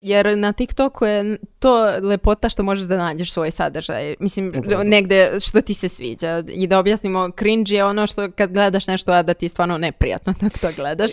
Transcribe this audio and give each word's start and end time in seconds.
Jer 0.00 0.38
na 0.38 0.52
TikToku 0.52 1.04
je 1.04 1.38
to 1.58 1.84
lepota 2.02 2.48
što 2.48 2.62
možeš 2.62 2.86
da 2.86 2.96
nađeš 2.96 3.32
svoj 3.32 3.50
sadržaj. 3.50 4.14
Mislim, 4.20 4.52
negde 4.84 5.32
što 5.40 5.60
ti 5.60 5.74
se 5.74 5.88
sviđa. 5.88 6.42
I 6.48 6.66
da 6.66 6.78
objasnimo, 6.78 7.30
cringe 7.38 7.74
je 7.74 7.84
ono 7.84 8.06
što 8.06 8.30
kad 8.30 8.52
gledaš 8.52 8.86
nešto, 8.86 9.12
a 9.12 9.22
da 9.22 9.34
ti 9.34 9.44
je 9.44 9.50
stvarno 9.50 9.78
neprijatno 9.78 10.34
da 10.40 10.48
to 10.48 10.68
gledaš. 10.76 11.10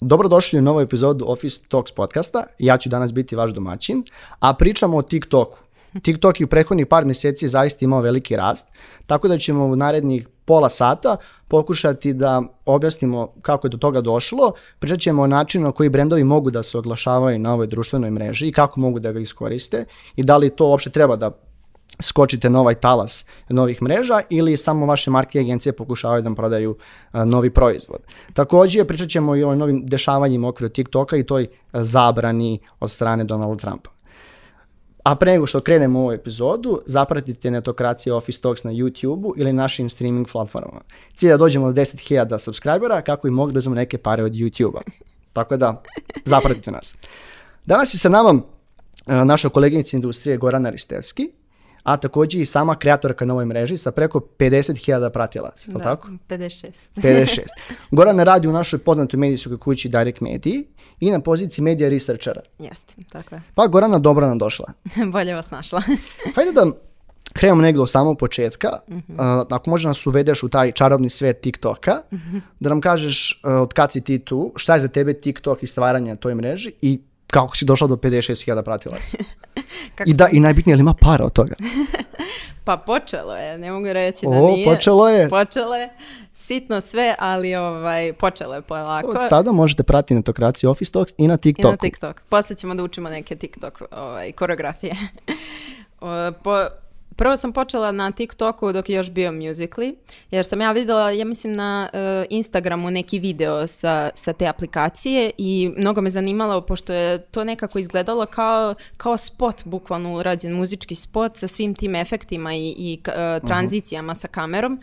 Dobrodošli 0.00 0.58
u 0.58 0.62
novu 0.62 0.80
epizodu 0.80 1.24
Office 1.28 1.60
Talks 1.68 1.92
podcasta. 1.92 2.46
Ja 2.58 2.78
ću 2.78 2.88
danas 2.88 3.12
biti 3.12 3.36
vaš 3.36 3.50
domaćin, 3.50 4.04
a 4.38 4.54
pričamo 4.54 4.96
o 4.96 5.02
TikToku. 5.02 5.63
TikTok 6.02 6.40
je 6.40 6.44
u 6.44 6.48
prethodnih 6.48 6.86
par 6.86 7.04
mjeseci 7.04 7.48
zaista 7.48 7.84
imao 7.84 8.00
veliki 8.00 8.36
rast, 8.36 8.68
tako 9.06 9.28
da 9.28 9.38
ćemo 9.38 9.64
u 9.64 9.76
narednih 9.76 10.28
pola 10.44 10.68
sata 10.68 11.16
pokušati 11.48 12.12
da 12.12 12.42
objasnimo 12.64 13.32
kako 13.42 13.66
je 13.66 13.70
do 13.70 13.78
toga 13.78 14.00
došlo, 14.00 14.52
pričat 14.78 15.00
ćemo 15.00 15.22
o 15.22 15.26
načinu 15.26 15.64
na 15.64 15.72
koji 15.72 15.88
brendovi 15.88 16.24
mogu 16.24 16.50
da 16.50 16.62
se 16.62 16.78
oglašavaju 16.78 17.38
na 17.38 17.52
ovoj 17.52 17.66
društvenoj 17.66 18.10
mreži 18.10 18.48
i 18.48 18.52
kako 18.52 18.80
mogu 18.80 18.98
da 18.98 19.12
ga 19.12 19.20
iskoriste 19.20 19.84
i 20.16 20.22
da 20.22 20.36
li 20.36 20.50
to 20.50 20.68
uopšte 20.68 20.90
treba 20.90 21.16
da 21.16 21.30
skočite 22.02 22.50
na 22.50 22.60
ovaj 22.60 22.74
talas 22.74 23.24
novih 23.48 23.82
mreža 23.82 24.20
ili 24.30 24.56
samo 24.56 24.86
vaše 24.86 25.10
marke 25.10 25.38
i 25.38 25.40
agencije 25.40 25.72
pokušavaju 25.72 26.22
da 26.22 26.28
vam 26.28 26.34
prodaju 26.34 26.76
novi 27.12 27.50
proizvod. 27.50 28.00
Također 28.32 28.86
pričat 28.86 29.08
ćemo 29.08 29.36
i 29.36 29.44
o 29.44 29.54
novim 29.54 29.86
dešavanjima 29.86 30.48
okviru 30.48 30.72
TikToka 30.72 31.16
i 31.16 31.26
toj 31.26 31.48
zabrani 31.72 32.58
od 32.80 32.90
strane 32.90 33.24
Donalda 33.24 33.56
Trumpa. 33.56 33.93
A 35.04 35.14
pre 35.14 35.32
nego 35.32 35.46
što 35.46 35.60
krenemo 35.60 35.98
u 35.98 36.02
ovu 36.02 36.12
epizodu, 36.12 36.80
zapratite 36.86 37.50
Netokracija 37.50 38.16
Office 38.16 38.40
Talks 38.40 38.64
na 38.64 38.70
YouTube-u 38.72 39.34
ili 39.36 39.52
našim 39.52 39.90
streaming 39.90 40.28
platformama. 40.32 40.80
Cilj 41.14 41.28
da 41.28 41.36
dođemo 41.36 41.72
do 41.72 41.80
10.000 41.80 42.38
subscribera 42.38 43.02
kako 43.02 43.28
i 43.28 43.30
mogli 43.30 43.52
da 43.52 43.58
uzmemo 43.58 43.74
neke 43.74 43.98
pare 43.98 44.22
od 44.22 44.32
YouTube-a. 44.32 44.80
Tako 45.32 45.56
da, 45.56 45.82
zapratite 46.24 46.70
nas. 46.70 46.94
Danas 47.66 47.94
je 47.94 47.98
sa 47.98 48.08
nama 48.08 48.40
e, 49.06 49.24
naša 49.24 49.48
koleginica 49.48 49.96
industrije 49.96 50.36
Gorana 50.36 50.70
Ristevski, 50.70 51.28
a 51.84 51.96
također 51.96 52.42
i 52.42 52.46
sama 52.46 52.74
kreatorka 52.74 53.24
na 53.24 53.34
ovoj 53.34 53.44
mreži 53.44 53.76
sa 53.76 53.92
preko 53.92 54.20
50.000 54.38 55.10
pratilaca, 55.10 55.72
da, 55.72 55.78
tako? 55.78 56.08
56. 56.28 56.70
56. 56.96 57.40
Gorana 57.90 58.24
radi 58.24 58.48
u 58.48 58.52
našoj 58.52 58.78
poznatoj 58.78 59.18
medijskoj 59.18 59.58
kući 59.58 59.88
Direct 59.88 60.20
Mediji 60.20 60.64
i 61.00 61.10
na 61.10 61.20
poziciji 61.20 61.62
media 61.62 61.88
researchera. 61.88 62.40
Jeste, 62.58 62.94
tako 63.12 63.34
je. 63.34 63.42
Pa 63.54 63.66
Gorana, 63.66 63.98
dobro 63.98 64.26
nam 64.26 64.38
došla. 64.38 64.72
Bolje 65.12 65.34
vas 65.34 65.50
našla. 65.50 65.82
Hajde 66.34 66.52
da 66.52 66.66
krenemo 67.32 67.62
negdje 67.62 67.82
od 67.82 67.90
samog 67.90 68.18
početka. 68.18 68.68
uh, 68.88 68.96
ako 69.50 69.70
možda 69.70 69.88
nas 69.88 70.06
uvedeš 70.06 70.42
u 70.42 70.48
taj 70.48 70.72
čarobni 70.72 71.10
svet 71.10 71.40
TikToka, 71.40 72.00
da 72.60 72.68
nam 72.68 72.80
kažeš 72.80 73.42
uh, 73.44 73.52
od 73.52 73.72
kad 73.72 73.92
si 73.92 74.00
ti 74.00 74.18
tu, 74.18 74.52
šta 74.56 74.74
je 74.74 74.80
za 74.80 74.88
tebe 74.88 75.14
TikTok 75.14 75.62
i 75.62 75.66
stvaranje 75.66 76.10
na 76.10 76.16
toj 76.16 76.34
mreži 76.34 76.72
i 76.82 77.00
kako 77.34 77.56
si 77.56 77.64
došla 77.64 77.86
do 77.86 77.96
56.000 77.96 78.62
pratilaca. 78.62 79.16
I 80.06 80.14
da, 80.14 80.28
i 80.32 80.40
najbitnije, 80.40 80.76
li 80.76 80.80
ima 80.80 80.94
para 81.00 81.24
od 81.24 81.32
toga? 81.32 81.54
pa 82.66 82.76
počelo 82.76 83.36
je, 83.36 83.58
ne 83.58 83.72
mogu 83.72 83.92
reći 83.92 84.26
da 84.26 84.36
o, 84.36 84.46
nije. 84.46 84.64
počelo 84.64 85.08
je. 85.08 85.28
Počelo 85.28 85.74
je, 85.74 85.88
sitno 86.34 86.80
sve, 86.80 87.14
ali 87.18 87.54
ovaj, 87.54 88.12
počelo 88.12 88.54
je 88.54 88.62
polako. 88.62 89.08
Od 89.08 89.16
sada 89.28 89.52
možete 89.52 89.82
pratiti 89.82 90.14
Netokraciju 90.14 90.70
Office 90.70 90.92
Talks 90.92 91.12
i 91.18 91.28
na 91.28 91.36
TikToku. 91.36 91.68
I 91.68 91.72
na 91.72 91.76
TikTok. 91.76 92.22
Poslije 92.28 92.56
ćemo 92.56 92.74
da 92.74 92.82
učimo 92.82 93.08
neke 93.08 93.36
TikTok 93.36 93.82
ovaj, 93.90 94.32
koreografije. 94.32 94.96
po, 96.44 96.66
Prvo 97.16 97.36
sam 97.36 97.52
počela 97.52 97.92
na 97.92 98.10
TikToku 98.10 98.72
dok 98.72 98.88
je 98.88 98.96
još 98.96 99.10
bio 99.10 99.30
Musically, 99.30 99.94
jer 100.30 100.46
sam 100.46 100.60
ja 100.60 100.72
vidjela, 100.72 101.10
ja 101.10 101.24
mislim 101.24 101.52
na 101.52 101.90
uh, 101.92 101.98
Instagramu 102.30 102.90
neki 102.90 103.18
video 103.18 103.66
sa, 103.66 104.10
sa 104.14 104.32
te 104.32 104.46
aplikacije 104.46 105.30
i 105.38 105.72
mnogo 105.76 106.00
me 106.00 106.10
zanimalo 106.10 106.60
pošto 106.60 106.92
je 106.92 107.18
to 107.18 107.44
nekako 107.44 107.78
izgledalo 107.78 108.26
kao, 108.26 108.74
kao 108.96 109.16
spot, 109.16 109.64
bukvalno 109.64 110.14
urađen 110.14 110.52
muzički 110.52 110.94
spot 110.94 111.36
sa 111.36 111.48
svim 111.48 111.74
tim 111.74 111.94
efektima 111.94 112.54
i, 112.54 112.74
i 112.78 113.00
uh, 113.06 113.46
tranzicijama 113.48 114.14
sa 114.14 114.28
kamerom. 114.28 114.80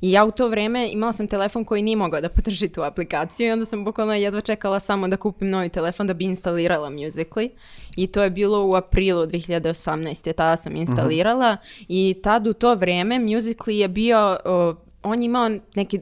I 0.00 0.12
ja 0.12 0.24
u 0.24 0.30
to 0.30 0.48
vrijeme 0.48 0.88
imala 0.92 1.12
sam 1.12 1.26
telefon 1.26 1.64
koji 1.64 1.82
nije 1.82 1.96
mogao 1.96 2.20
da 2.20 2.28
podrži 2.28 2.68
tu 2.68 2.82
aplikaciju 2.82 3.48
i 3.48 3.52
onda 3.52 3.64
sam 3.64 3.84
bukvalno 3.84 4.14
jedva 4.14 4.40
čekala 4.40 4.80
samo 4.80 5.08
da 5.08 5.16
kupim 5.16 5.50
novi 5.50 5.68
telefon 5.68 6.06
da 6.06 6.14
bi 6.14 6.24
instalirala 6.24 6.90
Musically. 6.90 7.48
I 7.96 8.06
to 8.06 8.22
je 8.22 8.30
bilo 8.30 8.66
u 8.66 8.74
aprilu 8.74 9.26
2018. 9.26 10.32
Tada 10.32 10.56
sam 10.56 10.76
instalirala 10.76 11.56
i 11.88 12.20
tad 12.22 12.46
u 12.46 12.52
to 12.52 12.74
vrijeme 12.74 13.18
Musically 13.18 13.70
je 13.70 13.88
bio 13.88 14.38
on 15.02 15.22
je 15.22 15.26
imao 15.26 15.50
neki, 15.74 16.00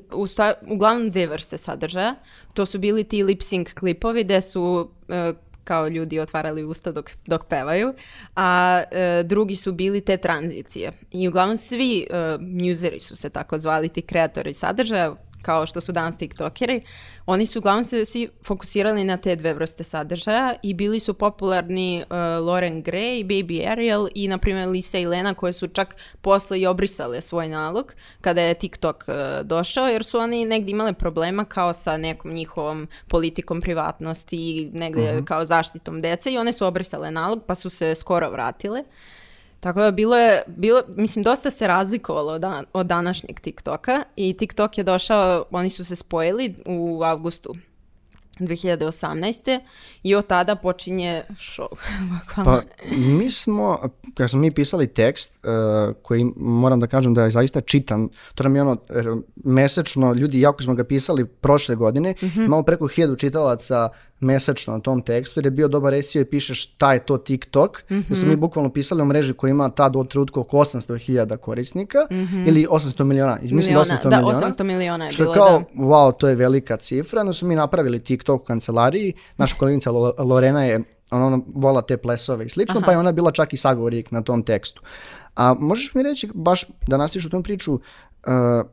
uglavnom 0.66 1.10
dvije 1.10 1.26
vrste 1.26 1.58
sadržaja. 1.58 2.14
To 2.54 2.66
su 2.66 2.78
bili 2.78 3.04
ti 3.04 3.22
lip 3.22 3.41
sync 3.41 3.75
klipovi 3.75 4.25
gdje 4.25 4.41
su 4.41 4.91
e, 5.09 5.32
kao 5.64 5.88
ljudi 5.88 6.20
otvarali 6.20 6.64
usta 6.64 6.92
dok, 6.92 7.10
dok 7.26 7.44
pevaju, 7.44 7.94
a 8.36 8.82
e, 8.91 9.22
drugi 9.22 9.56
su 9.56 9.72
bili 9.72 10.00
te 10.00 10.16
tranzicije. 10.16 10.92
I 11.10 11.28
uglavnom 11.28 11.56
svi 11.56 12.06
uh, 12.10 12.41
museri 12.41 13.00
su 13.00 13.16
se 13.16 13.30
tako 13.30 13.59
zvali, 13.59 13.88
ti 13.88 14.03
kreatori 14.03 14.54
sadržaja, 14.54 15.14
kao 15.42 15.66
što 15.66 15.80
su 15.80 15.92
danas 15.92 16.18
tiktokeri, 16.18 16.80
oni 17.26 17.46
su 17.46 17.58
uglavnom 17.58 17.84
se 17.84 18.04
svi 18.04 18.28
fokusirali 18.44 19.04
na 19.04 19.16
te 19.16 19.36
dve 19.36 19.54
vrste 19.54 19.84
sadržaja 19.84 20.54
i 20.62 20.74
bili 20.74 21.00
su 21.00 21.14
popularni 21.14 22.02
uh, 22.02 22.16
Lauren 22.46 22.82
Gray, 22.84 23.24
Baby 23.24 23.70
Ariel 23.70 24.08
i 24.14 24.28
na 24.28 24.38
primjer 24.38 24.68
Lisa 24.68 24.98
i 24.98 25.06
Lena 25.06 25.34
koje 25.34 25.52
su 25.52 25.68
čak 25.68 25.96
posle 26.20 26.60
i 26.60 26.66
obrisale 26.66 27.20
svoj 27.20 27.48
nalog 27.48 27.92
kada 28.20 28.42
je 28.42 28.54
TikTok 28.54 29.04
uh, 29.08 29.46
došao 29.46 29.88
jer 29.88 30.04
su 30.04 30.18
oni 30.18 30.44
negdje 30.44 30.72
imali 30.72 30.92
problema 30.92 31.44
kao 31.44 31.72
sa 31.72 31.96
nekom 31.96 32.32
njihovom 32.32 32.88
politikom 33.08 33.60
privatnosti 33.60 34.36
i 34.36 34.70
negdje 34.72 35.14
mhm. 35.14 35.24
kao 35.24 35.44
zaštitom 35.44 36.02
dece 36.02 36.32
i 36.32 36.38
one 36.38 36.52
su 36.52 36.66
obrisale 36.66 37.10
nalog 37.10 37.42
pa 37.46 37.54
su 37.54 37.70
se 37.70 37.94
skoro 37.94 38.30
vratile. 38.30 38.84
Tako 39.60 39.81
da 39.81 39.91
bilo 39.91 40.16
je, 40.16 40.43
bilo, 40.47 40.82
mislim, 40.97 41.22
dosta 41.22 41.50
se 41.50 41.66
razlikovalo 41.66 42.32
od, 42.32 42.44
od 42.72 42.87
današnjeg 42.87 43.41
TikToka 43.41 44.03
i 44.16 44.37
TikTok 44.37 44.78
je 44.78 44.84
došao, 44.84 45.44
oni 45.50 45.71
su 45.71 45.84
se 45.84 45.97
spojili 45.97 46.54
u 46.66 47.03
avgustu 47.04 47.54
2018. 48.41 49.60
i 50.03 50.15
od 50.15 50.26
tada 50.26 50.56
počinje 50.56 51.22
show. 51.28 51.69
pa 52.44 52.62
mi 52.91 53.31
smo, 53.31 53.78
kad 54.15 54.31
smo 54.31 54.41
mi 54.41 54.50
pisali 54.50 54.87
tekst 54.87 55.38
uh, 55.44 55.94
koji 56.03 56.25
moram 56.37 56.81
da 56.81 56.87
kažem 56.87 57.15
da 57.15 57.25
je 57.25 57.31
zaista 57.31 57.60
čitan, 57.60 58.09
to 58.34 58.42
nam 58.42 58.56
je 58.56 58.62
ono 58.62 58.77
mesečno, 59.44 60.12
ljudi 60.12 60.41
jako 60.41 60.62
smo 60.62 60.75
ga 60.75 60.84
pisali 60.84 61.27
prošle 61.27 61.75
godine, 61.75 62.15
mm-hmm. 62.22 62.44
imamo 62.44 62.62
preko 62.62 62.87
hiljadu 62.87 63.16
čitalaca 63.16 63.88
mesečno 64.20 64.72
na 64.72 64.81
tom 64.81 65.03
tekstu 65.03 65.41
jer 65.41 65.47
je 65.47 65.50
bio 65.50 65.69
dobar 65.69 65.94
SEO 66.03 66.20
i 66.20 66.25
piše 66.25 66.54
šta 66.54 66.92
je 66.92 66.98
to 66.98 67.19
TikTok. 67.19 67.82
Mm-hmm. 67.91 68.16
smo 68.16 68.28
mi 68.28 68.36
bukvalno 68.36 68.72
pisali 68.72 69.03
o 69.03 69.04
mreži 69.04 69.34
koja 69.34 69.50
ima 69.50 69.69
tad 69.69 69.97
od 69.97 70.08
trenutka 70.08 70.41
oko 70.41 70.56
800.000 70.56 71.36
korisnika 71.36 71.98
mm-hmm. 72.10 72.48
ili 72.48 72.66
800 72.70 73.04
miliona. 73.04 73.38
Mislim 73.42 73.75
da 73.75 73.80
800 73.80 74.09
da, 74.09 74.16
miliona. 74.16 74.47
800 74.47 74.62
miliona 74.62 75.04
je 75.04 75.10
što 75.10 75.22
bilo, 75.22 75.34
kao, 75.34 75.59
da. 75.59 75.82
wow, 75.82 76.12
to 76.19 76.28
je 76.28 76.34
velika 76.34 76.76
cifra. 76.76 77.22
No 77.22 77.32
smo 77.32 77.48
mi 77.48 77.54
napravili 77.54 78.04
TikTok 78.04 78.42
u 78.42 78.44
kancelariji. 78.44 79.12
Naša 79.36 79.56
koleginica 79.56 79.91
Lorena 80.19 80.64
je 80.64 80.80
ona, 81.10 81.26
ona 81.26 81.38
vola 81.54 81.82
te 81.82 81.97
plesove 81.97 82.47
i 82.47 82.48
slično, 82.48 82.78
Aha. 82.78 82.87
pa 82.87 82.93
je 82.93 82.98
ona 82.98 83.12
bila 83.12 83.32
čak 83.32 83.53
i 83.53 83.56
sagovornik 83.56 84.10
na 84.10 84.22
tom 84.22 84.43
tekstu. 84.43 84.82
A 85.37 85.54
možeš 85.59 85.94
mi 85.94 86.03
reći, 86.03 86.28
baš 86.34 86.65
da 86.87 86.97
nastiš 86.97 87.26
u 87.26 87.31
tom 87.31 87.43
priču, 87.43 87.75
uh, 87.75 87.81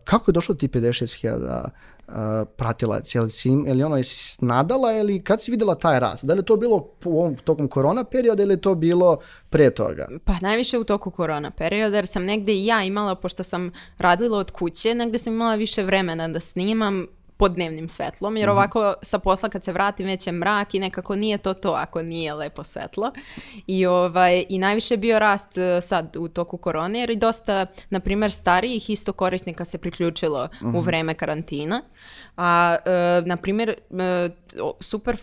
kako 0.04 0.32
je 0.32 0.34
došlo 0.34 0.56
ti 0.56 0.68
56.000 0.68 1.70
uh, 2.08 2.14
pratilac, 2.58 3.16
je 3.16 3.22
li, 3.22 3.30
si, 3.30 3.50
je 3.50 3.74
li 3.74 3.84
ono 3.84 3.98
nadala 4.42 4.94
ili 4.94 5.24
kad 5.24 5.42
si 5.42 5.52
vidjela 5.52 5.76
taj 5.76 6.00
rast? 6.00 6.26
Da 6.26 6.34
li 6.34 6.40
je 6.40 6.46
to 6.46 6.58
bilo 6.58 6.90
u 7.06 7.20
ovom 7.20 7.36
tokom 7.36 7.68
korona 7.68 8.04
perioda 8.04 8.44
ili 8.44 8.54
je 8.54 8.62
to 8.62 8.76
bilo 8.76 9.20
prije 9.50 9.74
toga? 9.74 10.08
Pa 10.26 10.34
najviše 10.42 10.78
u 10.78 10.84
toku 10.84 11.12
korona 11.12 11.52
perioda 11.52 11.96
jer 11.96 12.08
sam 12.08 12.24
negdje 12.24 12.56
i 12.56 12.66
ja 12.66 12.84
imala, 12.84 13.16
pošto 13.16 13.44
sam 13.44 13.72
radila 13.98 14.38
od 14.38 14.52
kuće, 14.52 14.96
negdje 14.96 15.20
sam 15.20 15.34
imala 15.34 15.56
više 15.56 15.84
vremena 15.84 16.28
da 16.28 16.40
snimam, 16.40 17.06
pod 17.38 17.52
dnevnim 17.52 17.90
svetlom, 17.90 18.38
jer 18.38 18.50
mhm. 18.50 18.58
ovako 18.58 18.94
sa 19.02 19.20
posla 19.20 19.50
kad 19.50 19.64
se 19.64 19.72
vratim 19.72 20.06
već 20.06 20.28
je 20.28 20.34
mrak 20.34 20.76
i 20.76 20.80
nekako 20.80 21.16
nije 21.16 21.38
to 21.38 21.54
to 21.54 21.72
ako 21.72 22.02
nije 22.02 22.34
lepo 22.34 22.64
svetlo. 22.64 23.12
I, 23.68 23.86
ovaj, 23.86 24.46
i 24.50 24.58
najviše 24.58 24.94
je 24.94 24.98
bio 24.98 25.20
rast 25.20 25.58
e, 25.58 25.82
sad 25.82 26.16
u 26.16 26.28
toku 26.28 26.58
korone, 26.58 27.00
jer 27.00 27.10
i 27.10 27.16
dosta, 27.16 27.66
na 27.90 28.00
primjer, 28.00 28.32
starijih 28.32 28.90
isto 28.90 29.14
korisnika 29.14 29.66
se 29.66 29.78
priključilo 29.78 30.50
u 30.62 30.68
mhm. 30.68 30.80
vreme 30.80 31.14
karantina. 31.14 31.82
A, 32.38 32.76
e, 32.86 33.22
na 33.26 33.38
primjer, 33.38 33.70
e, 33.70 34.30
super, 34.80 35.18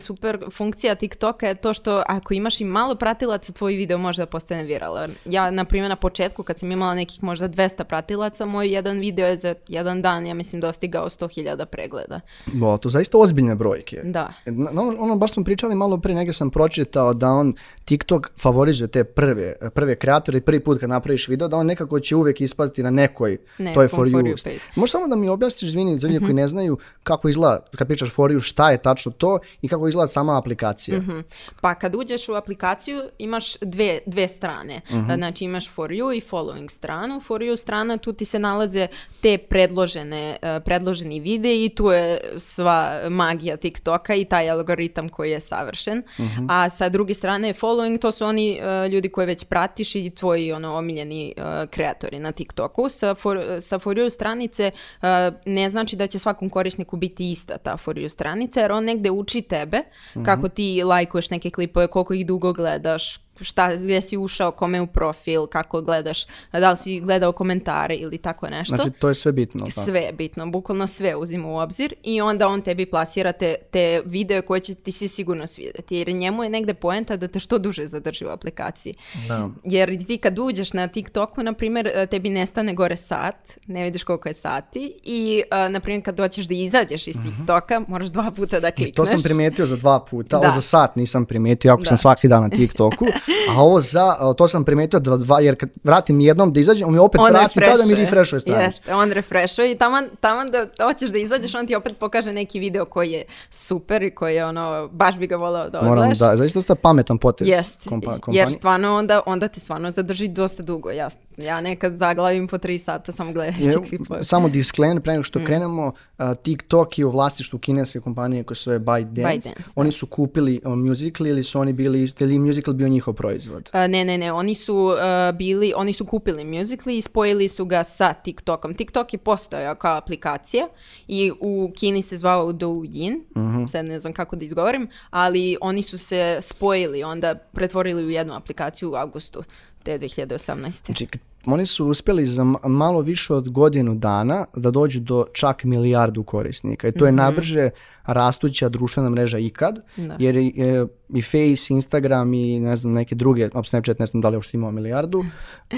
super 0.00 0.38
funkcija 0.52 0.94
TikToka 0.94 1.48
je 1.48 1.54
to 1.54 1.74
što 1.74 2.02
ako 2.06 2.34
imaš 2.34 2.60
i 2.60 2.64
malo 2.64 2.94
pratilaca, 2.94 3.52
tvoj 3.52 3.74
video 3.74 3.98
može 3.98 4.22
da 4.22 4.26
postane 4.26 4.64
viralan. 4.64 5.10
Ja, 5.24 5.50
na 5.50 5.64
primjer, 5.64 5.88
na 5.88 5.96
početku 5.96 6.42
kad 6.42 6.58
sam 6.58 6.72
imala 6.72 6.94
nekih 6.94 7.22
možda 7.22 7.48
200 7.48 7.84
pratilaca, 7.84 8.46
moj 8.46 8.68
jedan 8.68 8.98
video 8.98 9.26
je 9.26 9.36
za 9.36 9.54
jedan 9.68 10.02
dan, 10.02 10.26
ja 10.26 10.34
mislim, 10.34 10.60
dostigao 10.60 11.08
100.000 11.08 11.34
hiljada 11.34 11.66
pregleda. 11.66 12.20
Bo, 12.46 12.78
to 12.78 12.90
zaista 12.90 13.18
ozbiljne 13.18 13.54
brojke. 13.54 14.00
Da. 14.04 14.32
Na, 14.46 14.70
ono, 14.70 14.96
ono, 14.98 15.16
baš 15.16 15.32
smo 15.32 15.44
pričali 15.44 15.74
malo 15.74 15.98
pre, 15.98 16.14
negdje 16.14 16.32
sam 16.32 16.50
pročitao 16.50 17.14
da 17.14 17.28
on 17.28 17.54
TikTok 17.84 18.30
favorizuje 18.38 18.88
te 18.88 19.04
prve, 19.04 19.54
prve 19.74 19.94
kreatore 19.94 20.38
i 20.38 20.40
prvi 20.40 20.60
put 20.60 20.80
kad 20.80 20.90
napraviš 20.90 21.28
video, 21.28 21.48
da 21.48 21.56
on 21.56 21.66
nekako 21.66 22.00
će 22.00 22.16
uvijek 22.16 22.40
ispasti 22.40 22.82
na 22.82 22.90
nekoj, 22.90 23.38
to 23.74 23.82
je 23.82 23.88
for 23.88 24.02
For 24.02 24.08
you. 24.08 24.58
Možeš 24.74 24.92
samo 24.92 25.08
da 25.08 25.16
mi 25.16 25.28
objasniš, 25.28 25.62
izvini, 25.62 25.98
za 25.98 26.08
ljudi 26.08 26.24
koji 26.24 26.34
ne 26.34 26.48
znaju 26.48 26.78
kako 27.02 27.28
izgleda, 27.28 27.66
kad 27.76 27.86
pričaš 27.86 28.10
for 28.10 28.30
you, 28.30 28.40
šta 28.52 28.70
je 28.70 28.82
tačno 28.82 29.12
to 29.12 29.38
i 29.62 29.68
kako 29.68 29.88
izgleda 29.88 30.08
sama 30.08 30.38
aplikacija. 30.38 30.98
Mhm. 30.98 31.20
Pa 31.60 31.74
kad 31.74 31.94
uđeš 31.94 32.28
u 32.28 32.34
aplikaciju 32.34 33.02
imaš 33.18 33.56
dve, 33.60 33.98
dve 34.06 34.28
strane. 34.28 34.80
Znači 35.16 35.44
imaš 35.44 35.70
for 35.70 35.90
you 35.90 36.16
i 36.16 36.20
following 36.20 36.70
stranu. 36.70 37.20
For 37.20 37.40
you 37.40 37.56
strana, 37.56 37.96
tu 37.96 38.12
ti 38.12 38.24
se 38.24 38.38
nalaze 38.38 38.86
te 39.20 39.38
predložene, 39.38 40.36
eh, 40.42 40.60
predloženi 40.64 41.20
videi 41.20 41.64
i 41.64 41.68
tu 41.68 41.90
je 41.90 42.20
sva 42.38 43.00
magija 43.10 43.56
TikToka 43.56 44.14
i 44.14 44.24
taj 44.24 44.50
algoritam 44.50 45.08
koji 45.08 45.30
je 45.30 45.40
savršen. 45.40 46.02
A 46.48 46.68
sa 46.68 46.88
druge 46.88 47.14
strane 47.14 47.52
following, 47.52 48.00
to 48.00 48.12
su 48.12 48.24
oni 48.24 48.58
eh, 48.60 48.88
ljudi 48.88 49.08
koje 49.08 49.26
već 49.26 49.44
pratiš 49.44 49.94
i 49.94 50.10
tvoji 50.10 50.52
ono 50.52 50.74
omiljeni 50.74 51.34
eh, 51.36 51.66
kreatori 51.66 52.18
na 52.18 52.32
TikToku. 52.32 52.88
Sa 52.88 53.14
for, 53.14 53.38
sa 53.60 53.78
for 53.78 53.96
you 53.96 54.10
stranice 54.10 54.70
eh, 55.02 55.32
ne 55.46 55.70
znači 55.70 55.96
da 55.96 56.06
će 56.06 56.18
svakom 56.18 56.50
korisniku 56.50 56.96
biti 56.96 57.30
ista 57.30 57.58
ta 57.58 57.76
for 57.76 57.96
you 57.96 58.08
stranica, 58.08 58.41
jer 58.56 58.72
on 58.72 58.84
negde 58.84 59.10
uči 59.10 59.42
tebe 59.42 59.82
kako 60.24 60.48
ti 60.48 60.82
lajkuješ 60.84 61.30
neke 61.30 61.50
klipove, 61.50 61.86
koliko 61.86 62.14
ih 62.14 62.26
dugo 62.26 62.52
gledaš, 62.52 63.20
šta, 63.40 63.76
gdje 63.76 64.00
si 64.00 64.16
ušao, 64.16 64.50
kome 64.50 64.80
u 64.80 64.86
profil, 64.86 65.46
kako 65.46 65.80
gledaš, 65.80 66.26
da 66.52 66.70
li 66.70 66.76
si 66.76 67.00
gledao 67.00 67.32
komentare 67.32 67.94
ili 67.94 68.18
tako 68.18 68.48
nešto. 68.48 68.76
Znači, 68.76 68.90
to 68.90 69.08
je 69.08 69.14
sve 69.14 69.32
bitno. 69.32 69.64
tako. 69.64 69.84
Sve 69.84 70.00
je 70.00 70.12
bitno, 70.12 70.46
bukvalno 70.46 70.86
sve 70.86 71.16
uzima 71.16 71.48
u 71.48 71.56
obzir 71.56 71.94
i 72.02 72.20
onda 72.20 72.48
on 72.48 72.62
tebi 72.62 72.86
plasira 72.86 73.32
te, 73.32 73.54
te 73.70 74.02
videe 74.04 74.42
koje 74.42 74.60
će 74.60 74.74
ti 74.74 74.92
si 74.92 75.08
sigurno 75.08 75.46
svidjeti. 75.46 75.96
Jer 75.96 76.08
njemu 76.08 76.42
je 76.44 76.50
negde 76.50 76.74
poenta 76.74 77.16
da 77.16 77.28
te 77.28 77.38
što 77.38 77.58
duže 77.58 77.86
zadrži 77.86 78.24
u 78.24 78.28
aplikaciji. 78.28 78.94
Da. 79.28 79.48
Jer 79.64 80.06
ti 80.06 80.18
kad 80.18 80.38
uđeš 80.38 80.72
na 80.72 80.88
TikToku, 80.88 81.42
na 81.42 81.52
primjer, 81.52 81.90
e, 81.94 82.06
tebi 82.06 82.30
nestane 82.30 82.74
gore 82.74 82.96
sat, 82.96 83.58
ne 83.66 83.84
vidiš 83.84 84.04
koliko 84.04 84.28
je 84.28 84.34
sati 84.34 84.94
i, 85.04 85.42
e, 85.50 85.68
na 85.68 85.80
primjer, 85.80 86.04
kad 86.04 86.20
hoćeš 86.20 86.46
da 86.46 86.54
izađeš 86.54 87.06
iz 87.06 87.16
TikToka, 87.24 87.82
moraš 87.88 88.08
dva 88.08 88.30
puta 88.30 88.60
da 88.60 88.70
klikneš. 88.70 88.88
I 88.88 88.92
to 88.92 89.06
sam 89.06 89.22
primijetio 89.22 89.66
za 89.66 89.76
dva 89.76 90.00
puta, 90.10 90.28
Da. 90.28 90.38
ovo 90.38 90.54
za 90.54 90.60
sat 90.60 90.96
nisam 90.96 91.24
primijetio, 91.24 91.72
ako 91.72 91.82
Da. 91.82 91.88
sam 91.88 91.96
svaki 91.96 92.28
dan 92.28 92.42
na 92.42 92.48
TikToku, 92.48 93.06
a 93.50 93.62
ovo 93.62 93.80
za, 93.80 94.34
to 94.36 94.48
sam 94.48 94.64
primijetio 94.64 95.00
dva, 95.00 95.16
dva, 95.16 95.40
jer 95.40 95.56
kad 95.56 95.68
vratim 95.84 96.20
jednom 96.20 96.52
da 96.52 96.60
izađem, 96.60 96.88
on 96.88 96.94
mi 96.94 96.98
opet 97.00 97.20
vrati 97.30 97.60
kao 97.60 97.76
da 97.76 97.84
mi 97.86 97.94
refreshuje 97.94 98.40
stranicu. 98.40 98.64
Jeste, 98.64 98.94
on 98.94 99.12
refreshuje 99.12 99.70
i 99.72 99.78
taman, 99.78 100.08
taman 100.20 100.50
da 100.50 100.66
hoćeš 100.84 101.10
da 101.10 101.18
izađeš, 101.18 101.54
on 101.54 101.66
ti 101.66 101.74
opet 101.74 101.98
pokaže 101.98 102.32
neki 102.32 102.58
video 102.58 102.84
koji 102.84 103.10
je 103.10 103.24
super 103.50 104.02
i 104.02 104.10
koji 104.14 104.34
je 104.34 104.44
ono, 104.46 104.88
baš 104.92 105.16
bi 105.18 105.26
ga 105.26 105.36
volao 105.36 105.70
da 105.70 105.78
Moram 105.82 105.92
odgledaš. 105.92 106.18
da, 106.18 106.36
zaista 106.36 106.58
dosta 106.58 106.74
pametan 106.74 107.18
potez 107.18 107.48
Jest, 107.48 107.88
kompa, 107.88 108.10
jer 108.10 108.20
kompanije. 108.20 108.50
stvarno 108.50 108.96
onda, 108.96 109.20
onda 109.26 109.48
te 109.48 109.60
stvarno 109.60 109.90
zadrži 109.90 110.28
dosta 110.28 110.62
dugo. 110.62 110.90
Ja, 110.90 111.08
ja 111.36 111.60
nekad 111.60 111.96
zaglavim 111.96 112.46
po 112.48 112.58
tri 112.58 112.78
sata 112.78 113.12
samo 113.12 113.32
gledajući 113.32 113.88
klipove. 113.88 114.24
samo 114.24 114.48
disclaimer, 114.48 115.02
pre 115.02 115.12
nego 115.12 115.20
Mm. 115.20 115.24
što 115.24 115.44
krenemo, 115.44 115.92
a, 116.18 116.34
TikTok 116.34 116.98
je 116.98 117.04
u 117.04 117.10
vlasništvu 117.10 117.58
kineske 117.58 118.00
kompanije 118.00 118.44
koja 118.44 118.54
se 118.56 118.62
zove 118.64 118.78
ByteDance. 118.78 119.22
ByteDance, 119.22 119.54
da. 119.56 119.62
Oni 119.76 119.92
su 119.92 120.06
kupili 120.06 120.60
uh, 120.64 120.72
Musical.ly 120.72 121.28
ili 121.28 121.42
su 121.42 121.60
oni 121.60 121.72
bili, 121.72 122.08
ili 122.20 122.38
Musical 122.38 122.74
bio 122.74 122.88
njihov 122.88 123.14
proizvod? 123.14 123.70
A, 123.72 123.86
ne, 123.86 124.04
ne, 124.04 124.18
ne, 124.18 124.32
oni 124.32 124.54
su 124.54 124.76
uh, 124.76 125.36
bili, 125.38 125.72
oni 125.76 125.92
su 125.92 126.04
kupili 126.06 126.44
Musical.ly 126.44 126.98
i 126.98 127.00
spojili 127.00 127.48
su 127.48 127.64
ga 127.64 127.84
sa 127.84 128.12
TikTokom. 128.14 128.74
TikTok 128.74 129.12
je 129.12 129.18
postojao 129.18 129.74
kao 129.74 129.96
aplikacija 129.96 130.68
i 131.08 131.32
u 131.40 131.72
Kini 131.76 132.02
se 132.02 132.16
zvao 132.16 132.52
Douyin, 132.52 133.20
sad 133.68 133.84
ne 133.84 134.00
znam 134.00 134.12
kako 134.12 134.36
da 134.36 134.44
izgovorim, 134.44 134.88
ali 135.10 135.56
oni 135.60 135.82
su 135.82 135.98
se 135.98 136.38
spojili, 136.40 137.02
onda 137.02 137.34
pretvorili 137.34 138.04
u 138.04 138.10
jednu 138.10 138.34
aplikaciju 138.34 138.90
u 138.92 138.94
augustu 138.94 139.42
te 139.82 139.98
2018. 139.98 140.86
Znači, 140.86 141.06
oni 141.46 141.66
su 141.66 141.86
uspjeli 141.86 142.26
za 142.26 142.44
malo 142.64 143.00
više 143.00 143.34
od 143.34 143.48
godinu 143.48 143.94
dana 143.94 144.44
da 144.56 144.70
dođu 144.70 145.00
do 145.00 145.26
čak 145.32 145.64
milijardu 145.64 146.22
korisnika 146.22 146.88
i 146.88 146.92
to 146.92 147.06
je 147.06 147.12
najbrže 147.12 147.70
rastuća 148.06 148.68
društvena 148.68 149.10
mreža 149.10 149.38
ikad, 149.38 149.78
Da. 149.96 150.16
jer 150.18 150.36
i, 150.36 150.54
e, 150.58 150.86
i 151.14 151.22
Face, 151.22 151.74
Instagram 151.74 152.34
i 152.34 152.60
ne 152.60 152.76
znam 152.76 152.92
neke 152.92 153.14
druge, 153.14 153.48
Snapchat 153.64 153.98
ne 153.98 154.06
znam 154.06 154.20
da 154.20 154.28
li 154.28 154.36
uopšte 154.36 154.56
imao 154.56 154.70
milijardu, 154.70 155.24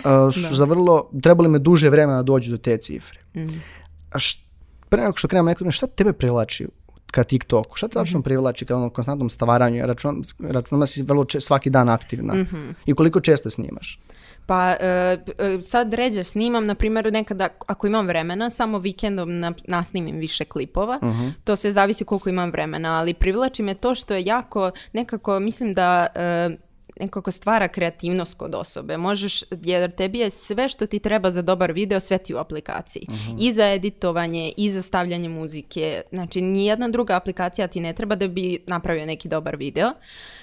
a, 0.05 0.31
su 0.49 0.55
za 0.55 0.65
vrlo, 0.65 1.11
trebali 1.23 1.49
me 1.49 1.59
duže 1.59 1.91
vremena 1.91 2.17
da 2.17 2.23
dođu 2.23 2.51
do 2.51 2.59
te 2.59 2.77
cifre. 2.77 3.21
A 4.13 4.19
š, 4.19 4.39
pre 4.89 5.03
nego 5.03 5.17
što 5.17 5.29
krenemo 5.29 5.49
nekako, 5.49 5.71
šta 5.71 5.87
tebe 5.87 6.13
privlači 6.13 6.67
ka 7.15 7.25
TikToku? 7.25 7.77
Šta 7.77 7.89
te 7.89 7.95
tačno 7.95 8.23
privlači 8.23 8.67
ka 8.67 8.77
onom 8.77 8.91
konstantnom 8.91 9.31
stavaranju? 9.31 9.87
Račun, 9.87 10.23
računam 10.41 10.81
da 10.81 10.87
si 10.87 11.03
vrlo 11.03 11.25
če- 11.25 11.41
svaki 11.41 11.71
dan 11.71 11.89
aktivna. 11.89 12.35
I 12.87 12.95
koliko 12.95 13.21
često 13.21 13.51
snimaš? 13.51 13.99
Pa 14.47 14.77
e, 14.81 14.87
e, 15.39 15.63
sad 15.63 15.95
ređe 15.95 16.25
snimam, 16.25 16.67
na 16.67 16.75
primjer 16.75 17.13
nekada 17.13 17.49
ako 17.67 17.87
imam 17.87 18.07
vremena, 18.07 18.51
samo 18.51 18.79
vikendom 18.79 19.39
na, 19.41 19.53
nasnimim 19.69 20.17
više 20.17 20.45
klipova. 20.45 21.01
To 21.45 21.57
sve 21.57 21.73
zavisi 21.73 22.05
koliko 22.05 22.29
imam 22.29 22.51
vremena, 22.51 22.99
ali 22.99 23.15
privlači 23.15 23.63
me 23.63 23.75
to 23.75 23.95
što 23.95 24.15
je 24.15 24.25
jako, 24.25 24.71
nekako 24.93 25.41
mislim 25.41 25.75
da 25.75 26.07
e, 26.15 26.51
nekako 27.01 27.31
stvara 27.31 27.69
kreativnost 27.69 28.35
kod 28.35 28.55
osobe. 28.55 28.97
Možeš, 28.97 29.43
jer 29.63 29.91
tebi 29.97 30.19
je 30.19 30.31
sve 30.31 30.69
što 30.69 30.87
ti 30.87 30.99
treba 30.99 31.31
za 31.31 31.43
dobar 31.43 31.73
video 31.73 32.01
sve 32.01 32.19
ti 32.19 32.35
u 32.35 32.39
aplikaciji. 32.39 33.07
I 33.39 33.53
za 33.53 33.67
editovanje, 33.67 34.53
i 34.57 34.71
za 34.71 34.83
stavljanje 34.83 35.29
muzike. 35.29 36.03
Znači, 36.11 36.41
nijedna 36.41 36.89
druga 36.89 37.17
aplikacija 37.17 37.67
ti 37.67 37.81
ne 37.81 37.93
treba 37.93 38.15
da 38.15 38.29
bi 38.29 38.59
napravio 38.67 39.07
neki 39.07 39.29
dobar 39.29 39.57
video. 39.57 39.91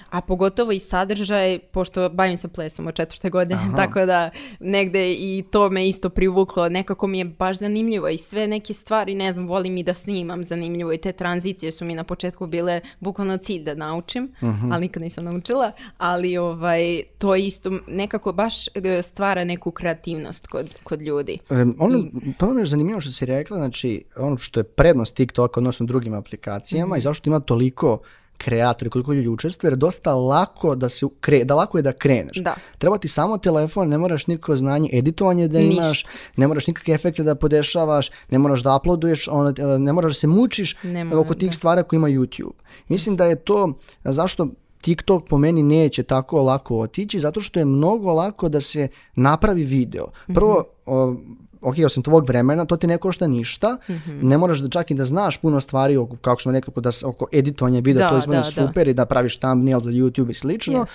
A 0.09 0.21
pogotovo 0.21 0.71
i 0.71 0.79
sadržaj, 0.79 1.59
pošto 1.59 2.09
bavim 2.09 2.37
se 2.37 2.47
plesom 2.47 2.87
od 2.87 2.95
četvrte 2.95 3.29
godine, 3.29 3.61
tako 3.77 4.05
da 4.05 4.29
negde 4.59 5.13
i 5.13 5.43
to 5.51 5.69
me 5.69 5.87
isto 5.87 6.09
privuklo. 6.09 6.69
Nekako 6.69 7.07
mi 7.07 7.19
je 7.19 7.25
baš 7.25 7.57
zanimljivo 7.57 8.09
i 8.09 8.17
sve 8.17 8.47
neke 8.47 8.73
stvari, 8.73 9.15
ne 9.15 9.33
znam, 9.33 9.47
volim 9.47 9.77
i 9.77 9.83
da 9.83 9.93
snimam 9.93 10.43
zanimljivo 10.43 10.93
i 10.93 10.97
te 10.97 11.11
tranzicije 11.11 11.71
su 11.71 11.85
mi 11.85 11.95
na 11.95 12.03
početku 12.03 12.47
bile 12.47 12.81
bukvalno 12.99 13.37
cilj 13.37 13.63
da 13.63 13.73
naučim, 13.73 14.35
ali 14.71 14.81
nikad 14.81 15.03
nisam 15.03 15.23
naučila, 15.23 15.71
ali 15.97 16.37
ovaj, 16.41 17.03
to 17.17 17.35
isto 17.35 17.71
nekako 17.87 18.33
baš 18.33 18.67
e, 18.67 19.01
stvara 19.01 19.43
neku 19.43 19.71
kreativnost 19.71 20.47
kod, 20.47 20.75
kod 20.83 21.01
ljudi. 21.01 21.37
Um, 21.49 21.75
ono, 21.79 22.03
pa 22.37 22.47
ono 22.47 22.59
je 22.59 22.65
zanimljivo 22.65 23.01
što 23.01 23.11
si 23.11 23.25
rekla, 23.25 23.57
znači 23.57 24.03
ono 24.15 24.37
što 24.37 24.59
je 24.59 24.63
prednost 24.63 25.15
TikToka 25.15 25.59
odnosno 25.59 25.85
drugim 25.85 26.13
aplikacijama 26.13 26.97
i 26.97 27.01
zašto 27.01 27.29
ima 27.29 27.39
toliko 27.39 27.99
kreatori, 28.43 28.89
koliko 28.89 29.13
ljudi 29.13 29.27
učestvuje, 29.27 29.69
jer 29.69 29.73
je 29.73 29.77
dosta 29.77 30.15
lako 30.15 30.75
da 30.75 30.89
se 30.89 31.05
kre, 31.19 31.43
da 31.43 31.55
lako 31.55 31.77
je 31.77 31.81
da 31.81 31.93
kreneš. 31.93 32.37
Da. 32.37 32.55
Treba 32.77 32.97
ti 32.97 33.07
samo 33.07 33.37
telefon, 33.37 33.89
ne 33.89 33.97
moraš 33.97 34.27
nikako 34.27 34.55
znanje, 34.55 34.89
editovanje 34.93 35.47
da 35.47 35.59
imaš, 35.59 36.05
ne 36.35 36.47
moraš 36.47 36.67
nikakve 36.67 36.93
efekte 36.93 37.23
da 37.23 37.35
podešavaš, 37.35 38.09
ne 38.29 38.37
moraš 38.37 38.63
da 38.63 38.75
uploaduješ, 38.75 39.27
ono, 39.27 39.49
e, 39.49 39.79
ne 39.79 39.93
moraš 39.93 40.13
da 40.13 40.19
se 40.19 40.27
mučiš 40.27 40.75
Ne 40.83 41.15
oko 41.15 41.33
tih 41.33 41.55
stvari 41.55 41.83
koje 41.83 41.97
ima 41.97 42.07
YouTube. 42.07 42.57
Mislim 42.87 43.15
da 43.15 43.25
je 43.25 43.35
to 43.35 43.73
zašto 44.03 44.47
TikTok 44.81 45.27
po 45.29 45.37
meni 45.37 45.63
neće 45.63 46.03
tako 46.03 46.41
lako 46.41 46.79
otići, 46.79 47.19
zato 47.19 47.41
što 47.41 47.59
je 47.59 47.65
mnogo 47.65 48.13
lako 48.13 48.49
da 48.49 48.61
se 48.61 48.87
napravi 49.15 49.63
video. 49.63 50.07
Prvo, 50.33 50.63
o, 50.85 51.15
ok, 51.61 51.75
osim 51.85 52.03
tvog 52.03 52.27
vremena, 52.27 52.65
to 52.65 52.77
ti 52.77 52.87
ne 52.87 52.97
košta 52.97 53.27
ništa, 53.27 53.77
ne 54.21 54.37
moraš 54.37 54.59
da 54.59 54.69
čak 54.69 54.91
i 54.91 54.93
da 54.93 55.05
znaš 55.05 55.37
puno 55.37 55.59
stvari 55.61 55.97
oko, 55.97 56.15
kako 56.15 56.41
smo 56.41 56.51
rekli, 56.51 56.71
oko, 56.71 56.81
da, 56.81 56.89
oko 57.05 57.27
editovanja 57.31 57.79
videa, 57.79 58.03
Da, 58.03 58.09
to 58.09 58.17
izgleda 58.17 58.41
da, 58.41 58.61
da. 58.61 58.67
super 58.67 58.87
i 58.87 58.93
da 58.93 59.05
praviš 59.05 59.37
thumbnail 59.37 59.79
za 59.79 59.91
YouTube 59.91 60.29
i 60.29 60.33
slično. 60.33 60.85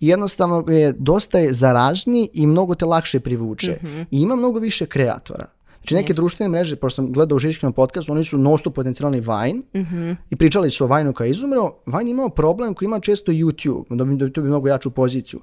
I 0.00 0.08
jednostavno 0.08 0.64
je 0.68 0.92
dosta 0.92 1.38
je 1.38 1.52
zaražniji 1.52 2.28
i 2.32 2.46
mnogo 2.46 2.74
te 2.74 2.84
lakše 2.84 3.20
privuče. 3.20 3.78
I 4.10 4.20
ima 4.20 4.36
mnogo 4.36 4.58
više 4.58 4.86
kreatora. 4.86 5.46
Znači 5.86 5.94
neke 5.94 6.14
društvene 6.14 6.48
mreže, 6.48 6.76
pošto 6.76 6.96
sam 6.96 7.12
gledao 7.12 7.36
u 7.36 7.38
Žiškinom 7.38 7.72
podcastu, 7.72 8.12
oni 8.12 8.24
su 8.24 8.38
nosto 8.38 8.70
potencijalni 8.70 9.20
Vine 9.20 9.62
i 10.30 10.36
pričali 10.36 10.70
su 10.70 10.84
o 10.84 10.96
Vine-u 10.96 11.12
kao 11.12 11.26
izumreo. 11.26 11.72
Vine 11.86 12.10
imao 12.10 12.28
problem 12.28 12.74
koji 12.74 12.86
ima 12.86 13.00
često 13.00 13.32
YouTube, 13.32 13.96
da 13.96 14.04
bi, 14.04 14.16
da 14.16 14.40
bi 14.40 14.48
mnogo 14.48 14.68
jaču 14.68 14.90
poziciju. 14.90 15.40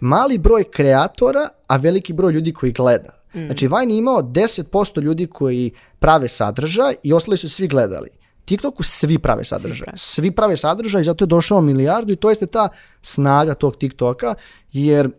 Mali 0.00 0.38
broj 0.38 0.64
kreatora, 0.64 1.48
a 1.68 1.76
veliki 1.76 2.12
broj 2.12 2.32
ljudi 2.32 2.52
koji 2.52 2.72
gleda. 2.72 3.20
Znači 3.32 3.68
Vine 3.68 3.94
je 3.94 3.98
imao 3.98 4.22
10% 4.22 5.02
ljudi 5.02 5.26
koji 5.26 5.70
prave 5.98 6.28
sadržaj 6.28 6.94
i 7.02 7.12
ostali 7.12 7.36
su 7.36 7.48
svi 7.48 7.68
gledali. 7.68 8.08
TikToku 8.44 8.82
svi 8.82 9.18
prave 9.18 9.44
sadržaj. 9.44 9.84
prave. 9.84 9.98
Svi 9.98 10.30
prave 10.30 10.56
sadržaj 10.56 11.00
i 11.00 11.04
zato 11.04 11.24
je 11.24 11.26
došao 11.26 11.60
milijardu 11.60 12.12
i 12.12 12.16
to 12.16 12.28
jeste 12.28 12.46
ta 12.46 12.68
snaga 13.02 13.54
tog 13.54 13.76
TikToka 13.76 14.34
jer 14.72 15.10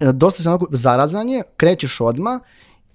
e, 0.00 0.12
dosta 0.12 0.42
se 0.42 0.48
onako 0.48 0.66
zarazan 0.70 1.28
je, 1.28 1.42
krećeš 1.56 2.00
odma 2.00 2.40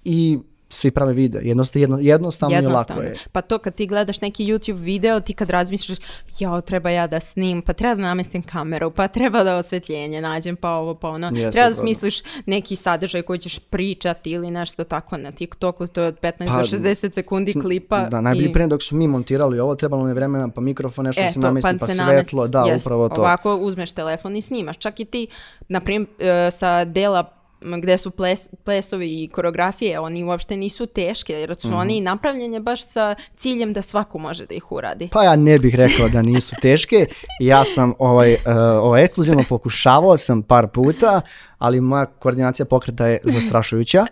i 0.04 0.38
svi 0.74 0.90
prave 0.90 1.12
video. 1.12 1.40
Jednostavno, 1.40 1.80
jedno, 1.80 1.98
jednostavno, 2.00 2.52
i 2.52 2.56
lako 2.56 2.66
Jednostavno. 2.66 3.02
je. 3.02 3.16
Pa 3.32 3.40
to 3.40 3.58
kad 3.58 3.74
ti 3.74 3.86
gledaš 3.86 4.20
neki 4.20 4.44
YouTube 4.44 4.72
video, 4.74 5.20
ti 5.20 5.34
kad 5.34 5.50
razmišljaš, 5.50 5.98
jao, 6.38 6.60
treba 6.60 6.90
ja 6.90 7.06
da 7.06 7.20
snim, 7.20 7.62
pa 7.62 7.72
treba 7.72 7.94
da 7.94 8.02
namestim 8.02 8.42
kameru, 8.44 8.90
pa 8.90 9.08
treba 9.08 9.44
da 9.44 9.56
osvetljenje 9.56 10.20
nađem, 10.20 10.56
pa 10.56 10.70
ovo, 10.70 10.94
pa 10.94 11.08
ono. 11.08 11.26
Jeste, 11.28 11.50
treba 11.50 11.68
da 11.68 11.74
smisliš 11.74 12.14
neki 12.46 12.76
sadržaj 12.76 13.22
koji 13.22 13.38
ćeš 13.38 13.58
pričati 13.60 14.30
ili 14.30 14.50
nešto 14.50 14.84
tako 14.84 15.16
na 15.16 15.32
TikToku, 15.32 15.86
to 15.86 16.00
je 16.00 16.08
od 16.08 16.16
15 16.16 16.32
Pa, 16.38 16.58
do 16.58 16.64
60 16.64 17.14
sekundi 17.14 17.52
klipa. 17.54 18.00
Da, 18.00 18.20
najbolji 18.20 18.46
i- 18.46 18.52
primjer 18.52 18.70
dok 18.70 18.82
su 18.82 18.96
mi 18.96 19.06
montirali 19.08 19.60
ovo, 19.60 19.74
trebalo 19.74 20.08
je 20.08 20.14
vremena, 20.14 20.48
pa 20.48 20.60
mikrofon, 20.60 21.04
nešto 21.04 21.22
E, 21.22 21.28
se 21.28 21.38
namesti, 21.40 21.68
pa, 21.72 21.86
se 21.86 21.94
svetlo, 21.94 22.04
namesti. 22.06 22.36
da, 22.48 22.64
Jest. 22.64 22.86
upravo 22.86 23.08
to. 23.08 23.20
Ovako 23.20 23.56
uzmeš 23.56 23.92
telefon 23.92 24.36
i 24.36 24.42
snimaš. 24.42 24.78
Čak 24.78 25.00
i 25.00 25.04
ti, 25.04 25.26
na 25.68 25.80
primjer, 25.80 26.08
sa 26.50 26.84
dela 26.84 27.22
gde 27.60 27.98
su 27.98 28.10
ples, 28.10 28.48
plesovi 28.64 29.22
i 29.24 29.28
koreografije, 29.28 30.00
oni 30.00 30.24
uopšte 30.24 30.56
nisu 30.56 30.86
teške, 30.86 31.32
jer 31.32 31.54
su 31.58 31.68
Mhm. 31.68 31.76
oni 31.76 32.00
napravljeni 32.00 32.60
baš 32.60 32.86
sa 32.86 33.14
ciljem 33.36 33.72
da 33.72 33.82
svako 33.82 34.18
može 34.18 34.46
da 34.46 34.54
ih 34.54 34.72
uradi. 34.72 35.08
Pa 35.12 35.24
ja 35.24 35.36
ne 35.36 35.58
bih 35.58 35.74
rekao 35.74 36.08
da 36.08 36.22
nisu 36.22 36.54
teške. 36.60 37.06
Ja 37.40 37.64
sam 37.64 37.94
ovaj, 37.98 38.32
uh, 38.32 38.38
ovaj 38.80 39.04
ekskluzivno 39.04 39.44
pokušavao 39.48 40.16
sam 40.16 40.42
par 40.42 40.68
puta, 40.68 41.20
ali 41.58 41.80
moja 41.80 42.06
koordinacija 42.06 42.66
pokreta 42.66 43.06
je 43.06 43.18
zastrašujuća. 43.24 44.06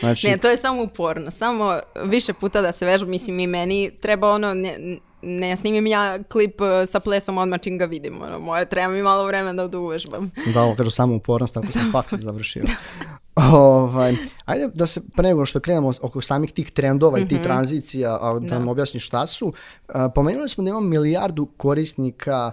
Znači, 0.00 0.28
Ne, 0.28 0.38
to 0.38 0.48
je 0.48 0.56
samo 0.56 0.82
uporno. 0.82 1.30
Samo 1.30 1.78
više 2.04 2.32
puta 2.32 2.60
da 2.60 2.72
se 2.72 2.86
vežu. 2.86 3.06
Mislim, 3.06 3.40
i 3.40 3.46
meni 3.46 3.90
treba 4.02 4.30
ono, 4.30 4.54
ne, 4.54 4.98
ne 5.26 5.56
snimim 5.56 5.86
ja 5.86 6.22
klip 6.22 6.60
e, 6.60 6.86
sa 6.86 7.00
plesom 7.00 7.38
odmah 7.38 7.60
čim 7.60 7.78
ga 7.78 7.84
vidim. 7.84 8.22
Ono, 8.22 8.38
moje, 8.38 8.64
treba 8.68 8.92
mi 8.92 9.02
malo 9.02 9.26
vremena 9.26 9.66
da 9.66 9.78
uvežbam. 9.78 10.30
da, 10.54 10.62
ovo 10.62 10.74
kažu 10.74 10.90
samo 10.90 11.14
upornost, 11.14 11.54
tako 11.54 11.66
sam 11.66 11.92
faks 11.92 12.14
završio. 12.14 12.64
ovaj, 13.52 14.16
ajde 14.44 14.68
da 14.74 14.86
se, 14.86 15.00
pre 15.16 15.28
nego 15.28 15.46
što 15.46 15.60
krenemo 15.60 15.92
oko 16.02 16.20
samih 16.20 16.52
tih 16.52 16.70
trendova 16.70 17.18
i 17.18 17.28
tih 17.28 17.40
tranzicija, 17.42 18.18
a, 18.20 18.38
da, 18.38 18.58
nam 18.58 18.68
objasni 18.68 19.00
šta 19.00 19.26
su, 19.26 19.52
a, 19.88 20.08
pomenuli 20.08 20.48
smo 20.48 20.64
da 20.64 20.70
imamo 20.70 20.86
milijardu 20.86 21.46
korisnika 21.46 22.36
a, 22.36 22.52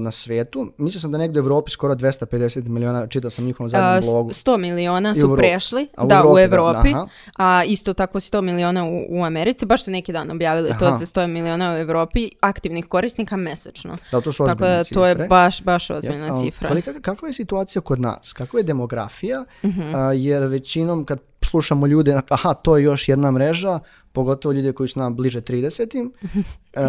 na 0.00 0.10
svetu. 0.10 0.72
Mislio 0.78 1.00
sam 1.00 1.12
da 1.12 1.18
negdje 1.18 1.40
u 1.40 1.44
Evropi 1.44 1.70
skoro 1.70 1.94
250 1.94 2.68
miliona, 2.68 3.06
čitao 3.06 3.30
sam 3.30 3.44
njihovom 3.44 3.68
zadnjem 3.68 4.02
blogu. 4.04 4.30
100 4.30 4.56
miliona 4.58 5.14
su 5.14 5.36
prešli, 5.36 5.88
A 5.96 6.04
u 6.04 6.08
da, 6.08 6.14
Evropi, 6.14 6.32
u 6.32 6.36
da, 6.36 6.42
Evropi, 6.42 6.88
aha. 6.90 7.06
a 7.36 7.64
isto 7.64 7.94
tako 7.94 8.20
100 8.20 8.40
miliona 8.42 8.84
u, 8.84 8.88
u 9.10 9.24
Americi, 9.24 9.66
baš 9.66 9.84
su 9.84 9.90
neki 9.90 10.12
dan 10.12 10.30
objavili 10.30 10.72
to 10.78 10.84
Aha. 10.84 10.96
za 10.96 11.06
100 11.06 11.26
miliona 11.26 11.72
u 11.72 11.76
Evropi, 11.76 12.30
aktivnih 12.40 12.86
korisnika 12.86 13.36
mesečno. 13.36 13.96
Da, 14.12 14.20
to 14.20 14.32
su 14.32 14.44
Tako 14.46 14.60
da 14.60 14.84
to 14.84 15.06
je 15.06 15.14
baš, 15.16 15.62
baš 15.62 15.90
Jeste, 15.90 16.08
ozbiljna 16.08 16.28
ali 16.30 16.40
cifra. 16.42 16.68
kolika- 16.68 17.00
kakva 17.00 17.28
je 17.28 17.32
situacija 17.32 17.82
kod 17.82 18.00
nas? 18.00 18.32
Kakva 18.32 18.58
je 18.58 18.64
demografija? 18.64 19.44
Mhm. 19.64 19.94
A, 19.94 20.12
jer 20.12 20.42
većinom 20.42 21.04
kad 21.04 21.18
slušamo 21.42 21.86
ljude, 21.86 22.20
aha, 22.28 22.54
to 22.54 22.76
je 22.76 22.84
još 22.84 23.08
jedna 23.08 23.30
mreža, 23.30 23.78
pogotovo 24.12 24.52
ljude 24.52 24.72
koji 24.72 24.88
su 24.88 24.98
nam 24.98 25.16
bliže 25.16 25.40
30-im, 25.40 26.12
e, 26.74 26.80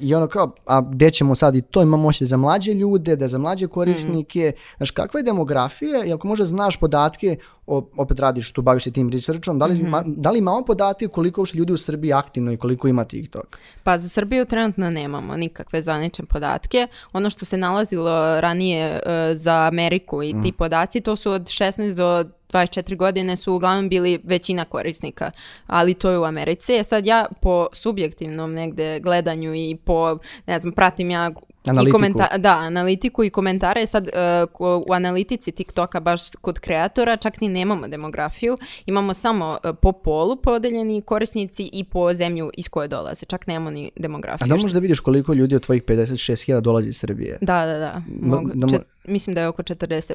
i 0.00 0.14
ono 0.14 0.26
kao, 0.26 0.54
a 0.66 0.80
gde 0.82 1.10
ćemo 1.10 1.34
sad 1.34 1.56
i 1.56 1.62
to, 1.62 1.82
imamo 1.82 2.02
moći 2.02 2.26
za 2.26 2.36
mlađe 2.36 2.74
ljude, 2.74 3.16
da 3.16 3.28
za 3.28 3.38
mlađe 3.38 3.66
korisnike, 3.68 4.52
znaš, 4.76 4.90
kakva 4.90 5.20
je 5.20 5.24
demografija 5.24 6.04
i 6.04 6.12
ako 6.12 6.28
možda 6.28 6.44
znaš 6.44 6.76
podatke, 6.76 7.36
o- 7.66 7.88
opet 7.96 8.20
radiš 8.20 8.52
tu, 8.52 8.62
baviš 8.62 8.84
se 8.84 8.90
tim 8.90 9.10
researchom, 9.10 9.58
da 9.58 9.66
li, 9.66 9.74
Mhm. 9.74 9.86
ma- 9.86 10.02
da 10.06 10.30
li 10.30 10.38
imamo 10.38 10.62
podatke 10.62 11.08
koliko 11.08 11.40
uopšte 11.40 11.58
ljudi 11.58 11.72
u 11.72 11.78
Srbiji 11.78 12.12
aktivno 12.12 12.52
i 12.52 12.56
koliko 12.56 12.88
ima 12.88 13.04
TikTok? 13.04 13.58
Pa 13.82 13.98
za 13.98 14.08
Srbiju 14.08 14.44
trenutno 14.44 14.90
nemamo 14.90 15.36
nikakve 15.36 15.82
zvanične 15.82 16.24
podatke. 16.24 16.86
Ono 17.12 17.30
što 17.30 17.44
se 17.44 17.56
nalazilo 17.56 18.10
ranije 18.40 18.86
e, 18.96 19.00
za 19.34 19.54
Ameriku 19.62 20.22
i 20.22 20.34
Mm. 20.34 20.42
ti 20.42 20.52
podaci, 20.52 21.00
to 21.00 21.16
su 21.16 21.32
od 21.32 21.42
16 21.44 21.94
do 21.94 22.24
24 22.50 22.96
godine 22.96 23.36
su 23.36 23.54
uglavnom 23.54 23.88
bili 23.88 24.20
većina 24.24 24.64
korisnika, 24.64 25.30
ali 25.66 25.94
to 25.94 26.10
je 26.10 26.18
u 26.18 26.24
Americi. 26.24 26.74
E 26.74 26.84
sad 26.84 27.06
ja 27.06 27.26
po 27.40 27.66
subjektivnom 27.72 28.52
negde 28.52 29.00
gledanju 29.00 29.54
i 29.54 29.76
po, 29.76 30.18
ne 30.46 30.58
znam, 30.58 30.72
pratim 30.72 31.10
ja 31.10 31.30
i 31.58 31.70
Analitiku. 31.70 31.98
komenta- 31.98 32.38
da, 32.38 32.50
analitiku 32.52 33.24
i 33.24 33.30
komentare. 33.30 33.86
Sad 33.86 34.08
ko- 34.48 34.84
u 34.88 34.92
analitici 34.92 35.52
TikToka 35.52 36.00
baš 36.00 36.20
kod 36.32 36.58
kreatora 36.58 37.16
čak 37.16 37.40
ni 37.40 37.48
nemamo 37.48 37.88
demografiju. 37.88 38.56
Imamo 38.86 39.14
samo 39.14 39.58
e, 39.64 39.72
po 39.74 39.92
polu 39.92 40.36
podeljeni 40.36 41.02
korisnici 41.02 41.70
i 41.72 41.84
po 41.84 42.14
zemlju 42.14 42.50
iz 42.54 42.68
koje 42.68 42.88
dolaze. 42.88 43.26
Čak 43.26 43.46
nemamo 43.46 43.70
ni 43.70 43.86
A 43.86 43.90
demografiju. 43.96 44.48
da 44.48 44.54
možeš 44.54 44.72
da 44.72 44.78
vidiš 44.78 45.00
koliko 45.00 45.32
ljudi 45.32 45.54
od 45.54 45.62
tvojih 45.62 45.82
56.000 45.82 46.60
dolazi 46.60 46.88
iz 46.88 46.96
Srbije? 46.96 47.38
Da, 47.40 47.66
da, 47.66 47.78
da. 47.78 48.02
Mogu, 48.20 48.50
da 48.54 48.68
čet- 48.68 48.82
mislim 49.10 49.34
da 49.34 49.40
je 49.40 49.48
oko 49.48 49.62
40%. 49.62 50.14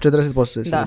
40% 0.00 0.58
je 0.58 0.64
Da. 0.64 0.86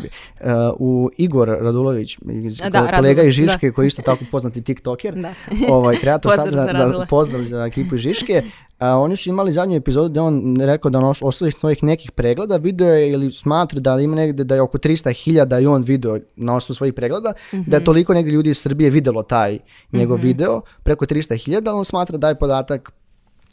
Uh, 0.70 0.76
u 0.80 1.10
Igor 1.18 1.48
Radulović, 1.52 2.18
iz- 2.44 2.58
Da, 2.58 2.64
ko- 2.64 2.72
kolega 2.72 2.92
Radulović, 2.92 3.28
iz 3.28 3.34
Žiške, 3.36 3.72
koji 3.72 3.86
je 3.86 3.88
isto 3.88 4.02
tako 4.02 4.26
poznati 4.32 4.62
tiktoker, 4.62 5.16
Da. 5.16 5.34
ovaj, 5.70 5.96
kreator 5.96 6.30
Pozdrav 6.30 6.46
sad, 6.48 6.54
za 6.56 6.74
da, 6.76 6.86
da, 6.90 7.06
pozdrav 7.06 7.44
za 7.44 7.66
ekipu 7.66 7.96
iz 7.96 8.02
Žiške, 8.02 8.44
a, 8.80 8.90
oni 8.90 9.16
su 9.16 9.30
imali 9.30 9.52
zadnju 9.52 9.76
epizodu 9.76 10.10
gde 10.10 10.20
on 10.22 10.58
rekao 10.60 10.92
da 10.92 11.00
on 11.00 11.06
os- 11.06 11.24
osnovi 11.24 11.52
svojih 11.52 11.84
nekih 11.84 12.12
pregleda 12.12 12.58
video 12.58 12.88
je 12.90 13.12
ili 13.12 13.32
smatra 13.32 13.80
da 13.80 13.98
ima 13.98 14.16
negde 14.16 14.44
da 14.44 14.56
je 14.56 14.62
oko 14.62 14.78
300.000 14.78 15.28
i 15.60 15.68
on 15.68 15.82
video 15.84 16.18
na 16.36 16.56
osnovu 16.56 16.76
svojih 16.76 16.94
pregleda, 16.94 17.34
da 17.52 17.58
Mhm. 17.58 17.74
je 17.74 17.84
toliko 17.84 18.14
negde 18.14 18.32
ljudi 18.32 18.50
iz 18.50 18.58
Srbije 18.58 18.90
videlo 18.90 19.24
taj 19.24 19.60
njegov 19.92 20.18
video, 20.20 20.62
preko 20.84 21.06
300.000, 21.06 21.30
ali 21.66 21.78
on 21.78 21.86
smatra 21.86 22.18
da 22.18 22.30
je 22.30 22.36
podatak 22.36 22.92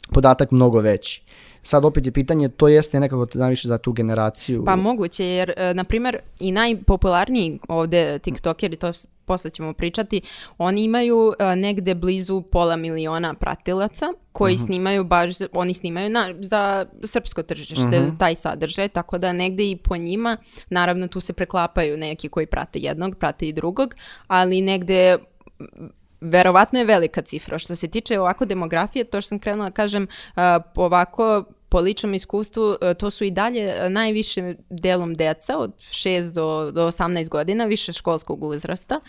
podatak 0.07 0.51
mnogo 0.51 0.79
veći. 0.79 1.23
Sad 1.65 1.85
opet 1.85 2.05
je 2.05 2.11
pitanje, 2.11 2.49
to 2.49 2.67
jeste 2.67 2.99
nekako 2.99 3.27
najviše 3.33 3.67
za 3.67 3.77
tu 3.77 3.91
generaciju. 3.91 4.65
Pa 4.65 4.75
moguće, 4.75 5.25
jer, 5.25 5.53
e, 5.57 5.73
na 5.73 5.83
primjer, 5.83 6.19
i 6.39 6.51
najpopularniji 6.51 7.59
ovde 7.67 8.19
tiktokeri, 8.19 8.75
to 8.75 8.91
posle 9.25 9.49
ćemo 9.49 9.73
pričati, 9.73 10.21
oni 10.57 10.83
imaju 10.83 11.33
e, 11.39 11.55
negde 11.55 11.95
blizu 11.95 12.41
pola 12.41 12.75
miliona 12.75 13.33
pratilaca 13.33 14.05
koji 14.31 14.57
snimaju 14.57 15.03
baš, 15.03 15.35
oni 15.53 15.73
snimaju 15.73 16.09
na, 16.09 16.33
za 16.39 16.85
srpsko 17.03 17.43
tržište 17.43 18.11
taj 18.19 18.35
sadržaj, 18.35 18.89
tako 18.89 19.17
da 19.17 19.33
negde 19.33 19.63
i 19.69 19.75
po 19.75 19.97
njima, 19.97 20.37
naravno 20.69 21.07
tu 21.07 21.19
se 21.19 21.33
preklapaju 21.33 21.97
neki 21.97 22.29
koji 22.29 22.45
prate 22.45 22.79
jednog, 22.79 23.15
prate 23.15 23.47
i 23.47 23.53
drugog, 23.53 23.95
ali 24.27 24.61
negde 24.61 25.17
verovatno 26.21 26.79
je 26.79 26.85
velika 26.85 27.21
cifra. 27.21 27.57
Što 27.57 27.75
se 27.75 27.87
tiče 27.87 28.19
ovako 28.19 28.45
demografije, 28.45 29.03
to 29.03 29.21
što 29.21 29.29
sam 29.29 29.39
krenula 29.39 29.69
da 29.69 29.73
kažem, 29.73 30.07
po 30.73 30.81
ovako 30.81 31.43
po 31.69 31.79
ličnom 31.79 32.13
iskustvu, 32.13 32.75
e, 32.81 32.93
to 32.93 33.11
su 33.11 33.23
i 33.23 33.31
dalje 33.31 33.61
e, 33.61 33.89
najviše 33.89 34.55
delom 34.69 35.15
deca 35.15 35.57
od 35.57 35.71
6 35.77 36.31
do, 36.31 36.71
do 36.71 36.87
18 36.87 37.29
godina, 37.29 37.65
više 37.65 37.93
školskog 37.93 38.43
uzrasta, 38.43 38.99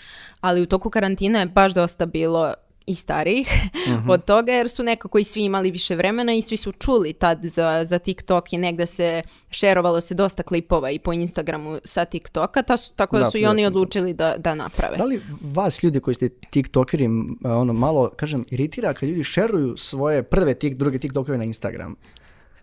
ali 0.40 0.62
u 0.62 0.66
toku 0.66 0.90
karantina 0.90 1.40
je 1.40 1.46
baš 1.46 1.74
dosta 1.74 2.06
bilo 2.06 2.54
i 2.86 2.94
starijih 2.94 3.48
od 4.14 4.24
toga 4.24 4.52
jer 4.52 4.68
su 4.68 4.82
nekako 4.82 5.18
i 5.18 5.24
svi 5.24 5.44
imali 5.44 5.70
više 5.70 5.96
vremena 5.96 6.34
i 6.34 6.42
svi 6.42 6.56
su 6.56 6.72
čuli 6.72 7.12
tad 7.12 7.38
za, 7.42 7.84
za 7.84 7.98
TikTok 7.98 8.52
i 8.52 8.58
negde 8.58 8.86
se 8.86 9.22
šerovalo 9.50 10.00
se 10.00 10.14
dosta 10.14 10.42
klipova 10.42 10.90
i 10.90 10.98
po 10.98 11.12
Instagramu 11.12 11.78
sa 11.84 12.04
TikToka, 12.04 12.62
ta 12.62 12.76
su, 12.76 12.92
tako 12.96 13.18
da, 13.18 13.24
Da, 13.24 13.30
su 13.30 13.38
i 13.38 13.46
oni 13.46 13.66
odlučili 13.66 14.14
da, 14.14 14.34
da 14.38 14.54
naprave. 14.54 14.96
Da 14.96 15.04
li 15.04 15.22
vas 15.40 15.82
ljudi 15.82 16.00
koji 16.00 16.14
ste 16.14 16.28
tiktokeri 16.28 17.08
ono 17.44 17.72
malo, 17.72 18.10
kažem, 18.16 18.44
iritira 18.50 18.94
kad 18.94 19.08
ljudi 19.08 19.24
šeruju 19.24 19.76
svoje 19.76 20.22
prve 20.22 20.54
tik, 20.54 20.74
druge 20.74 20.98
tiktokove 20.98 21.38
na 21.38 21.44
Instagram? 21.44 21.96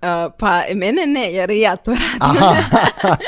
Uh, 0.04 0.10
pa 0.40 0.62
mene 0.70 1.06
ne, 1.08 1.32
jer 1.32 1.52
i 1.52 1.60
ja 1.60 1.76
to 1.76 1.92
radim. 1.92 2.42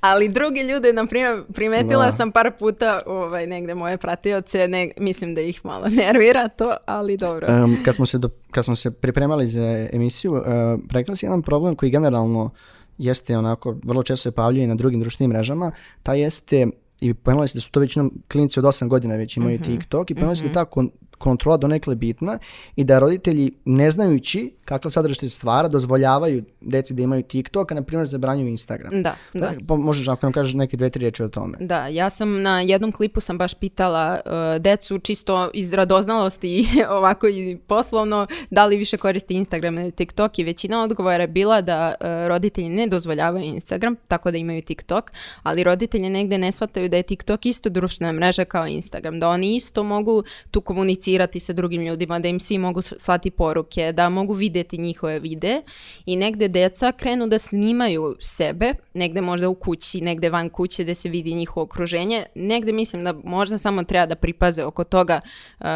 Ali 0.00 0.28
drugi 0.28 0.60
ljude, 0.60 0.92
na 0.92 1.06
primjer, 1.06 1.42
primetila 1.54 2.04
Da. 2.04 2.12
sam 2.12 2.32
par 2.32 2.50
puta 2.50 3.00
ovaj, 3.06 3.46
negde 3.46 3.74
moje 3.74 3.96
pratioce, 3.98 4.68
ne, 4.68 4.90
mislim 4.98 5.34
da 5.34 5.40
ih 5.40 5.64
malo 5.64 5.88
nervira 5.90 6.48
to, 6.48 6.76
ali 6.86 7.16
dobro. 7.16 7.46
Em, 7.48 7.82
kad, 7.84 7.94
smo 7.94 8.06
se 8.06 8.18
do- 8.18 8.30
kad 8.50 8.64
smo 8.64 8.76
se 8.76 8.90
pripremali 8.90 9.46
za 9.46 9.62
emisiju, 9.92 10.32
uh, 10.32 10.42
rekla 10.90 11.16
si 11.16 11.26
jedan 11.26 11.42
problem 11.42 11.74
koji 11.74 11.90
generalno 11.90 12.50
jeste 12.98 13.38
onako, 13.38 13.76
vrlo 13.84 14.02
često 14.02 14.22
se 14.22 14.32
pavljuje 14.32 14.66
na 14.66 14.74
drugim 14.74 15.00
društvenim 15.00 15.30
mrežama, 15.30 15.72
ta 16.02 16.14
jeste 16.14 16.66
i 17.00 17.14
pomenuli 17.14 17.48
ste 17.48 17.56
da 17.56 17.60
su 17.60 17.70
to 17.70 17.80
većinom 17.80 18.12
klinici 18.28 18.58
od 18.58 18.64
8 18.64 18.88
godina 18.88 19.16
već 19.16 19.36
imaju 19.36 19.58
TikTok 19.60 20.10
i 20.10 20.14
pomenuli 20.14 20.36
ste 20.36 20.44
da 20.44 20.50
je 20.50 20.54
ta 20.54 20.64
kon- 20.66 20.90
kontrola 21.18 21.56
donekle 21.56 21.94
bitna 21.94 22.38
i 22.76 22.84
da 22.84 22.98
roditelji 22.98 23.52
ne 23.64 23.90
znajući 23.90 24.52
kakav 24.64 24.90
sadržaj 24.90 25.14
se 25.14 25.28
stvara 25.28 25.68
dozvoljavaju 25.68 26.44
deci 26.60 26.94
da 26.94 27.02
imaju 27.02 27.22
TikTok, 27.22 27.72
a 27.72 27.74
na 27.74 27.82
primjer 27.82 28.08
zabranjuju 28.08 28.48
Instagram. 28.48 29.02
Da, 29.02 29.16
da. 29.34 29.52
Pa 29.66 29.76
možeš 29.76 30.08
ako 30.08 30.26
nam 30.26 30.32
kažeš 30.32 30.54
neke 30.54 30.76
dve, 30.76 30.90
tri 30.90 31.00
riječi 31.00 31.22
o 31.22 31.28
tome. 31.28 31.58
Da, 31.60 31.86
ja 31.86 32.10
sam 32.10 32.42
na 32.42 32.60
jednom 32.60 32.92
klipu 32.92 33.20
sam 33.20 33.38
baš 33.38 33.54
pitala 33.54 34.20
uh, 34.24 34.62
decu 34.62 34.98
čisto 34.98 35.50
iz 35.54 35.72
radoznalosti 35.72 36.48
i 36.48 36.66
ovako 36.98 37.28
i 37.28 37.58
poslovno 37.66 38.26
da 38.50 38.66
li 38.66 38.76
više 38.76 38.96
koristi 38.96 39.34
Instagram 39.34 39.78
ili 39.78 39.90
TikTok 39.90 40.38
i 40.38 40.44
većina 40.44 40.82
odgovora 40.82 41.22
je 41.22 41.28
bila 41.28 41.60
da 41.60 41.94
uh, 42.00 42.06
roditelji 42.28 42.68
ne 42.68 42.86
dozvoljavaju 42.86 43.44
Instagram, 43.44 43.96
tako 44.08 44.30
da 44.30 44.36
imaju 44.36 44.62
TikTok, 44.62 45.12
ali 45.42 45.64
roditelji 45.64 46.10
negde 46.10 46.38
ne 46.38 46.52
shvataju 46.52 46.88
da 46.88 46.96
je 46.96 47.02
TikTok 47.02 47.46
isto 47.46 47.68
društvena 47.68 48.12
mreža 48.12 48.44
kao 48.44 48.66
Instagram, 48.66 49.20
da 49.20 49.28
oni 49.28 49.56
isto 49.56 49.82
mogu 49.82 50.22
tu 50.50 50.60
komunicirati 50.60 51.05
komunicirati 51.06 51.40
sa 51.40 51.52
drugim 51.52 51.82
ljudima, 51.82 52.18
da 52.18 52.28
im 52.28 52.40
svi 52.40 52.58
mogu 52.58 52.82
slati 52.82 53.30
poruke, 53.30 53.92
da 53.92 54.08
mogu 54.08 54.34
vidjeti 54.34 54.78
njihove 54.78 55.18
vide 55.18 55.62
i 56.06 56.16
negde 56.16 56.48
deca 56.48 56.92
krenu 56.92 57.26
da 57.26 57.38
snimaju 57.38 58.16
sebe, 58.20 58.74
negde 58.94 59.20
možda 59.20 59.48
u 59.48 59.54
kući, 59.54 60.00
negde 60.00 60.30
van 60.30 60.50
kuće 60.50 60.84
da 60.84 60.94
se 60.94 61.08
vidi 61.08 61.34
njihovo 61.34 61.64
okruženje. 61.64 62.24
Negde 62.34 62.72
mislim 62.72 63.04
da 63.04 63.12
možda 63.24 63.58
samo 63.58 63.84
treba 63.84 64.06
da 64.06 64.14
pripaze 64.14 64.64
oko 64.64 64.84
toga 64.84 65.20
uh, 65.60 65.66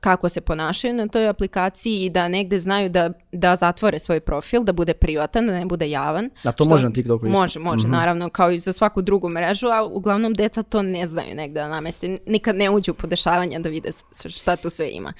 kako 0.00 0.28
se 0.28 0.40
ponašaju 0.40 0.94
na 0.94 1.08
toj 1.08 1.28
aplikaciji 1.28 2.04
i 2.04 2.10
da 2.10 2.28
negde 2.28 2.58
znaju 2.58 2.88
da, 2.88 3.12
da 3.32 3.56
zatvore 3.56 3.98
svoj 3.98 4.20
profil, 4.20 4.64
da 4.64 4.72
bude 4.72 4.94
privatan, 4.94 5.46
da 5.46 5.52
ne 5.52 5.66
bude 5.66 5.90
javan. 5.90 6.30
A 6.44 6.52
to 6.52 6.64
Što- 6.64 6.70
može 6.70 6.86
na 6.86 6.92
TikToku 6.92 7.26
isto? 7.26 7.38
Može, 7.38 7.58
može, 7.58 7.88
naravno, 7.88 8.30
kao 8.30 8.50
i 8.50 8.58
za 8.58 8.72
svaku 8.72 9.02
drugu 9.02 9.28
mrežu, 9.28 9.66
a 9.66 9.84
uglavnom 9.84 10.34
deca 10.34 10.62
to 10.62 10.82
ne 10.82 11.06
znaju 11.06 11.34
negde 11.34 11.60
da 11.60 11.68
nameste. 11.68 12.18
Nikad 12.26 12.56
ne 12.56 12.70
uđu 12.70 12.92
u 12.92 12.94
podešavanja 12.94 13.58
da 13.58 13.68
vide 13.68 13.90
šta 14.28 14.56
tu 14.56 14.70
sve 14.78 14.90
ima. 14.92 15.12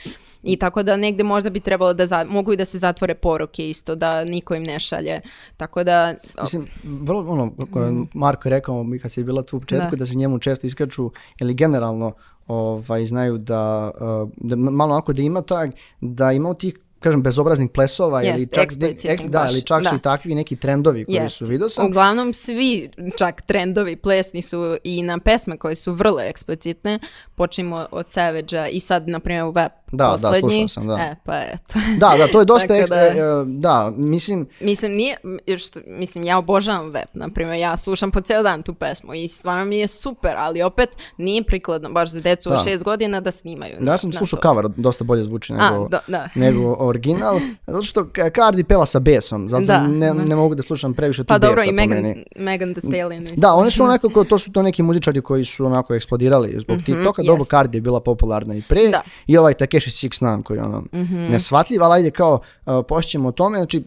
I 0.43 0.57
tako 0.57 0.83
da 0.83 0.97
negde 0.97 1.25
možda 1.25 1.51
bi 1.51 1.61
trebalo 1.61 1.95
da, 1.95 2.07
za- 2.07 2.25
mogu 2.25 2.53
i 2.53 2.57
da 2.57 2.65
se 2.65 2.79
zatvore 2.79 3.15
poruke 3.15 3.69
isto, 3.71 3.95
da 3.95 4.25
niko 4.25 4.55
im 4.55 4.63
ne 4.63 4.79
šalje. 4.79 5.21
Tako 5.57 5.85
da, 5.85 6.15
Mislim, 6.43 6.67
vrlo, 6.85 7.25
ono, 7.29 7.51
kako 7.59 7.81
je 7.81 7.93
Marko 8.15 8.49
je 8.49 8.51
rekao 8.51 8.83
mi 8.85 8.99
kad 8.99 9.13
si 9.13 9.25
bila 9.25 9.43
tu 9.43 9.57
u 9.57 9.61
početku. 9.61 9.91
Da. 9.91 9.97
da, 9.97 10.07
se 10.07 10.15
njemu 10.15 10.39
često 10.39 10.67
iskaču, 10.67 11.11
ili 11.41 11.55
generalno 11.55 12.13
ovaj, 12.47 13.05
znaju 13.05 13.39
da, 13.39 13.91
uh, 14.01 14.31
da 14.37 14.57
malo 14.57 14.93
onako 14.95 15.13
da 15.13 15.23
ima 15.23 15.43
tak, 15.43 15.71
da 16.01 16.33
ima 16.33 16.55
tih 16.55 16.79
kažem, 17.01 17.23
bezobraznih 17.23 17.71
plesova 17.71 18.23
ili 18.23 18.33
Jest, 18.33 18.55
čak, 18.55 18.65
eksplicitnih 18.65 19.31
da, 19.31 19.39
baš, 19.39 19.53
ili 19.53 19.63
čak 19.63 19.85
su 19.85 19.91
da. 19.91 19.97
i 19.97 20.01
takvi 20.01 20.35
neki 20.35 20.57
trendovi 20.57 21.05
koji 21.05 21.17
Jest. 21.17 21.37
su, 21.37 21.45
vidio 21.47 21.69
sam. 21.69 21.87
Uglavnom 21.87 22.33
svi 22.33 22.91
čak 23.19 23.43
trendovi 23.43 23.97
plesni 23.97 24.43
su 24.43 24.77
i 24.85 25.03
na 25.03 25.19
pesme 25.19 25.57
koje 25.57 25.75
su 25.75 25.93
vrlo 25.93 26.21
eksplicitne. 26.21 26.99
Počnemo 27.35 27.87
od 27.91 28.09
Savage-a 28.09 28.69
i 28.69 28.81
sad, 28.81 29.09
na 29.09 29.21
primjer, 29.21 29.45
u 29.45 29.51
Vap 29.51 29.73
Da, 29.93 30.05
da, 30.07 30.13
poslednji. 30.13 30.41
slušao 30.51 30.69
sam, 30.69 30.87
da. 30.87 30.95
E, 30.95 31.17
pa 31.25 31.35
eto. 31.35 31.75
Da, 31.99 32.15
da, 32.19 32.29
to 32.29 32.39
je 32.39 32.45
dosta, 32.53 32.69
Tako 32.69 32.81
ek- 32.83 32.89
da- 32.89 32.97
e, 32.97 33.09
e, 33.09 33.45
da, 33.47 33.93
mislim, 33.93 34.47
Mislim, 34.61 34.93
nije, 34.93 35.17
jer 35.47 35.59
što, 35.59 35.81
mislim, 35.89 36.25
ja 36.25 36.39
obožavam 36.39 36.87
Vap, 36.87 37.15
na 37.15 37.29
primjer, 37.29 37.59
ja 37.59 37.77
slušam 37.77 38.11
po 38.11 38.21
ceo 38.21 38.43
dan 38.43 38.63
tu 38.63 38.75
pesmu 38.75 39.15
i 39.15 39.29
stvarno 39.29 39.65
mi 39.65 39.79
je 39.79 39.89
super, 39.89 40.35
ali 40.37 40.63
opet 40.63 40.89
nije 41.17 41.43
prikladno 41.43 41.89
baš 41.91 42.11
za 42.11 42.21
decu 42.21 42.49
od 42.49 42.57
Da. 42.57 42.63
šest 42.63 42.85
godina 42.85 43.21
da 43.21 43.31
snimaju. 43.31 43.77
da, 43.81 43.93
ja 43.93 43.99
sam 43.99 44.13
slušao 44.13 44.39
cover, 44.43 44.69
dosta 44.69 45.05
bolje 45.05 45.25
zvuči 45.25 45.53
nego, 45.53 45.65
A, 45.65 45.89
da, 45.89 46.01
da. 46.09 46.29
nego 46.37 46.77
original, 46.79 47.41
zato 47.67 47.83
što 47.83 48.07
Cardi 48.35 48.65
peva 48.65 48.87
sa 48.87 48.99
besom, 48.99 49.49
zato 49.49 49.65
Da, 49.65 49.81
ne, 49.81 50.07
da. 50.07 50.15
ne 50.15 50.37
mogu 50.37 50.55
da 50.55 50.63
slušam 50.63 50.95
previše 50.95 51.19
tu 51.19 51.27
Pa 51.27 51.39
dobro, 51.39 51.57
besa 51.57 51.65
i 51.65 51.69
po 51.69 51.75
Megan, 51.77 51.97
meni. 51.97 52.25
Megan 52.37 52.75
Thee 52.75 52.81
Stallion. 52.83 53.25
isto. 53.25 53.37
Da, 53.37 53.55
one 53.55 53.71
su 53.71 53.85
onako, 53.85 54.25
to 54.25 54.39
su 54.39 54.53
to 54.53 54.63
neki 54.63 54.83
muzičari 54.83 55.23
koji 55.23 55.45
su 55.45 55.67
onako 55.67 55.95
eksplodirali 55.95 56.55
zbog 56.59 56.79
TikToka, 56.79 57.23
dobro. 57.23 57.45
Cardi 57.45 57.77
je 57.79 57.83
bila 57.83 58.01
popularna 58.01 58.55
i 58.55 58.63
pre, 58.63 58.89
Da. 58.89 59.03
i 59.27 59.37
ovaj 59.37 59.55
Takeshi 59.55 59.78
Six 59.87 60.31
Nine 60.31 60.43
koji 60.43 60.57
je 60.59 60.63
ono 60.65 60.85
nesvatljiv, 61.31 61.83
ali 61.83 61.95
ajde 61.95 62.11
kao 62.11 62.41
uh, 62.67 62.73
pošćemo 62.89 63.29
o 63.29 63.33
tome, 63.33 63.59
znači 63.59 63.85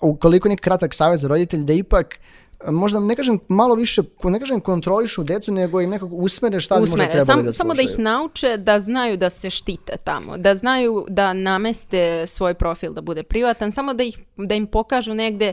ukoliko 0.00 0.48
neki 0.48 0.62
kratak 0.62 0.94
savjet 0.94 1.20
za 1.20 1.28
roditelj 1.28 1.64
da 1.64 1.72
ipak 1.72 2.18
možda 2.66 3.00
ne 3.00 3.16
kažem 3.16 3.38
malo 3.48 3.74
više, 3.74 4.02
ne 4.24 4.38
kažem 4.40 4.60
kontrolišu 4.60 5.22
decu, 5.22 5.52
nego 5.52 5.80
im 5.80 5.90
nekako 5.90 6.14
usmere 6.14 6.60
šta 6.60 6.74
bi 6.74 6.80
možda 6.80 6.94
Usmere, 6.94 7.10
trebali 7.10 7.26
sam, 7.26 7.44
da 7.44 7.52
samo 7.52 7.74
da 7.74 7.82
ih 7.82 7.88
slušaju. 7.88 8.04
nauče 8.04 8.56
da 8.56 8.80
znaju 8.80 9.16
da 9.16 9.30
se 9.30 9.50
štite 9.50 9.92
tamo, 10.04 10.36
da 10.36 10.54
znaju 10.54 11.06
da 11.08 11.32
nameste 11.32 12.26
svoj 12.26 12.54
profil 12.54 12.92
da 12.92 13.00
bude 13.00 13.22
privatan, 13.22 13.72
samo 13.72 13.94
da, 13.94 14.02
ih, 14.04 14.18
da 14.36 14.54
im 14.54 14.66
pokažu 14.66 15.14
negde 15.14 15.52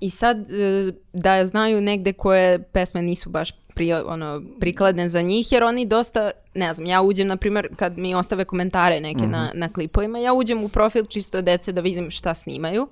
i 0.00 0.10
sad 0.10 0.50
e, 0.50 0.92
da 1.12 1.46
znaju 1.46 1.80
negde 1.80 2.12
koje 2.12 2.62
pesme 2.62 3.02
nisu 3.02 3.30
baš 3.30 3.52
pri, 3.74 3.92
ono, 3.92 4.42
prikladne 4.60 5.08
za 5.08 5.22
njih, 5.22 5.52
jer 5.52 5.64
oni 5.64 5.86
dosta, 5.86 6.30
ne 6.54 6.74
znam, 6.74 6.86
ja 6.86 7.02
uđem, 7.02 7.26
na 7.26 7.36
primjer, 7.36 7.68
kad 7.76 7.98
mi 7.98 8.14
ostave 8.14 8.44
komentare 8.44 9.00
neke 9.00 9.26
na, 9.26 9.44
Mhm. 9.44 9.58
na 9.58 9.72
klipovima, 9.72 10.18
ja 10.18 10.32
uđem 10.32 10.64
u 10.64 10.68
profil 10.68 11.04
čisto 11.04 11.42
dece 11.42 11.72
da 11.72 11.80
vidim 11.80 12.10
šta 12.10 12.34
snimaju, 12.34 12.88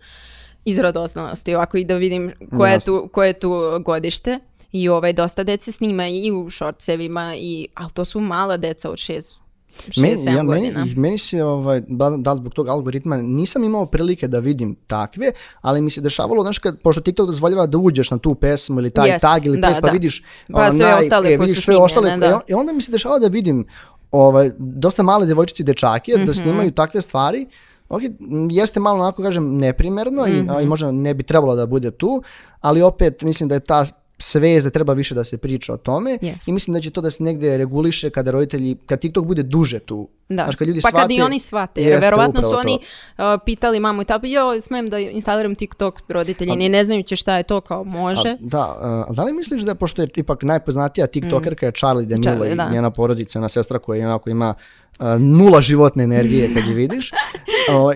iz 0.65 0.79
radoznalosti, 0.79 1.55
ovako 1.55 1.77
i 1.77 1.85
da 1.85 1.95
vidim 1.97 2.33
koje 2.51 2.71
je 2.71 2.75
Jasno. 2.75 2.93
tu, 2.95 3.09
koje 3.09 3.29
je 3.29 3.33
tu 3.33 3.51
godište. 3.81 4.39
I 4.73 4.89
ovaj, 4.89 5.13
dosta 5.13 5.43
dece 5.43 5.73
snima 5.73 6.09
i 6.09 6.31
u 6.33 6.51
šorcevima, 6.51 7.35
i, 7.37 7.69
ali 7.75 7.91
to 7.91 8.05
su 8.05 8.21
mala 8.21 8.57
deca 8.57 8.91
od 8.91 8.97
6 8.97 9.35
Meni, 9.97 10.17
6-7 10.17 10.27
ja, 10.27 10.33
meni, 10.35 10.47
godina. 10.47 10.87
meni 10.97 11.19
se, 11.19 11.45
ovaj, 11.45 11.83
da, 11.83 12.11
da 12.11 12.37
zbog 12.37 12.55
tog 12.55 12.69
algoritma, 12.69 13.17
nisam 13.17 13.65
imao 13.65 13.87
prilike 13.87 14.29
da 14.29 14.39
vidim 14.39 14.77
takve, 14.77 15.33
ali 15.61 15.81
mi 15.81 15.91
se 15.91 16.01
dešavalo, 16.01 16.43
znaš, 16.43 16.59
kad, 16.59 16.81
pošto 16.81 17.01
TikTok 17.01 17.27
dozvoljava 17.27 17.67
da 17.67 17.79
uđeš 17.79 18.11
na 18.11 18.19
tu 18.19 18.35
pesmu 18.35 18.81
ili 18.81 18.91
taj 18.91 19.09
Jest, 19.09 19.21
tag 19.21 19.47
ili 19.47 19.61
da, 19.61 19.69
pes, 19.69 19.81
pa 19.81 19.87
da. 19.87 19.93
vidiš 19.93 20.23
Pa 20.49 20.71
sve 20.71 20.95
ostale 20.95 21.27
koje 21.27 21.39
vidiš 21.39 21.65
sve 21.65 21.77
ostale, 21.77 22.17
da. 22.17 22.27
i 22.27 22.33
on- 22.33 22.41
i 22.49 22.55
onda 22.55 22.73
mi 22.73 22.83
se 22.83 22.93
dešava 22.93 23.19
da 23.19 23.27
vidim 23.29 23.67
ovaj, 24.13 24.51
dosta 24.59 25.03
male 25.03 25.27
devojčice 25.27 25.63
i 25.63 25.67
dečake 25.67 26.13
Mhm. 26.15 26.25
da 26.25 26.35
snimaju 26.35 26.71
takve 26.73 27.01
stvari, 27.01 27.47
Ok, 27.91 28.03
jeste 28.51 28.81
malo 28.81 28.99
onako 28.99 29.23
kažem 29.23 29.57
neprimerno 29.57 30.27
i, 30.27 30.33
Mhm. 30.33 30.51
a, 30.51 30.61
i 30.61 30.67
možda 30.67 30.93
ne 30.93 31.15
bi 31.15 31.23
trebalo 31.23 31.57
da 31.57 31.67
bude 31.67 31.91
tu, 31.91 32.23
ali 32.61 32.83
opet 32.83 33.23
mislim 33.23 33.49
da 33.49 33.55
je 33.55 33.61
ta 33.61 33.87
svest 34.19 34.65
da 34.65 34.71
treba 34.71 34.93
više 34.93 35.15
da 35.15 35.25
se 35.25 35.39
priča 35.39 35.73
o 35.73 35.79
tome 35.79 36.19
Jest. 36.23 36.49
i 36.49 36.53
mislim 36.53 36.75
da 36.75 36.81
će 36.81 36.91
to 36.91 37.01
da 37.01 37.11
se 37.11 37.23
negde 37.23 37.57
reguliše 37.57 38.11
kada 38.11 38.31
roditelji, 38.31 38.77
kad 38.87 39.01
TikTok 39.01 39.25
bude 39.25 39.43
duže 39.43 39.79
tu. 39.79 40.09
Da. 40.29 40.35
Znaš, 40.37 40.57
kad 40.57 40.69
ljudi 40.69 40.81
pa 40.83 40.91
kad 40.91 41.11
i 41.11 41.15
shvate- 41.15 41.25
oni 41.25 41.39
shvate, 41.39 41.83
jer 41.83 42.01
verovatno 42.01 42.43
su 42.43 42.55
oni 42.57 42.79
uh, 43.19 43.25
pitali 43.47 43.81
mamu 43.81 44.03
i 44.03 44.05
tako, 44.05 44.27
jo, 44.27 44.61
smem 44.61 44.91
da 44.91 44.99
instaliram 44.99 45.55
TikTok, 45.55 46.01
roditelji 46.09 46.53
ni 46.53 46.69
ne 46.69 46.85
znajući 46.85 47.17
šta 47.17 47.37
je 47.37 47.43
to, 47.43 47.61
kao 47.61 47.85
može. 47.85 48.29
A, 48.31 48.37
da, 48.41 48.61
a 49.09 49.13
da 49.13 49.25
li 49.25 49.33
misliš 49.33 49.63
da 49.63 49.75
pošto 49.75 50.03
je 50.03 50.09
ipak 50.17 50.43
najpoznatija 50.43 51.07
TikTokerka 51.07 51.67
je 51.67 51.73
Charlie 51.73 52.07
D'Amelio 52.07 52.49
Mm. 52.49 52.53
I 52.53 52.57
da. 52.57 52.71
njena 52.71 52.91
porodica, 52.91 53.39
ona 53.39 53.49
sestra 53.49 53.79
koja 53.79 54.07
onako 54.07 54.31
ima 54.31 54.55
nula 55.19 55.61
životne 55.61 56.05
energije 56.05 56.55
kad 56.55 56.67
je 56.67 56.75
vidiš. 56.75 57.11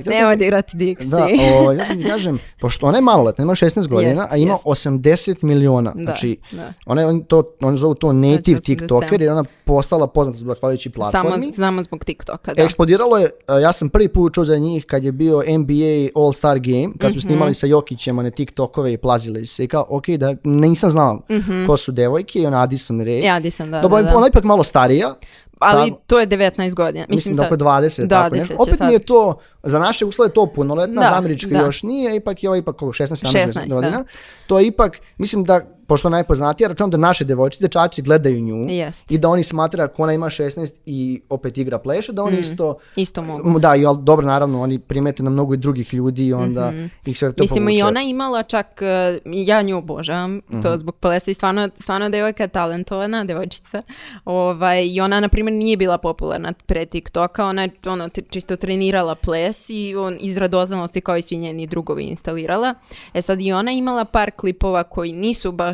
Htio 0.01 0.05
sam- 0.05 0.13
Nemoj 0.13 0.37
da 0.37 0.45
igrati 0.45 0.77
Dixie. 0.77 1.09
Da, 1.11 1.29
ovaj, 1.55 1.77
ja 1.77 1.85
sam 1.85 1.99
ti 1.99 2.05
kažem, 2.05 2.39
pošto 2.61 2.87
ona 2.87 2.99
je 2.99 3.03
maloletna, 3.03 3.45
ima 3.45 3.55
16 3.55 3.89
godina, 3.89 4.11
Jest, 4.11 4.23
a 4.33 4.37
ima 4.37 4.53
jest. 4.53 4.65
80 4.65 5.43
miliona. 5.43 5.93
Da, 5.97 6.03
znači, 6.05 6.37
da. 6.53 6.73
ona 6.87 7.01
je, 7.01 7.07
oni, 7.07 7.25
to, 7.25 7.43
oni 7.61 7.79
zovu 7.79 7.95
to 7.95 8.13
native 8.13 8.59
80. 8.59 8.65
TikToker 8.67 9.23
jer 9.23 9.33
ona 9.33 9.45
postala 9.65 10.07
poznata 10.07 10.39
zahvaljujući 10.39 10.91
Samo, 10.91 11.11
platformi. 11.11 11.53
samo 11.53 11.83
zbog 11.83 12.05
TikToka, 12.05 12.55
da. 12.55 12.63
Eksplodiralo 12.63 13.17
je, 13.19 13.31
a, 13.47 13.59
ja 13.59 13.73
sam 13.73 13.89
prvi 13.89 14.09
put 14.09 14.35
čuo 14.35 14.45
za 14.45 14.57
njih 14.59 14.85
kad 14.87 15.05
je 15.05 15.13
bio 15.13 15.37
NBA 15.39 15.75
All-Star 16.15 16.59
Game, 16.61 16.95
kad 16.99 17.13
su 17.15 17.21
snimali 17.21 17.55
sa 17.55 17.67
Jokićem 17.67 18.19
one 18.19 18.31
TikTokove 18.31 18.93
i 18.93 18.97
plazili 18.97 19.47
se 19.47 19.65
i 19.65 19.69
kao, 19.69 19.87
ok, 19.89 20.09
da 20.09 20.35
nisam 20.45 20.91
znao 20.91 21.21
ko 21.67 21.77
su 21.77 21.93
devojke 21.93 22.39
i 22.39 22.47
ona 22.47 22.63
Addison 22.63 23.01
Rae. 23.01 23.19
Ja, 23.19 23.41
di 23.41 23.51
sam, 23.51 23.71
da, 23.71 23.81
Dobro, 23.81 24.03
da, 24.03 24.09
da. 24.09 24.17
ona 24.17 24.27
je 24.27 24.31
ipak 24.31 24.45
malo 24.45 24.63
starija, 24.63 25.15
Ali 25.59 25.91
ta- 25.91 25.97
to 26.07 26.21
je 26.21 26.27
19 26.27 26.75
godina. 26.75 27.07
mislim, 27.09 27.31
Mislim, 27.31 27.35
da 27.37 27.43
oko 27.43 27.51
sad, 27.51 27.61
20, 27.61 28.01
da, 28.01 28.23
tako 28.23 28.35
10 28.35 28.39
nešto. 28.41 28.55
Opet 28.59 28.77
sad. 28.77 28.87
mi 28.87 28.93
je 28.93 28.99
to, 28.99 29.35
za 29.63 29.79
naše 29.79 30.05
uslove 30.05 30.29
to 30.29 30.47
punoletna, 30.47 31.01
Da, 31.01 31.09
za 31.09 31.17
američke 31.17 31.51
da. 31.51 31.59
još 31.59 31.83
nije, 31.83 32.17
ipak 32.17 32.43
je 32.43 32.49
ovo 32.49 32.57
ipak 32.57 32.77
koliko, 32.77 32.95
16, 32.95 33.07
17 33.27 33.49
16, 33.49 33.69
godina. 33.69 34.05
To 34.47 34.59
je 34.59 34.67
ipak, 34.67 34.99
mislim 35.19 35.45
da, 35.45 35.61
pošto 35.87 36.09
najpoznatija, 36.09 36.69
računam 36.69 36.91
da 36.91 36.97
naše 36.99 37.25
devojčice, 37.25 37.69
čači 37.69 38.03
gledaju 38.03 38.41
nju 38.41 38.65
Jest. 38.69 39.11
i 39.11 39.19
da 39.19 39.29
oni 39.29 39.43
smatraju 39.43 39.85
ako 39.85 40.03
ona 40.03 40.13
ima 40.13 40.27
16 40.27 40.73
i 40.87 41.21
opet 41.29 41.59
igra 41.59 41.79
pleše, 41.79 42.13
da 42.13 42.23
oni 42.23 42.39
isto 42.39 42.77
Isto 42.97 43.23
mogu. 43.23 43.59
Da, 43.59 43.77
i 43.77 43.85
dobro, 43.99 44.27
naravno, 44.27 44.63
oni 44.63 44.79
primete 44.79 45.23
na 45.23 45.31
mnogo 45.31 45.55
i 45.55 45.57
drugih 45.57 45.95
ljudi 45.95 46.27
i 46.27 46.33
onda 46.33 46.73
ih 47.07 47.19
sve 47.19 47.33
to 47.33 47.43
Mislim, 47.43 47.65
povuče. 47.65 47.79
i 47.79 47.83
ona 47.83 48.03
imala 48.03 48.43
čak, 48.43 48.81
uh, 48.81 49.21
ja 49.27 49.63
nju 49.63 49.79
obožavam, 49.79 50.35
Mhm. 50.35 50.61
to 50.61 50.79
zbog 50.79 50.97
plesa 50.97 51.31
i 51.31 51.35
stvarno, 51.35 51.69
stvarno 51.79 52.09
devojka 52.09 52.43
je 52.43 52.49
talentovana, 52.49 53.25
devojčica. 53.25 53.83
Ovaj, 54.25 54.87
I 54.87 55.01
ona, 55.01 55.21
na 55.21 55.29
primjer, 55.29 55.53
nije 55.55 55.77
bila 55.77 55.99
popularna 55.99 56.53
pre 56.67 56.87
TikToka, 56.87 57.47
ona 57.47 57.63
je 57.63 57.71
ono, 57.87 58.09
čisto 58.31 58.57
trenirala 58.57 59.15
ples 59.15 59.67
i 59.71 59.95
on 59.97 60.17
iz 60.21 60.37
radoznalosti 60.37 61.01
kao 61.01 61.17
i 61.17 61.23
svi 61.23 61.37
njeni 61.37 61.67
drugovi 61.67 62.05
instalirala. 62.05 62.75
E 63.15 63.23
sad 63.23 63.41
i 63.41 63.53
ona 63.53 63.73
imala 63.73 64.05
par 64.05 64.31
klipova 64.31 64.83
koji 64.85 65.13
nisu 65.13 65.53
baš 65.53 65.74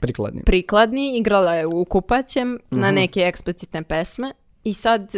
Prikladni. 0.00 0.42
prikladni, 0.42 1.18
igrala 1.18 1.54
je 1.54 1.66
u 1.66 1.84
kupaćem 1.84 2.58
na 2.70 2.86
Mhm. 2.86 2.94
neke 2.94 3.20
eksplicitne 3.20 3.82
pesme 3.82 4.32
i 4.64 4.72
sad 4.74 5.14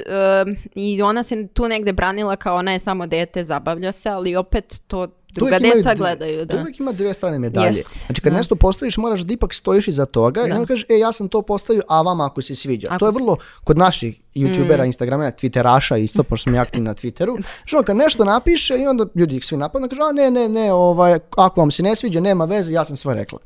um, 0.46 0.56
i 0.74 1.02
ona 1.02 1.22
se 1.22 1.46
tu 1.46 1.68
negde 1.68 1.92
branila 1.92 2.36
kao 2.36 2.56
ona 2.56 2.72
je 2.72 2.78
samo 2.78 3.06
dete, 3.06 3.44
zabavlja 3.44 3.92
se, 3.92 4.08
ali 4.08 4.36
opet 4.36 4.82
to 4.86 5.08
druga 5.30 5.58
deca 5.58 5.74
dve- 5.84 5.96
gledaju. 5.96 6.44
Da. 6.46 6.56
uvijek 6.56 6.80
ima 6.80 6.92
dvije 6.92 7.14
strane 7.14 7.38
medalje. 7.38 7.66
Jest, 7.68 8.04
Znači 8.06 8.20
kad 8.20 8.32
da. 8.32 8.36
nešto 8.36 8.54
postaviš 8.56 8.96
moraš 8.96 9.20
da 9.20 9.32
ipak 9.32 9.54
stojiš 9.54 9.88
iza 9.88 10.06
toga 10.06 10.42
i 10.42 10.48
Da. 10.48 10.54
onda 10.54 10.66
kažeš 10.66 10.84
e 10.88 10.94
ja 10.94 11.12
sam 11.12 11.28
to 11.28 11.42
postavio, 11.42 11.82
a 11.88 12.02
vama 12.02 12.26
ako 12.26 12.42
se 12.42 12.54
sviđa. 12.54 12.88
Ako 12.90 12.98
to 12.98 13.06
je 13.06 13.12
vrlo 13.12 13.36
kod 13.64 13.78
naših 13.78 14.20
youtubera, 14.34 14.86
instagramera, 14.86 15.30
twitteraša 15.32 15.96
isto, 15.96 16.22
pošto 16.22 16.44
sam 16.44 16.54
ja 16.54 16.62
aktivni 16.62 16.84
na 16.84 16.94
twitteru. 16.94 17.42
Što 17.64 17.82
kad 17.82 17.96
nešto 17.96 18.24
napiše 18.24 18.76
i 18.76 18.86
onda 18.86 19.06
ljudi 19.14 19.36
ih 19.36 19.44
svi 19.44 19.56
napadnu, 19.56 19.88
kažu 19.88 20.02
a 20.02 20.12
ne, 20.12 20.30
ne, 20.30 20.48
ne, 20.48 20.72
ovaj, 20.72 21.18
ako 21.30 21.60
vam 21.60 21.70
se 21.70 21.82
ne 21.82 21.94
sviđa, 21.94 22.20
nema 22.20 22.44
veze, 22.44 22.72
ja 22.72 22.84
sam 22.84 22.96
sve 22.96 23.14
rekla. 23.14 23.38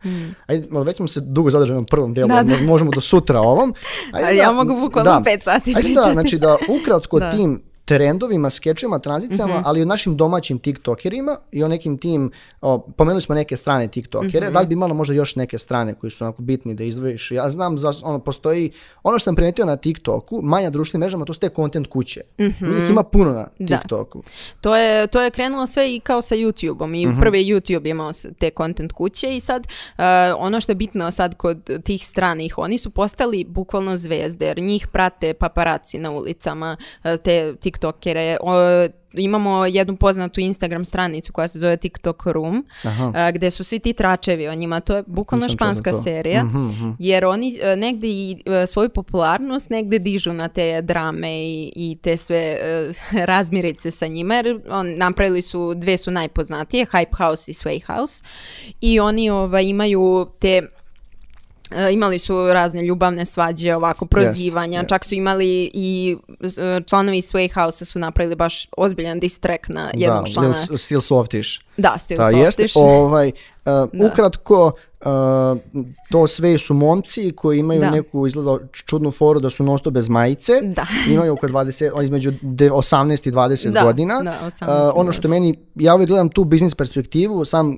Ajde, 0.47 0.67
malo, 0.71 0.85
već 0.85 0.97
smo 0.97 1.09
se 1.09 1.21
dugo 1.23 1.51
zadržali 1.51 1.81
na 1.81 1.87
prvom 1.87 2.15
dijelu, 2.15 2.29
Da, 2.29 2.43
da. 2.43 2.57
možemo 2.59 2.91
do 2.91 3.01
sutra 3.01 3.41
ovom. 3.41 3.75
A 4.15 4.21
ja 4.21 4.53
mogu 4.53 4.77
bukvalno 4.77 5.23
pet 5.25 5.43
sati 5.43 5.71
Ajde 5.71 5.81
da, 5.81 5.85
pričati. 5.85 6.13
znači 6.13 6.39
da 6.39 6.57
ukratko 6.71 7.19
Da. 7.19 7.31
tim 7.31 7.63
trendovima, 7.85 8.51
skečevima, 8.51 8.99
tranzicijama, 8.99 9.55
Mhm. 9.55 9.63
ali 9.65 9.79
i 9.79 9.83
o 9.83 9.87
našim 9.87 10.17
domaćim 10.17 10.59
tiktokerima 10.59 11.37
i 11.53 11.65
o 11.65 11.69
nekim 11.69 11.99
tim, 11.99 12.31
o, 12.61 12.79
pomenuli 12.79 13.23
smo 13.23 13.35
neke 13.35 13.57
strane 13.57 13.89
tiktokere, 13.89 14.47
Mhm. 14.47 14.55
da 14.55 14.61
li 14.61 14.67
bi 14.67 14.73
imalo 14.73 14.95
možda 14.95 15.15
još 15.15 15.37
neke 15.37 15.59
strane 15.59 15.95
koji 15.95 16.11
su 16.11 16.25
onako 16.25 16.43
bitni 16.43 16.75
da 16.75 16.85
izdvojiš? 16.85 17.31
Ja 17.31 17.51
znam, 17.51 17.79
za, 17.79 17.93
ono, 18.03 18.19
postoji, 18.19 18.71
ono 19.03 19.19
što 19.19 19.25
sam 19.25 19.35
primetio 19.35 19.67
na 19.67 19.77
TikToku, 19.77 20.41
manja 20.43 20.71
društvenim 20.71 21.01
mrežama, 21.01 21.25
to 21.25 21.33
su 21.33 21.41
te 21.41 21.49
content 21.49 21.87
kuće. 21.87 22.21
Njih 22.39 22.55
ima 22.91 23.03
puno 23.03 23.33
na 23.33 23.47
Da. 23.59 23.77
TikToku. 23.79 24.23
To 24.61 24.77
je, 24.77 25.07
to 25.07 25.21
je 25.21 25.31
krenulo 25.31 25.67
sve 25.67 25.95
i 25.95 26.01
kao 26.01 26.23
sa 26.23 26.35
YouTube-om 26.35 26.95
i 26.95 27.21
prvi 27.21 27.45
YouTube 27.45 27.91
imao 27.91 28.11
te 28.39 28.51
content 28.51 28.93
kuće 28.93 29.37
i 29.37 29.41
sad 29.41 29.63
uh, 29.63 30.03
ono 30.37 30.61
što 30.61 30.73
je 30.73 30.77
bitno 30.77 31.11
sad 31.11 31.37
kod 31.37 31.71
tih 31.85 32.07
stranih, 32.07 32.59
oni 32.59 32.79
su 32.79 32.91
postali 32.91 33.45
bukvalno 33.45 33.97
zvezde 33.97 34.47
jer 34.47 34.59
njih 34.59 34.87
prate 34.87 35.35
paparaci 35.35 35.99
na 35.99 36.11
ulicama, 36.11 36.77
uh, 37.05 37.11
te 37.25 37.55
tiktokere, 37.73 38.37
o, 38.41 38.53
imamo 39.13 39.67
jednu 39.67 39.97
poznatu 39.97 40.41
Instagram 40.41 40.85
stranicu 40.85 41.33
koja 41.33 41.49
se 41.49 41.59
zove 41.59 41.77
TikTok 41.77 42.27
Room, 42.27 42.67
Aha. 42.85 43.07
uh, 43.07 43.35
gde 43.35 43.51
su 43.51 43.65
svi 43.65 43.79
ti 43.79 43.93
tračevi 43.93 44.49
o 44.49 44.55
njima, 44.55 44.81
to 44.81 44.97
je 44.97 45.05
bukvalno 45.07 45.47
Nisam 45.47 45.57
španska 45.57 45.93
serija, 45.93 46.45
Mhm, 46.45 46.59
mhm. 46.59 46.91
jer 46.99 47.25
oni 47.25 47.59
uh, 47.63 47.79
negde 47.79 48.09
i 48.09 48.37
uh, 48.47 48.69
svoju 48.69 48.89
popularnost 48.89 49.71
negde 49.71 49.99
dižu 49.99 50.33
na 50.33 50.49
te 50.49 50.83
drame 50.83 51.33
i, 51.33 51.73
i 51.77 51.99
te 52.03 52.17
sve 52.17 52.59
uh, 52.91 52.97
razmirice 53.31 53.91
sa 53.91 54.07
njima, 54.07 54.35
jer 54.35 54.61
on, 54.71 54.97
napravili 54.97 55.43
su, 55.43 55.75
dve 55.75 55.97
su 55.97 56.11
najpoznatije, 56.11 56.87
Hype 56.87 57.17
House 57.17 57.51
i 57.51 57.55
Sway 57.55 57.83
House, 57.87 58.25
i 58.81 59.01
oni 59.01 59.31
ovaj, 59.31 59.65
imaju 59.65 60.27
te 60.41 60.49
E, 60.49 60.82
imali 61.93 62.19
su 62.19 62.53
razne 62.53 62.83
ljubavne 62.83 63.27
svađe, 63.27 63.75
ovako 63.77 64.07
prozivanja, 64.07 64.79
jest. 64.79 64.89
čak 64.89 65.05
su 65.05 65.15
imali 65.15 65.71
i 65.75 66.17
e, 66.41 66.81
članovi 66.87 67.21
Sway 67.21 67.55
House 67.55 67.85
su 67.85 67.99
napravili 67.99 68.37
baš 68.37 68.67
ozbiljan 68.77 69.21
diss 69.21 69.39
track 69.39 69.69
na 69.69 69.91
jednog 69.95 70.25
da, 70.25 70.31
člana. 70.33 70.49
Lil- 70.49 70.77
Still 70.77 71.01
Softish. 71.01 71.51
Da, 71.77 71.97
Still 71.99 72.19
Da, 72.19 72.29
jeste. 72.29 72.69
Softish. 72.69 72.77
Ovaj, 72.77 73.29
uh, 73.29 73.33
Da. 73.65 73.89
Ukratko, 74.07 74.73
uh, 75.05 75.59
to 76.11 76.27
sve 76.27 76.59
su 76.59 76.75
momci 76.75 77.33
koji 77.33 77.59
imaju 77.59 77.81
Da. 77.81 77.91
neku 77.91 78.27
izgleda 78.27 78.59
čudnu 78.73 79.11
foru 79.11 79.41
da 79.41 79.51
su 79.51 79.65
nosto 79.65 79.91
bez 79.91 80.09
majice. 80.09 80.53
Da. 80.63 80.87
imaju 81.15 81.33
oko 81.33 81.49
20, 81.49 81.91
o, 81.95 82.03
između 82.03 82.33
de- 82.43 82.71
18 82.71 83.29
i 83.29 83.33
20 83.33 83.71
Da, 83.71 83.83
godina. 83.83 84.21
da, 84.21 84.39
18 84.43 84.63
Uh, 84.63 84.69
i 84.69 85.01
ono 85.01 85.13
što 85.13 85.23
20. 85.23 85.31
meni, 85.31 85.59
ja 85.75 85.95
uvijek 85.95 86.09
gledam 86.09 86.29
tu 86.29 86.45
biznis 86.45 86.75
perspektivu, 86.75 87.45
sam 87.45 87.77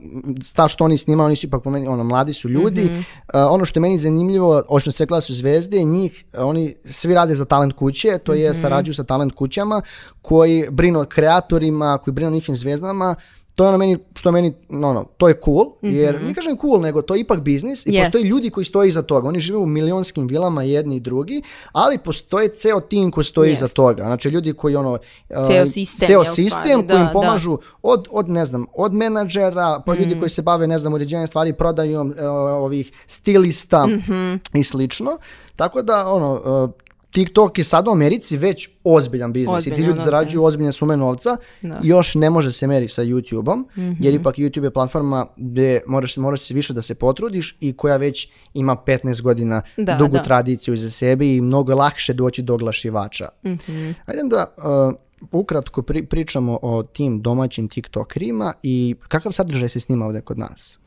ta 0.54 0.68
što 0.68 0.84
oni 0.84 0.98
snimaju, 0.98 1.26
oni 1.26 1.36
su 1.36 1.46
ipak 1.46 1.62
po 1.62 1.70
meni, 1.70 1.86
ono, 1.88 2.04
mladi 2.04 2.32
su 2.32 2.48
ljudi. 2.48 2.84
Mhm. 2.84 2.94
Uh, 2.94 3.02
ono 3.50 3.64
što 3.64 3.78
je 3.78 3.82
meni 3.82 3.98
zanimljivo, 3.98 4.62
očno 4.68 4.92
se 4.92 5.04
rekla 5.04 5.20
su 5.20 5.34
zvezde, 5.34 5.84
njih, 5.84 6.24
uh, 6.32 6.40
oni 6.40 6.74
svi 6.84 7.14
rade 7.14 7.34
za 7.34 7.44
talent 7.44 7.72
kuće, 7.72 8.18
to 8.18 8.34
je 8.34 8.54
sarađuju 8.54 8.94
sa 8.94 9.04
talent 9.04 9.32
kućama 9.32 9.82
koji 10.22 10.66
brinu 10.70 11.00
o 11.00 11.04
kreatorima, 11.04 11.98
koji 11.98 12.14
brinu 12.14 12.30
o 12.30 12.34
njihovim 12.34 12.56
zvezdama, 12.56 13.14
to 13.54 13.64
je 13.64 13.68
ono 13.68 13.78
meni, 13.78 13.98
što 14.14 14.30
meni, 14.30 14.54
no, 14.68 14.92
no, 14.92 15.04
to 15.16 15.28
je 15.28 15.34
cool, 15.44 15.66
jer 15.82 16.22
ne 16.22 16.34
kažem 16.34 16.56
cool, 16.58 16.80
nego 16.80 17.02
to 17.02 17.14
je 17.14 17.20
ipak 17.20 17.40
biznis 17.40 17.86
i 17.86 17.88
Mhm. 17.88 17.96
Jest. 17.96 18.06
postoji 18.06 18.24
ljudi 18.24 18.50
koji 18.50 18.64
stoje 18.64 18.88
iza 18.88 19.02
toga. 19.02 19.28
Oni 19.28 19.40
žive 19.40 19.58
u 19.58 19.66
milionskim 19.66 20.26
vilama 20.26 20.62
jedni 20.62 20.96
i 20.96 21.00
drugi, 21.00 21.42
ali 21.72 21.98
postoje 21.98 22.48
ceo 22.48 22.80
tim 22.80 23.10
koji 23.10 23.24
stoji 23.24 23.52
iza 23.52 23.64
Jest. 23.64 23.76
toga. 23.76 24.02
Znači 24.02 24.28
ljudi 24.28 24.52
koji 24.52 24.76
ono... 24.76 24.92
uh, 24.92 25.46
Ceo 25.46 25.66
sistem 25.66 26.06
Ceo 26.06 26.24
sistem 26.24 26.50
stvari, 26.50 26.86
koji 26.88 26.98
im 26.98 27.06
da, 27.06 27.12
pomažu 27.12 27.58
od, 27.82 28.08
od, 28.10 28.28
ne 28.28 28.44
znam, 28.44 28.66
od 28.74 28.92
menadžera, 28.94 29.82
pa 29.86 29.94
Mm. 29.94 29.96
ljudi 29.96 30.18
koji 30.18 30.28
se 30.28 30.42
bave, 30.42 30.66
ne 30.66 30.78
znam, 30.78 30.92
uređenjem 30.94 31.26
stvari, 31.26 31.52
prodajom 31.52 32.08
uh, 32.08 32.14
ovih 32.56 32.92
stilista 33.06 33.86
Mhm. 33.86 34.34
i 34.54 34.64
slično. 34.64 35.18
Tako 35.56 35.82
da, 35.82 36.06
ono, 36.06 36.32
uh, 36.64 36.70
TikTok 37.14 37.58
je 37.58 37.64
sad 37.64 37.88
u 37.88 37.92
Americi 37.92 38.36
već 38.36 38.68
ozbiljan 38.84 39.32
biznis 39.32 39.50
i 39.56 39.64
ti 39.64 39.70
Ozbiljan, 39.70 39.86
ljudi 39.86 39.98
da, 39.98 40.04
zarađuju 40.04 40.42
ozbiljne 40.42 40.72
sume 40.72 40.96
novca. 40.96 41.36
Da. 41.62 41.78
Još 41.82 42.14
ne 42.14 42.30
može 42.30 42.52
se 42.52 42.66
meri 42.66 42.88
sa 42.88 43.02
YouTubeom, 43.02 43.64
Mhm. 43.70 43.92
jer 44.00 44.14
ipak 44.14 44.36
YouTube 44.36 44.64
je 44.64 44.70
platforma 44.70 45.26
gdje 45.36 45.82
moraš, 45.86 46.16
moraš 46.16 46.40
se 46.40 46.54
više 46.54 46.72
da 46.72 46.82
se 46.82 46.94
potrudiš 46.96 47.56
i 47.60 47.72
koja 47.72 47.96
već 47.96 48.14
ima 48.54 48.76
15 48.76 49.22
godina 49.22 49.62
Da, 49.76 49.96
dugu 49.96 50.12
da. 50.12 50.22
tradiciju 50.22 50.74
iza 50.74 50.90
sebe 50.90 51.26
i 51.26 51.40
mnogo 51.40 51.72
je 51.72 51.76
lakše 51.76 52.12
doći 52.12 52.42
do 52.42 52.54
oglašivača. 52.54 53.28
Mhm. 53.44 53.90
Ajde 54.06 54.20
da 54.24 54.54
uh, 54.58 54.94
ukratko 55.32 55.82
pri- 55.82 56.06
pričamo 56.06 56.58
o 56.62 56.82
tim 56.84 57.22
domaćim 57.22 57.68
TikTokerima 57.68 58.52
i 58.62 58.94
kakav 59.00 59.32
sadržaj 59.32 59.68
se 59.68 59.80
snima 59.80 60.06
ovdje 60.06 60.20
kod 60.20 60.38
nas. 60.38 60.78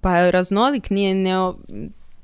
Pa 0.00 0.30
raznolik 0.30 0.90
nije 0.90 1.14
ne, 1.14 1.52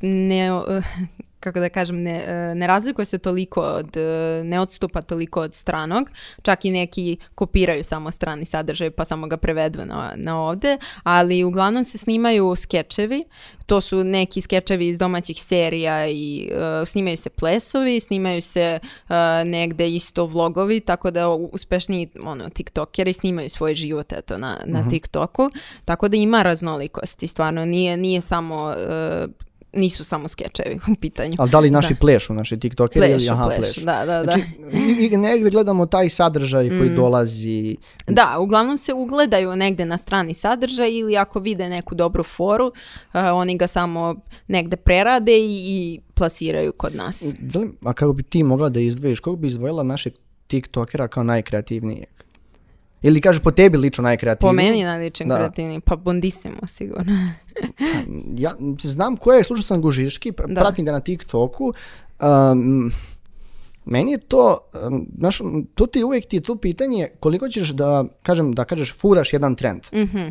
ne 0.03 0.51
kako 1.41 1.61
da 1.61 1.69
kažem, 1.69 2.03
ne, 2.03 2.25
e, 2.27 2.55
ne 2.55 2.67
razlikuje 2.67 3.05
se 3.05 3.19
toliko 3.19 3.61
od, 3.61 3.97
e, 3.97 4.43
ne 4.45 4.61
odstupa 4.61 5.03
toliko 5.03 5.41
od 5.41 5.55
stranog, 5.55 6.11
čak 6.43 6.65
i 6.65 6.71
neki 6.71 7.17
kopiraju 7.35 7.85
samo 7.85 8.11
strani 8.11 8.45
sadržaj 8.45 8.91
pa 8.91 9.05
samo 9.05 9.27
ga 9.27 9.37
prevedu 9.37 9.85
na, 9.85 10.13
na 10.17 10.43
ovde, 10.43 10.79
ali 11.03 11.45
uglavnom 11.45 11.85
se 11.85 11.99
snimaju 11.99 12.57
skečevi, 12.57 13.25
to 13.67 13.81
su 13.81 14.05
neki 14.05 14.41
skečevi 14.41 14.89
iz 14.89 14.99
domaćih 14.99 15.43
serija 15.43 16.07
i 16.09 16.51
e, 16.53 16.87
snimaju 16.87 17.17
se 17.17 17.31
plesovi, 17.31 18.01
snimaju 18.01 18.43
se 18.43 18.79
e, 19.09 19.45
negde 19.45 19.91
isto 19.91 20.27
vlogovi, 20.27 20.81
tako 20.81 21.11
da 21.11 21.29
uspešni 21.29 22.09
ono, 22.25 22.49
tiktokeri 22.49 23.13
snimaju 23.13 23.51
svoj 23.51 23.75
život 23.75 24.13
eto, 24.13 24.39
na, 24.39 24.59
na 24.65 24.89
TikToku, 24.89 25.51
tako 25.85 26.09
da 26.09 26.17
ima 26.17 26.43
raznolikosti, 26.43 27.27
stvarno 27.27 27.65
nije, 27.65 27.97
nije 27.97 28.21
samo 28.21 28.73
e, 28.73 29.27
nisu 29.77 30.05
samo 30.05 30.29
skečevi 30.29 30.79
u 30.89 30.95
pitanju. 30.95 31.33
Ali 31.39 31.51
da 31.51 31.59
li 31.59 31.71
naši 31.71 31.95
plešu, 31.95 32.35
naši 32.35 32.59
TikTokeri? 32.59 33.07
ili- 33.07 33.15
Plešu, 33.15 33.33
aha, 33.33 33.49
plešu, 33.49 33.81
da, 33.81 33.93
da, 33.97 34.23
da. 34.23 34.23
Znači, 34.23 34.41
i, 35.03 35.17
negdje 35.17 35.51
gledamo 35.51 35.87
taj 35.87 36.09
sadržaj 36.09 36.69
koji 36.69 36.91
Mm. 36.91 36.95
dolazi. 36.97 37.77
Da, 38.07 38.37
uglavnom 38.39 38.79
se 38.79 38.93
ugledaju 38.95 39.57
negde 39.57 39.85
na 39.85 39.99
strani 39.99 40.35
sadržaj 40.35 40.91
ili 40.91 41.17
ako 41.17 41.41
vide 41.41 41.69
neku 41.69 41.95
dobru 41.95 42.23
foru, 42.25 42.67
uh, 42.67 42.73
oni 43.25 43.57
ga 43.57 43.67
samo 43.67 44.15
negde 44.49 44.77
prerade 44.77 45.33
i, 45.35 45.45
i 45.67 46.01
plasiraju 46.15 46.73
kod 46.73 46.95
nas. 46.95 47.23
Da 47.41 47.59
li- 47.59 47.73
a 47.83 47.93
kako 47.93 48.13
bi 48.13 48.23
ti 48.23 48.43
mogla 48.43 48.69
da 48.69 48.81
izdvojiš, 48.81 49.21
kako 49.21 49.37
bi 49.37 49.47
izdvojila 49.47 49.83
našeg 49.83 50.13
TikTokera 50.47 51.09
kao 51.09 51.23
najkreativnijeg? 51.23 52.07
Ili 53.07 53.21
kažeš 53.21 53.43
po 53.43 53.51
tebi 53.51 53.79
lično 53.79 54.03
najkreativniji? 54.03 54.51
Po 54.51 54.65
meni 54.65 54.83
najličan 54.83 55.29
Da. 55.29 55.37
kreativni, 55.37 55.81
pa 55.81 55.97
Bondissimo 55.97 56.67
sigurno. 56.67 57.13
Ja 58.37 58.51
znam 58.81 59.17
ko 59.17 59.33
je, 59.33 59.45
slušao 59.45 59.63
sam 59.63 59.83
Gužiški, 59.83 60.33
pr- 60.33 60.49
Da. 60.49 60.61
pratim 60.61 60.85
ga 60.85 60.93
na 60.93 61.01
TikToku. 61.01 61.73
Um, 62.21 62.91
meni 63.85 64.13
je 64.13 64.19
to, 64.19 64.59
um, 64.83 65.07
znaš, 65.19 65.39
tu 65.75 65.87
ti 65.87 66.05
uvijek 66.05 66.27
ti 66.27 66.37
je 66.37 66.41
tu 66.41 66.57
pitanje 66.57 67.09
koliko 67.21 67.49
ćeš 67.49 67.69
da, 67.71 68.05
kažem, 68.23 68.53
da 68.53 68.65
kažeš 68.65 68.95
furaš 68.95 69.33
jedan 69.33 69.55
trend. 69.55 69.83
Mhm. 69.95 70.23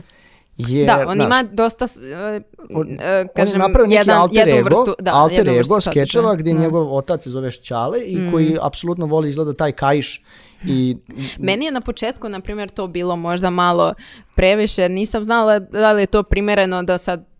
Jer, 0.57 0.87
da, 0.87 1.05
on 1.07 1.15
znaš, 1.15 1.25
ima 1.25 1.43
dosta, 1.43 1.85
e, 1.85 2.41
on, 2.73 2.87
e, 3.01 3.19
on 3.21 3.27
kažem, 3.35 3.61
je 3.61 3.97
jedan, 3.97 4.17
alter 4.17 4.37
jednu 4.37 4.55
ego, 4.55 4.69
vrstu, 4.69 4.95
da, 4.99 5.13
alter 5.13 5.49
ego 5.49 5.81
skečeva 5.81 6.35
gdje 6.35 6.53
Da. 6.53 6.59
Mm. 6.59 6.61
njegov 6.61 6.95
otac 6.95 7.23
se 7.23 7.29
zove 7.29 7.51
Šćale 7.51 7.99
i 8.01 8.31
koji 8.31 8.57
apsolutno 8.61 9.05
voli 9.05 9.29
izgleda 9.29 9.53
taj 9.53 9.71
kaiš 9.71 10.23
i 10.67 10.97
Meni 11.37 11.65
je 11.65 11.71
na 11.71 11.81
početku, 11.81 12.29
na 12.29 12.39
primjer, 12.39 12.69
to 12.69 12.87
bilo 12.87 13.15
možda 13.15 13.49
malo 13.49 13.93
previše, 14.35 14.89
nisam 14.89 15.23
znala 15.23 15.59
da 15.59 15.91
li 15.91 16.01
je 16.01 16.05
to 16.05 16.23
primjereno 16.23 16.83
da 16.83 16.97
sad 16.97 17.34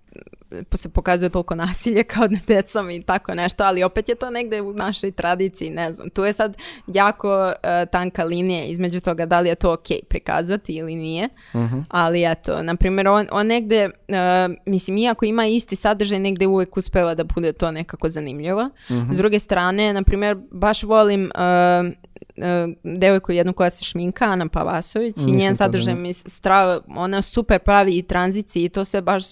se 0.73 0.89
pokazuje 0.89 1.29
toliko 1.29 1.55
nasilje 1.55 2.03
kao 2.13 2.27
na 2.27 2.39
decom 2.47 2.89
i 2.89 3.03
tako 3.03 3.35
nešto, 3.35 3.63
ali 3.63 3.83
opet 3.83 4.09
je 4.09 4.15
to 4.15 4.29
negde 4.29 4.61
u 4.61 4.73
našoj 4.73 5.11
tradiciji, 5.11 5.69
ne 5.69 5.93
znam. 5.93 6.09
Tu 6.09 6.23
je 6.23 6.33
sad 6.33 6.57
jako 6.87 7.53
e, 7.63 7.85
tanka 7.85 8.23
linija 8.23 8.63
između 8.63 8.99
toga 8.99 9.25
da 9.25 9.39
li 9.39 9.49
je 9.49 9.55
to 9.55 9.73
ok 9.73 9.87
prikazati 10.09 10.73
ili 10.73 10.95
nije, 10.95 11.29
ali 11.89 12.31
eto, 12.31 12.63
na 12.63 12.75
primjer, 12.75 13.07
on, 13.07 13.27
on 13.31 13.47
negde, 13.47 13.75
e, 13.75 13.89
mislim, 14.65 14.97
iako 14.97 15.25
ima 15.25 15.45
isti 15.45 15.75
sadržaj, 15.75 16.19
negde 16.19 16.47
uvijek 16.47 16.77
uspeva 16.77 17.15
da 17.15 17.23
bude 17.23 17.53
to 17.53 17.71
nekako 17.71 18.09
zanimljivo. 18.09 18.69
S 19.11 19.17
druge 19.17 19.39
strane, 19.39 19.93
na 19.93 20.03
primjer, 20.03 20.37
baš 20.51 20.83
volim 20.83 21.31
e, 21.35 21.91
devojku 22.83 23.31
jednu 23.31 23.53
koja 23.53 23.69
se 23.69 23.85
šminka, 23.85 24.25
Ana 24.25 24.47
Pavasović, 24.47 25.15
i 25.27 25.31
njen 25.31 25.55
sadržaj 25.55 25.95
mi 25.95 26.13
strava, 26.13 26.81
ona 26.87 27.21
super 27.21 27.59
pravi 27.59 27.97
i 27.97 28.03
tranzicije 28.03 28.65
i 28.65 28.69
to 28.69 28.85
se 28.85 29.01
baš 29.01 29.23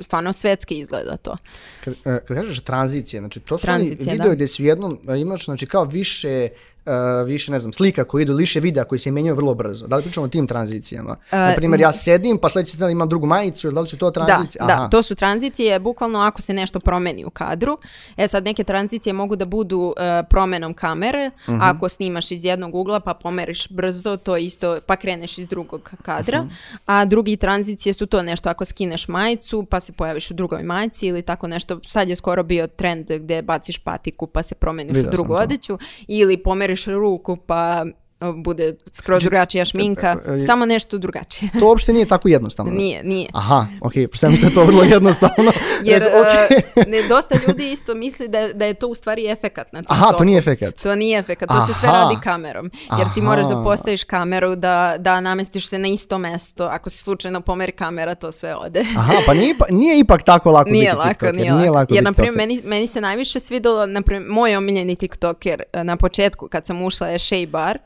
stvarno 0.00 0.32
svetski 0.32 0.78
izgleda 0.78 1.16
to. 1.16 1.36
Kad, 1.84 1.94
e, 1.94 2.20
kad 2.26 2.36
kažeš 2.36 2.60
tranzicije, 2.60 3.20
znači 3.20 3.40
to 3.40 3.58
su 3.58 3.64
Tranzicije, 3.66 3.98
oni 4.00 4.12
video 4.12 4.28
da. 4.28 4.34
gdje 4.34 4.48
si 4.48 4.62
u 4.62 4.66
jednom 4.66 4.98
imaš 5.18 5.44
znači 5.44 5.66
kao 5.66 5.84
više 5.84 6.48
e, 6.86 6.90
više 7.24 7.52
ne 7.52 7.58
znam 7.58 7.72
slika 7.72 8.04
koji 8.04 8.22
idu, 8.22 8.34
više 8.34 8.60
videa 8.60 8.84
koji 8.84 8.98
se 8.98 9.10
menjaju 9.10 9.36
vrlo 9.36 9.54
brzo. 9.54 9.86
Da 9.86 9.96
li 9.96 10.02
pričamo 10.02 10.24
o 10.24 10.28
tim 10.28 10.46
tranzicijama? 10.46 11.16
Na 11.32 11.52
primjer 11.56 11.80
ja 11.80 11.92
sedim 11.92 12.38
pa 12.38 12.48
sljedeći 12.48 12.76
dan 12.76 12.90
imam 12.90 13.08
drugu 13.08 13.26
majicu, 13.26 13.70
da 13.70 13.80
li 13.80 13.88
su 13.88 13.98
to 13.98 14.10
tranzicije? 14.10 14.60
Da, 14.60 14.66
da, 14.66 14.88
to 14.88 15.02
su 15.02 15.14
tranzicije, 15.14 15.78
bukvalno 15.78 16.18
ako 16.20 16.42
se 16.42 16.54
nešto 16.54 16.80
promeni 16.80 17.24
u 17.24 17.30
kadru. 17.30 17.78
E 18.16 18.28
sad, 18.28 18.44
neke 18.44 18.64
tranzicije 18.64 19.12
mogu 19.12 19.36
da 19.36 19.44
budu 19.44 19.94
e, 19.96 20.22
promenom 20.30 20.74
kamere, 20.74 21.30
Mhm. 21.48 21.58
ako 21.62 21.88
snimaš 21.88 22.30
iz 22.30 22.44
jednog 22.44 22.74
ugla 22.74 23.00
pa 23.00 23.14
pomeriš 23.14 23.68
brzo, 23.68 24.16
to 24.16 24.36
isto, 24.36 24.78
pa 24.86 24.96
kreneš 24.96 25.38
iz 25.38 25.48
drugog 25.48 25.90
kadra. 26.02 26.42
Mhm. 26.42 26.48
A 26.86 27.04
drugi 27.04 27.36
tranzicije 27.36 27.92
su 27.94 28.06
to 28.06 28.22
nešto 28.22 28.48
ako 28.48 28.64
skineš 28.64 29.08
majicu 29.08 29.66
pa 29.70 29.80
se 29.80 29.92
pojaviš 29.92 30.30
u 30.30 30.34
drugoj 30.34 30.62
majici 30.62 31.06
ili 31.06 31.22
tako 31.22 31.46
nešto. 31.48 31.80
Sad 31.86 32.08
je 32.08 32.16
skoro 32.16 32.42
bio 32.42 32.66
trend 32.66 33.06
gdje 33.12 33.42
baciš 33.42 33.78
patiku 33.78 34.26
pa 34.26 34.42
se 34.42 34.54
promeniš 34.54 34.96
Video 34.96 35.08
u 35.08 35.12
drugu 35.12 35.34
odeću 35.34 35.78
ili 36.06 36.36
pomeriš 36.36 36.73
ruku 36.94 37.36
pa 37.36 37.84
o, 37.84 38.03
bude 38.20 38.74
skroz 38.92 39.22
drugačija 39.22 39.64
šminka, 39.64 40.16
e, 40.28 40.34
e, 40.34 40.40
samo 40.40 40.66
nešto 40.66 40.98
drugačije. 40.98 41.50
To 41.58 41.66
uopšte 41.66 41.92
nije 41.92 42.06
tako 42.06 42.28
jednostavno. 42.28 42.72
nije, 42.80 43.02
nije. 43.04 43.28
Aha, 43.32 43.66
ok, 43.80 43.92
da 44.20 44.46
je 44.46 44.54
to 44.54 44.64
vrlo 44.64 44.82
jednostavno. 44.94 45.52
Jer 45.84 46.02
okej. 46.02 46.58
uh, 46.76 46.86
ne, 46.92 47.08
dosta 47.08 47.34
ljudi 47.48 47.72
isto 47.72 47.94
misli 47.94 48.28
da, 48.28 48.48
da 48.54 48.64
je 48.64 48.74
to 48.74 48.88
u 48.88 48.94
stvari 48.94 49.26
efekat 49.26 49.72
na 49.72 49.82
Aha, 49.88 50.00
to 50.00 50.06
TikToku. 50.06 50.24
nije 50.24 50.38
efekat. 50.38 50.82
To 50.82 50.94
nije 50.94 51.18
efekat, 51.18 51.48
to 51.48 51.66
se 51.66 51.74
sve 51.74 51.88
Aha. 51.88 51.98
radi 52.02 52.16
kamerom. 52.22 52.70
Jer 52.98 53.06
ti 53.14 53.22
moraš 53.22 53.46
da 53.46 53.54
Aha. 53.54 53.64
postaviš 53.64 54.04
kameru, 54.04 54.56
da, 54.56 54.94
da 54.98 55.20
namestiš 55.20 55.68
se 55.68 55.78
na 55.78 55.88
isto 55.88 56.18
mesto. 56.18 56.64
Ako 56.64 56.90
se 56.90 56.98
slučajno 56.98 57.40
pomeri 57.40 57.72
kamera, 57.72 58.14
to 58.14 58.32
sve 58.32 58.56
ode. 58.56 58.84
Aha, 58.96 59.14
pa 59.26 59.34
nije, 59.34 59.54
nije 59.70 59.98
ipak 59.98 60.22
tako 60.22 60.50
lako 60.50 60.70
Nije 60.70 60.84
biti 60.84 60.96
lako, 60.96 61.08
tiktoker. 61.08 61.34
nije 61.34 61.52
lako. 61.52 61.72
lako 61.72 61.94
Jer, 61.94 62.04
na 62.04 62.12
primjer, 62.12 62.32
tiktoker. 62.34 62.48
meni, 62.48 62.76
meni 62.76 62.86
se 62.86 63.00
najviše 63.00 63.40
svidelo, 63.40 63.86
na 63.86 64.02
primjer, 64.02 64.30
moj 64.30 64.56
omiljeni 64.56 64.96
tiktoker 64.96 65.62
na 65.72 65.96
početku, 65.96 66.48
kad 66.48 66.66
sam 66.66 66.82
ušla, 66.82 67.08
je 67.08 67.18
Shea 67.18 67.46
Bar. 67.46 67.78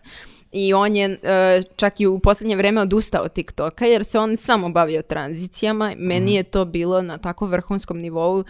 I 0.53 0.75
on 0.75 0.97
je 0.97 1.19
eh, 1.23 1.63
čak 1.77 2.01
i 2.01 2.07
u 2.07 2.19
posljednje 2.19 2.57
vrijeme 2.57 2.81
odustao 2.81 3.25
od 3.25 3.33
TikToka 3.33 3.87
jer 3.87 4.05
se 4.05 4.19
on 4.19 4.37
samo 4.37 4.69
bavio 4.69 5.03
tranzicijama. 5.03 5.95
Meni 5.97 6.25
Mhm. 6.27 6.35
je 6.35 6.43
to 6.43 6.65
bilo 6.65 7.03
na 7.03 7.19
tako 7.19 7.47
vrhunskom 7.47 7.99
nivou 7.99 8.45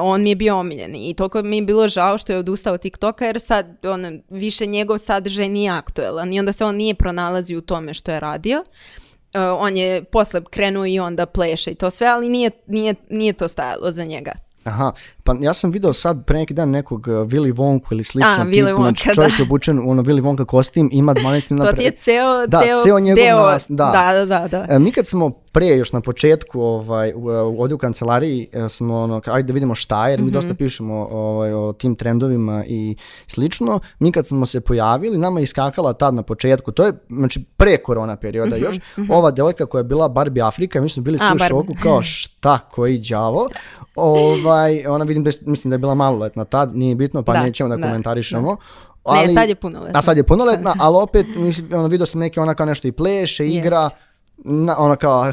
on 0.00 0.22
mi 0.22 0.28
je 0.30 0.36
bio 0.36 0.58
omiljeni 0.58 1.08
i 1.08 1.14
toliko 1.14 1.42
mi 1.42 1.56
je 1.56 1.62
bilo 1.62 1.88
žao 1.88 2.18
što 2.18 2.32
je 2.32 2.38
odustao 2.38 2.74
od 2.74 2.80
TikToka 2.80 3.24
jer 3.26 3.40
sad 3.40 3.66
on, 3.82 4.22
više 4.30 4.66
njegov 4.66 4.98
sadržaj 4.98 5.48
nije 5.48 5.70
aktuelan 5.70 6.32
i 6.32 6.38
onda 6.38 6.52
se 6.52 6.64
on 6.64 6.76
nije 6.76 6.94
pronalazio 6.94 7.58
u 7.58 7.60
tome 7.60 7.94
što 7.94 8.12
je 8.12 8.20
radio. 8.20 8.58
Uh, 8.58 9.40
on 9.58 9.76
je 9.76 10.04
posle 10.04 10.40
krenuo 10.50 10.86
i 10.86 10.98
onda 10.98 11.26
pleše 11.26 11.70
i 11.70 11.74
to 11.74 11.90
sve, 11.90 12.06
ali 12.06 12.28
nije, 12.28 12.50
nije, 12.66 12.94
nije 13.10 13.32
to 13.32 13.48
stajalo 13.48 13.92
za 13.92 14.04
njega. 14.04 14.32
Aha, 14.64 14.92
pa 15.26 15.36
ja 15.40 15.54
sam 15.54 15.70
video 15.70 15.92
sad 15.92 16.24
pre 16.24 16.38
neki 16.38 16.54
dan 16.54 16.70
nekog 16.70 17.00
uh, 17.00 17.14
Willy 17.14 17.52
Wonku 17.52 17.86
ili 17.90 18.04
slično 18.04 18.30
A, 18.32 18.44
Willy 18.44 18.66
tipu, 18.66 18.76
znači 18.76 19.02
Wonka, 19.02 19.14
čovjek 19.14 19.30
da. 19.30 19.36
je 19.36 19.42
obučen 19.42 19.78
u 19.78 19.90
ono 19.90 20.02
Willy 20.02 20.22
Wonka 20.22 20.44
kostim, 20.46 20.88
ima 20.92 21.14
12 21.14 21.22
minuta. 21.50 21.70
To 21.70 21.76
ti 21.76 21.84
je 21.84 21.90
ceo, 21.92 22.46
Da, 22.46 22.58
ceo, 22.60 22.82
ceo 22.84 22.98
njegov 23.00 23.16
deo. 23.16 23.38
nas- 23.42 23.66
da. 23.68 23.90
da, 24.06 24.12
da, 24.14 24.24
da, 24.26 24.48
da. 24.48 24.66
E, 24.68 24.78
mi 24.78 24.92
kad 24.92 25.06
smo 25.06 25.30
prije, 25.30 25.78
još 25.78 25.92
na 25.92 26.00
početku, 26.00 26.60
ovaj, 26.62 27.12
u- 27.12 27.20
u- 27.20 27.60
ovdje 27.60 27.74
u 27.74 27.78
kancelariji, 27.78 28.48
e, 28.54 28.68
smo 28.68 28.96
ono, 28.96 29.20
ajde 29.26 29.46
da 29.46 29.52
vidimo 29.52 29.74
šta, 29.74 30.08
jer 30.08 30.20
mi 30.20 30.30
dosta 30.30 30.48
Mhm. 30.48 30.56
pišemo 30.56 30.94
ovaj, 31.02 31.52
o 31.54 31.72
tim 31.72 31.94
trendovima 31.96 32.64
i 32.66 32.96
slično. 33.26 33.80
Mi 33.98 34.12
kad 34.12 34.26
smo 34.26 34.46
se 34.46 34.60
pojavili, 34.60 35.18
nama 35.18 35.40
je 35.40 35.44
iskakala 35.44 35.92
tad 35.92 36.14
na 36.14 36.22
početku, 36.22 36.72
to 36.72 36.84
je, 36.84 36.92
znači, 37.08 37.44
pre 37.46 37.76
korona 37.76 38.16
perioda 38.16 38.56
još, 38.56 38.76
ova 39.08 39.30
devojka 39.30 39.66
koja 39.66 39.80
je 39.80 39.84
bila 39.84 40.08
Barbie 40.08 40.42
Afrika, 40.42 40.80
mi 40.80 40.88
smo 40.88 41.02
bili 41.02 41.18
svi 41.18 41.26
Mhm, 41.26 41.36
u 41.36 41.48
šoku, 41.48 41.74
kao 41.82 42.02
šta, 42.02 42.58
koji 42.60 42.98
đavo. 43.00 43.48
Ovaj, 43.96 44.86
ona 44.86 45.04
vidim 45.16 45.24
da, 45.24 45.30
je- 45.30 45.50
mislim 45.50 45.70
da 45.70 45.74
je 45.74 45.78
bila 45.78 45.94
maloletna 45.94 46.44
tad, 46.44 46.76
nije 46.76 46.94
bitno, 46.94 47.22
pa 47.22 47.32
Da, 47.32 47.42
nećemo 47.42 47.68
da, 47.68 47.76
da, 47.76 47.86
komentarišemo. 47.86 48.56
Ne, 49.12 49.34
sad 49.34 49.48
je 49.48 49.54
punoletna. 49.54 49.98
A 49.98 50.02
sad 50.02 50.16
je 50.16 50.22
punoletna, 50.22 50.74
ali 50.84 50.96
opet, 50.96 51.26
mislim, 51.36 51.68
ono, 51.72 51.86
vidio 51.88 52.06
sam 52.06 52.20
neke 52.20 52.40
ona 52.40 52.54
kao 52.54 52.66
nešto 52.66 52.88
i 52.88 52.92
pleše, 52.92 53.48
igra, 53.48 53.90
na, 54.36 54.78
ono 54.78 54.96
kao, 54.96 55.22
ah. 55.22 55.32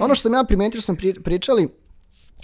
ono 0.00 0.14
što 0.14 0.22
sam 0.22 0.34
ja 0.34 0.44
primetio, 0.44 0.80
smo 0.80 0.94
pri- 0.94 1.22
pričali, 1.22 1.68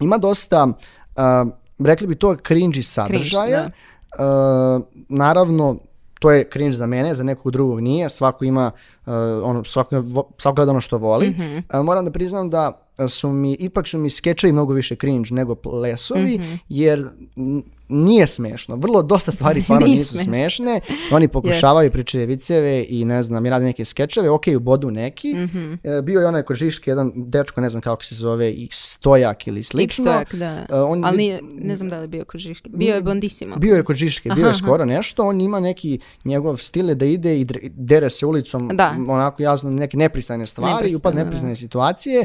ima 0.00 0.18
dosta, 0.18 0.64
uh, 0.64 1.52
rekli 1.78 2.06
bi 2.06 2.14
to 2.14 2.28
cringy 2.28 2.82
sadržaja. 2.82 3.64
Uh, 3.64 4.84
naravno, 5.08 5.76
to 6.18 6.30
je 6.30 6.48
cringe 6.52 6.72
za 6.72 6.86
mene, 6.86 7.14
za 7.14 7.24
nekog 7.24 7.52
drugog 7.52 7.80
nije, 7.80 8.08
svako 8.08 8.44
ima, 8.44 8.70
uh, 9.06 9.12
ono, 9.42 9.64
svako, 9.64 10.04
svako 10.38 10.54
gleda 10.56 10.70
ono 10.70 10.80
što 10.80 10.98
voli. 10.98 11.34
Uh, 11.74 11.84
moram 11.84 12.04
da 12.04 12.10
priznam 12.10 12.50
da 12.50 12.82
su 13.08 13.30
mi, 13.30 13.52
ipak 13.52 13.86
su 13.88 13.98
mi 13.98 14.10
skečevi 14.10 14.52
mnogo 14.52 14.72
više 14.72 14.96
cringe 14.96 15.28
nego 15.34 15.54
plesovi, 15.54 16.40
jer 16.68 17.08
n- 17.36 17.62
nije 17.88 18.26
smešno. 18.26 18.76
Vrlo 18.76 19.02
dosta 19.02 19.32
stvari 19.32 19.62
stvarno 19.62 19.86
Nije 19.86 19.98
nisu 19.98 20.10
smešno. 20.10 20.32
smešne. 20.32 20.80
Oni 21.12 21.28
pokušavaju 21.28 21.90
pričaju 21.90 22.26
viceve 22.26 22.86
i 22.88 23.04
ne 23.04 23.22
znam, 23.22 23.46
i 23.46 23.50
rade 23.50 23.64
neke 23.64 23.84
skečeve, 23.84 24.30
ok, 24.30 24.44
u 24.56 24.60
bodu 24.60 24.90
neki. 24.90 25.34
Mhm. 25.34 25.72
E, 25.84 26.02
bio 26.02 26.20
je 26.20 26.26
onaj 26.26 26.42
kod 26.42 26.56
Žiške, 26.56 26.90
jedan 26.90 27.12
dečko, 27.16 27.60
ne 27.60 27.70
znam 27.70 27.82
kako 27.82 28.04
se 28.04 28.14
zove, 28.14 28.48
X 28.64 28.92
Stojak 28.92 29.46
ili 29.46 29.62
slično. 29.62 30.04
Stojak, 30.04 30.34
da. 30.34 30.66
E, 30.70 30.74
on 30.74 31.04
Ali 31.04 31.16
nije, 31.16 31.40
ne 31.52 31.76
znam 31.76 31.88
da 31.90 31.96
li 31.96 32.04
je 32.04 32.08
bio 32.08 32.24
kod 32.24 32.40
Žiške. 32.40 32.68
Bio 32.68 32.94
je 32.94 33.02
Bondissimo. 33.02 33.56
Bio 33.56 33.76
je 33.76 33.82
kod 33.84 33.96
Žiške, 33.96 34.30
bio 34.30 34.48
je 34.48 34.54
skoro 34.54 34.84
nešto, 34.84 35.26
on 35.26 35.40
ima 35.40 35.60
neki 35.60 35.98
njegov 36.24 36.56
stil 36.56 36.88
je 36.88 36.94
da 36.94 37.04
ide 37.04 37.40
i 37.40 37.46
dere 37.70 38.10
se 38.10 38.26
ulicom, 38.26 38.70
Da. 38.74 38.94
onako 39.08 39.42
jasno 39.42 39.70
neke 39.70 39.96
nepristajne 39.96 40.46
stvari, 40.46 40.72
Nepristajne, 40.74 40.96
upad 40.96 41.14
da. 41.14 41.24
nepristajne 41.24 41.56
situacije. 41.56 42.24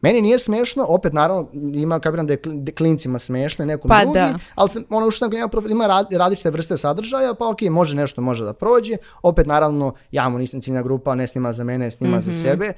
Meni 0.00 0.20
nije 0.22 0.38
smešno, 0.38 0.84
opet 0.84 1.12
naravno 1.12 1.48
ima 1.74 2.00
kapiram 2.00 2.26
da 2.26 2.32
je 2.32 2.38
kli- 2.38 2.66
je 2.66 2.72
klincima 2.72 3.18
smešno 3.18 3.62
i 3.62 3.68
nekom 3.68 3.88
Pa 3.88 4.00
drugi, 4.00 4.14
da. 4.14 4.38
ali 4.54 4.70
ono 4.90 5.10
što 5.10 5.18
sam 5.20 5.32
ima, 5.34 5.48
profil, 5.48 5.70
ima 5.70 5.84
ra- 5.86 6.18
različite 6.18 6.50
vrste 6.50 6.76
sadržaja, 6.76 7.34
pa 7.34 7.48
ok, 7.48 7.62
može 7.62 7.96
nešto, 7.96 8.20
može 8.20 8.44
da 8.44 8.52
prođe. 8.52 8.96
Opet 9.22 9.46
naravno, 9.46 9.94
ja 10.12 10.28
mu 10.28 10.38
nisam 10.38 10.60
ciljna 10.60 10.82
grupa, 10.82 11.14
ne 11.14 11.26
snima 11.26 11.52
za 11.52 11.64
mene, 11.64 11.90
snima 11.90 12.20
za 12.20 12.32
sebe. 12.32 12.72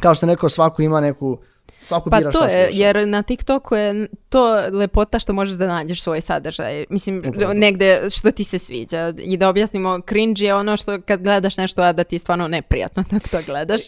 Kao 0.00 0.14
što 0.14 0.20
sam 0.20 0.28
rekao, 0.28 0.48
svako 0.48 0.82
ima 0.82 1.00
neku, 1.00 1.38
svako 1.82 2.10
Pa 2.10 2.20
to 2.20 2.44
je, 2.44 2.70
jer 2.72 3.08
na 3.08 3.22
TikToku 3.22 3.74
je 3.74 4.08
to 4.28 4.54
lepota 4.72 5.18
što 5.18 5.32
možeš 5.32 5.56
da 5.56 5.66
nađeš 5.66 6.02
svoj 6.02 6.20
sadržaj. 6.20 6.84
Mislim, 6.90 7.22
negde 7.54 8.02
što 8.10 8.30
ti 8.30 8.44
se 8.44 8.58
sviđa. 8.58 9.12
I 9.18 9.36
da 9.36 9.48
objasnimo, 9.48 10.00
cringe 10.08 10.44
je 10.44 10.54
ono 10.54 10.76
što 10.76 11.00
kad 11.00 11.22
gledaš 11.22 11.56
nešto, 11.56 11.82
a 11.82 11.92
da 11.92 12.04
ti 12.04 12.16
je 12.16 12.20
stvarno 12.20 12.48
neprijatno 12.48 13.04
da 13.10 13.18
to 13.18 13.38
gledaš. 13.46 13.80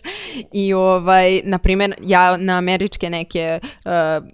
I 0.53 0.73
ovaj, 0.73 1.43
na 1.45 1.59
primjer, 1.59 1.95
ja 2.03 2.37
na 2.37 2.59
američke 2.59 3.11
neke 3.11 3.61
uh, 3.63 3.91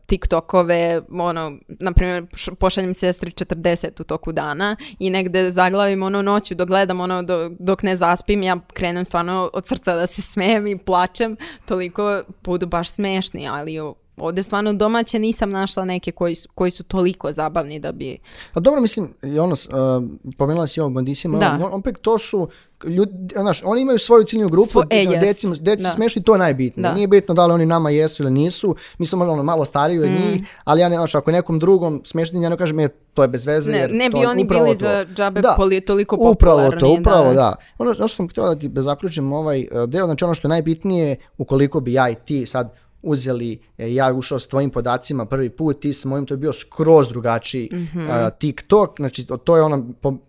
TikTokove, 0.06 1.02
ono, 1.10 1.58
na 1.68 1.92
primjer, 1.92 2.26
pošaljem 2.58 2.94
sestri 2.94 3.30
40 3.30 4.00
u 4.00 4.04
toku 4.04 4.32
dana 4.32 4.76
i 4.98 5.10
negde 5.10 5.50
zaglavim 5.50 6.02
ono 6.02 6.22
noću 6.22 6.54
dok 6.54 6.68
gledam 6.68 7.00
ono 7.00 7.22
do- 7.22 7.50
dok 7.58 7.82
ne 7.82 7.96
zaspim, 7.96 8.42
ja 8.42 8.56
krenem 8.72 9.04
stvarno 9.04 9.50
od 9.52 9.66
srca 9.66 9.94
da 9.94 10.06
se 10.06 10.22
smejem 10.22 10.66
i 10.66 10.78
plačem, 10.78 11.36
toliko 11.66 12.22
budu 12.44 12.66
baš 12.66 12.90
smešni, 12.90 13.37
ali 13.46 13.80
o- 13.80 13.94
ovdje 14.16 14.42
stvarno 14.42 14.72
domaće 14.72 15.18
nisam 15.18 15.50
našla 15.50 15.84
neke 15.84 16.12
koji 16.12 16.34
su, 16.34 16.48
koji 16.54 16.70
su 16.70 16.84
toliko 16.84 17.32
zabavni 17.32 17.78
da 17.78 17.92
bi... 17.92 18.18
A 18.54 18.60
dobro, 18.60 18.80
mislim, 18.80 19.14
i 19.24 19.38
ono, 19.38 19.52
uh, 19.52 20.04
pomenula 20.38 20.66
si 20.66 20.80
ovog 20.80 20.92
Bandisima, 20.92 21.38
Da. 21.38 21.58
on, 21.62 21.72
opet 21.72 21.96
to 22.02 22.18
su, 22.18 22.48
ljudi, 22.84 23.12
znaš, 23.32 23.62
oni 23.64 23.82
imaju 23.82 23.98
svoju 23.98 24.24
ciljnu 24.24 24.48
grupu, 24.48 24.68
Svo- 24.70 24.86
e, 24.90 24.96
jest. 24.98 25.20
deci, 25.20 25.60
deci 25.60 25.82
Da. 25.82 25.90
smešni, 25.90 26.22
to 26.22 26.34
je 26.34 26.38
najbitnije. 26.38 26.82
Da. 26.82 26.94
Nije 26.94 27.08
bitno 27.08 27.34
da 27.34 27.46
li 27.46 27.52
oni 27.52 27.66
nama 27.66 27.90
jesu 27.90 28.22
ili 28.22 28.32
nisu, 28.32 28.76
mi 28.98 29.06
smo 29.06 29.24
ono, 29.24 29.42
malo 29.42 29.64
stariji 29.64 29.98
od 29.98 30.10
njih, 30.10 30.42
ali 30.64 30.80
ja 30.80 30.88
ne, 30.88 30.96
znaš, 30.96 31.14
ako 31.14 31.30
nekom 31.30 31.58
drugom 31.58 32.00
smešnim, 32.04 32.42
ja 32.42 32.48
ne 32.48 32.56
kažem, 32.56 32.78
je, 32.80 32.88
to 33.14 33.22
je 33.22 33.28
bez 33.28 33.46
veze. 33.46 33.70
Mm. 33.70 33.74
Ne, 33.74 33.78
jer 33.78 33.90
ne 33.92 34.06
to 34.06 34.12
bi 34.12 34.20
je 34.20 34.28
oni 34.28 34.44
bili 34.44 34.68
to. 34.68 34.74
za 34.74 35.06
džabe 35.06 35.40
Da. 35.40 35.56
poli- 35.58 35.80
toliko 35.80 36.16
Upravo 36.16 36.34
to, 36.60 36.70
popularni, 36.70 37.00
upravo, 37.00 37.24
da. 37.24 37.34
da. 37.34 37.54
Ono, 37.78 37.90
ono 37.90 38.08
što 38.08 38.16
sam 38.16 38.28
htio 38.28 38.44
da 38.44 38.56
ti 38.56 38.70
zaključim 38.74 39.32
ovaj 39.32 39.60
eh, 39.60 39.66
deo, 39.86 40.06
znači 40.06 40.24
ono 40.24 40.34
što 40.34 40.46
je 40.46 40.50
najbitnije, 40.50 41.16
ukoliko 41.38 41.80
bi 41.80 41.92
ja 41.92 42.10
i 42.10 42.14
ti 42.16 42.46
sad 42.46 42.72
uzeli, 43.08 43.58
eh, 43.78 43.94
ja 43.94 44.12
ušao 44.12 44.38
s 44.38 44.46
tvojim 44.46 44.70
podacima 44.70 45.26
prvi 45.26 45.50
put, 45.50 45.80
ti 45.80 45.92
s 45.92 46.04
mojim, 46.04 46.26
to 46.26 46.34
je 46.34 46.38
bio 46.38 46.52
skroz 46.52 47.08
drugačiji 47.08 47.68
Mhm. 47.72 48.00
eh, 48.00 48.30
TikTok, 48.38 48.96
znači 48.96 49.26
to- 49.38 49.56
je 49.56 49.62
ona 49.62 49.82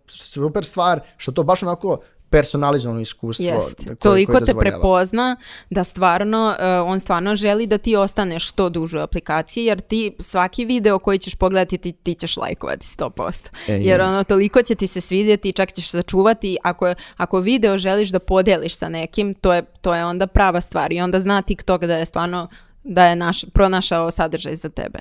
super 0.07 0.65
stvar, 0.65 0.99
što 1.17 1.31
to 1.31 1.43
baš 1.43 1.63
onako 1.63 1.97
personalizovano 2.31 3.01
iskustvo. 3.01 3.45
Jest. 3.45 3.77
koje- 3.77 3.95
Toliko 3.95 4.31
koje 4.31 4.45
te 4.45 4.53
prepozna 4.55 5.35
da 5.69 5.83
stvarno, 5.83 6.55
uh, 6.83 6.89
on 6.89 6.99
stvarno 6.99 7.35
želi 7.35 7.67
da 7.67 7.77
ti 7.77 7.95
ostaneš 7.95 8.49
što 8.49 8.69
duže 8.69 8.99
u 8.99 9.01
aplikaciji, 9.01 9.65
jer 9.65 9.81
ti 9.81 10.15
svaki 10.19 10.65
video 10.65 10.99
koji 10.99 11.19
ćeš 11.19 11.35
pogledati 11.35 11.77
ti, 11.77 11.91
ti 11.93 12.15
ćeš 12.15 12.37
lajkovati 12.37 12.87
100%. 12.87 13.49
E, 13.67 13.73
jer 13.75 14.01
ono, 14.01 14.23
toliko 14.23 14.61
će 14.61 14.75
ti 14.75 14.87
se 14.87 15.01
svidjeti, 15.01 15.51
čak 15.51 15.73
ćeš 15.73 15.89
sačuvati. 15.89 16.57
Ako, 16.63 16.93
ako 17.17 17.39
video 17.39 17.77
želiš 17.77 18.09
da 18.09 18.19
podeliš 18.19 18.75
sa 18.75 18.89
nekim, 18.89 19.33
to 19.33 19.53
je, 19.53 19.63
to 19.81 19.95
je 19.95 20.05
onda 20.05 20.27
prava 20.27 20.61
stvar. 20.61 20.91
I 20.91 21.01
onda 21.01 21.19
zna 21.19 21.41
TikTok 21.41 21.81
da 21.81 21.95
je 21.95 22.05
stvarno 22.05 22.47
da 22.83 23.05
je 23.05 23.15
naš, 23.15 23.45
pronašao 23.53 24.11
sadržaj 24.11 24.55
za 24.55 24.69
tebe. 24.69 24.99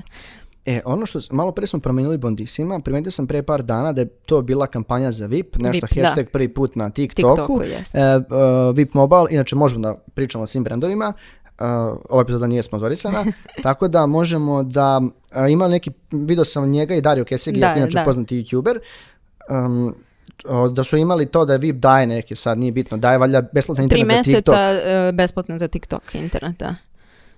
E, 0.69 0.81
ono 0.85 1.07
što, 1.07 1.21
malo 1.31 1.53
pre 1.53 1.67
smo 1.67 1.81
promenili 1.81 2.19
Bondisima, 2.19 2.81
primetio 2.81 3.11
sam 3.11 3.27
pre 3.27 3.43
par 3.43 3.63
dana 3.63 3.93
da 3.93 4.01
je 4.01 4.07
to 4.07 4.43
bila 4.43 4.67
kampanja 4.67 5.13
za 5.13 5.27
VIP, 5.27 5.57
nešto 5.59 5.87
VIP, 5.87 5.97
da. 5.97 6.09
hashtag 6.09 6.27
prvi 6.33 6.49
put 6.49 6.77
na 6.77 6.91
TikToku. 6.91 7.37
TikToku. 7.37 7.63
E, 7.95 8.01
e, 8.01 8.23
VIP 8.75 8.95
Mobile, 8.95 9.27
inače 9.31 9.57
možemo 9.57 9.83
da 9.83 9.95
pričamo 10.15 10.45
o 10.45 10.47
svim 10.47 10.65
brendovima, 10.65 11.13
e, 11.59 11.65
ova 12.09 12.23
epizoda 12.23 12.47
nije 12.47 12.63
sponzorisana, 12.63 13.25
tako 13.63 13.89
da 13.89 14.07
možemo 14.07 14.63
da, 14.63 15.01
e, 15.33 15.51
ima 15.51 15.69
neki, 15.69 15.91
video 16.11 16.45
sam 16.45 16.71
njega 16.71 16.95
i 16.95 17.01
Dario 17.01 17.25
Kesegi, 17.25 17.61
Da, 17.61 17.75
inače 17.77 17.99
da. 17.99 18.05
poznati 18.05 18.45
youtuber, 18.45 18.79
um, 19.51 19.95
da 20.73 20.85
su 20.85 20.97
imali 20.97 21.27
to 21.27 21.45
da 21.45 21.57
VIP 21.57 21.77
daje 21.77 22.07
neke, 22.07 22.37
sad 22.37 22.59
nije 22.59 22.73
bitno, 22.73 22.97
daje 22.97 23.19
valjda 23.19 23.43
besplatno 23.53 23.89
Tri 23.89 24.01
internet 24.01 24.27
za 24.27 24.33
TikTok. 24.33 24.55
mjeseca 24.55 25.09
uh, 25.09 25.15
besplatno 25.15 25.59
za 25.59 25.69
TikTok 25.69 26.15
internet, 26.15 26.59
da. 26.59 26.75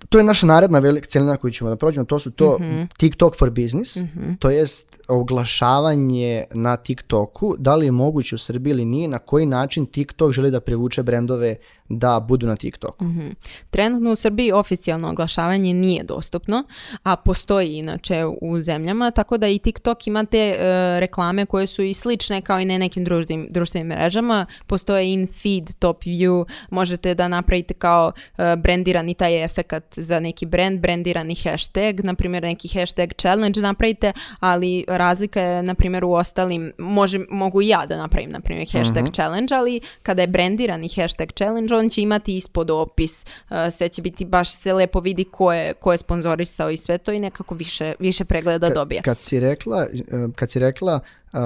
To 0.08 0.18
je 0.18 0.24
naša 0.24 0.46
naredna 0.46 0.78
velika 0.78 1.06
celina 1.06 1.36
koju 1.36 1.50
ćemo 1.50 1.70
da 1.70 1.76
prođemo, 1.76 2.04
to 2.04 2.18
su 2.18 2.30
to 2.30 2.56
Mhm. 2.60 2.82
TikTok 2.98 3.36
for 3.38 3.50
business, 3.50 3.96
to 4.38 4.50
jest 4.50 5.00
oglašavanje 5.08 6.44
na 6.54 6.76
TikToku, 6.76 7.54
da 7.58 7.74
li 7.74 7.86
je 7.86 7.92
moguće 7.92 8.34
u 8.34 8.38
Srbiji 8.38 8.70
ili 8.70 8.84
nije, 8.84 9.08
na 9.08 9.18
koji 9.18 9.46
način 9.46 9.86
TikTok 9.86 10.32
želi 10.32 10.50
da 10.50 10.60
privuče 10.60 11.02
brendove 11.02 11.56
da 11.88 12.20
budu 12.20 12.46
na 12.46 12.56
TikToku. 12.56 13.04
Mhm. 13.04 13.28
Trenutno 13.70 14.12
u 14.12 14.16
Srbiji 14.16 14.52
oficijalno 14.52 15.10
oglašavanje 15.10 15.74
nije 15.74 16.04
dostupno, 16.04 16.64
a 17.02 17.16
postoji 17.16 17.74
inače 17.74 18.24
u 18.40 18.60
zemljama, 18.60 19.10
tako 19.10 19.38
da 19.38 19.48
i 19.48 19.58
TikTok 19.58 20.06
ima 20.06 20.24
te 20.24 20.38
e, 20.38 20.54
reklame 21.00 21.46
koje 21.46 21.66
su 21.66 21.82
i 21.82 21.94
slične 21.94 22.42
kao 22.42 22.60
i 22.60 22.64
na 22.64 22.78
nekim 22.78 23.04
društvenim, 23.04 23.48
društvenim 23.50 23.88
mrežama. 23.88 24.46
Postoje 24.66 25.12
in 25.12 25.26
feed, 25.26 25.74
top 25.78 26.02
view, 26.02 26.44
možete 26.70 27.14
da 27.14 27.28
napravite 27.28 27.74
kao 27.74 28.12
e, 28.38 28.56
brendirani 28.56 29.14
taj 29.14 29.44
efekat 29.44 29.89
za 29.96 30.20
neki 30.20 30.46
brand, 30.46 30.80
brendirani 30.80 31.34
hashtag, 31.34 32.04
na 32.04 32.14
primjer 32.14 32.42
neki 32.42 32.68
hashtag 32.68 33.08
challenge 33.20 33.60
napravite, 33.60 34.12
ali 34.40 34.84
razlika 34.88 35.40
je 35.40 35.62
na 35.62 35.74
primjer 35.74 36.04
u 36.04 36.12
ostalim, 36.12 36.72
može, 36.78 37.18
mogu 37.30 37.62
i 37.62 37.68
ja 37.68 37.86
da 37.86 37.96
napravim 37.96 38.30
na 38.30 38.40
primjer 38.40 38.68
hashtag 38.72 39.12
challenge, 39.12 39.54
ali 39.54 39.80
kada 40.02 40.22
je 40.22 40.28
brendirani 40.28 40.88
hashtag 40.88 41.28
challenge, 41.34 41.74
on 41.74 41.88
će 41.88 42.02
imati 42.02 42.36
ispod 42.36 42.70
opis, 42.70 43.24
uh, 43.50 43.56
sve 43.70 43.88
će 43.88 44.02
biti 44.02 44.24
baš 44.24 44.56
se 44.56 44.72
lepo 44.72 45.00
vidi 45.00 45.24
ko 45.24 45.52
je, 45.52 45.74
ko 45.74 45.92
je 45.92 45.98
sponzorisao 45.98 46.70
i 46.70 46.76
sve 46.76 46.98
to 46.98 47.12
i 47.12 47.18
nekako 47.18 47.54
više, 47.54 47.94
više 47.98 48.24
pregleda 48.24 48.68
Ka- 48.68 48.74
dobije. 48.74 49.02
Kad 49.02 49.18
si 49.18 49.40
rekla, 49.40 49.86
eh, 49.92 50.28
kad 50.34 50.50
si 50.50 50.58
rekla 50.58 51.00
um, 51.32 51.40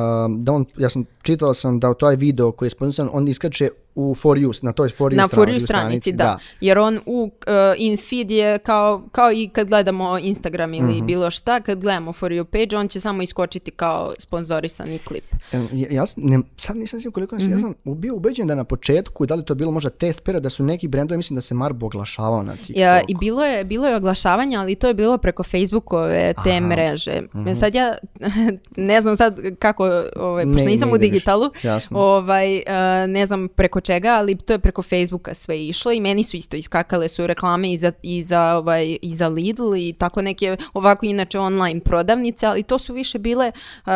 da 0.44 0.52
on, 0.52 0.64
ja 0.76 0.88
sam 0.88 1.04
čitao 1.22 1.54
sam 1.54 1.80
da 1.80 1.90
u 1.90 1.94
taj 1.94 2.16
video 2.16 2.52
koji 2.52 2.66
je 2.66 2.70
sponsoriran, 2.70 3.10
on 3.14 3.28
iskače 3.28 3.68
u 3.96 4.14
For 4.14 4.38
You, 4.38 4.64
na 4.64 4.72
toj 4.72 4.88
For 4.88 5.12
You, 5.12 5.16
Na 5.16 5.28
For 5.28 5.48
You 5.48 5.60
stranici, 5.60 6.12
da. 6.12 6.38
Jer 6.60 6.78
on 6.78 7.00
u 7.06 7.22
uh, 7.22 7.52
in 7.76 7.96
feed 7.98 8.30
je 8.30 8.58
kao, 8.58 9.02
kao 9.12 9.32
i 9.32 9.48
kad 9.48 9.68
gledamo 9.68 10.18
Instagram 10.18 10.74
ili 10.74 10.92
Mhm. 10.92 11.06
bilo 11.06 11.30
šta, 11.30 11.60
kad 11.60 11.80
gledamo 11.80 12.12
For 12.12 12.32
You 12.32 12.44
page, 12.44 12.76
on 12.76 12.88
će 12.88 13.00
samo 13.00 13.22
iskočiti 13.22 13.70
kao 13.70 14.14
sponzorisani 14.18 14.98
klip. 14.98 15.24
Ja, 15.52 15.60
ja 15.90 16.04
ne, 16.16 16.38
sad 16.56 16.76
nisam 16.76 17.00
siguran 17.00 17.28
koliko 17.28 17.40
sam, 17.40 17.52
ja 17.52 17.58
sam 17.58 17.74
bio 17.84 18.14
ubeđen 18.14 18.46
da 18.46 18.54
na 18.54 18.64
početku, 18.64 19.26
da 19.26 19.34
li 19.34 19.44
to 19.44 19.54
bilo 19.54 19.70
možda 19.70 19.90
test 19.90 20.24
period, 20.24 20.42
da 20.42 20.50
su 20.50 20.64
neki 20.64 20.88
brendovi, 20.88 21.16
mislim 21.16 21.34
da 21.34 21.40
se 21.40 21.54
Marbo 21.54 21.86
oglašavao 21.86 22.42
na 22.42 22.52
TikToku. 22.52 22.78
Ja, 22.78 23.00
I 23.00 23.14
bilo 23.14 23.44
je, 23.44 23.64
bilo 23.64 23.86
je 23.88 23.96
oglašavanje, 23.96 24.56
ali 24.56 24.74
to 24.74 24.88
je 24.88 24.94
bilo 24.94 25.18
preko 25.18 25.42
Facebookove 25.42 26.34
te 26.44 26.50
Aha. 26.50 26.60
mreže. 26.60 27.20
Sad 27.54 27.74
ja 27.74 27.94
ne 28.76 29.00
znam 29.00 29.16
sad 29.16 29.36
kako, 29.58 29.73
ovaj, 30.16 30.44
pošto 30.44 30.58
Ne- 30.58 30.70
nisam 30.70 30.88
ne 30.88 30.94
u 30.94 30.98
digitalu, 30.98 31.50
Jasno. 31.62 32.00
ovaj, 32.00 32.56
uh, 32.56 32.62
ne 33.08 33.26
znam 33.26 33.48
preko 33.48 33.80
čega, 33.80 34.08
ali 34.08 34.36
to 34.36 34.52
je 34.52 34.58
preko 34.58 34.82
Facebooka 34.82 35.34
sve 35.34 35.60
išlo 35.60 35.92
i 35.92 36.00
meni 36.00 36.24
su 36.24 36.36
isto 36.36 36.56
iskakale 36.56 37.08
su 37.08 37.26
reklame 37.26 37.72
i 37.72 37.78
za, 37.78 37.92
i 38.02 38.22
za, 38.22 38.56
ovaj, 38.56 38.98
i 39.02 39.10
za 39.10 39.28
Lidl 39.28 39.74
i 39.76 39.92
tako 39.92 40.22
neke 40.22 40.44
ovako 40.74 41.06
inače 41.06 41.38
online 41.38 41.80
prodavnice, 41.80 42.46
ali 42.46 42.62
to 42.62 42.78
su 42.78 42.94
više 42.94 43.18
bile, 43.18 43.52
uh, 43.76 43.92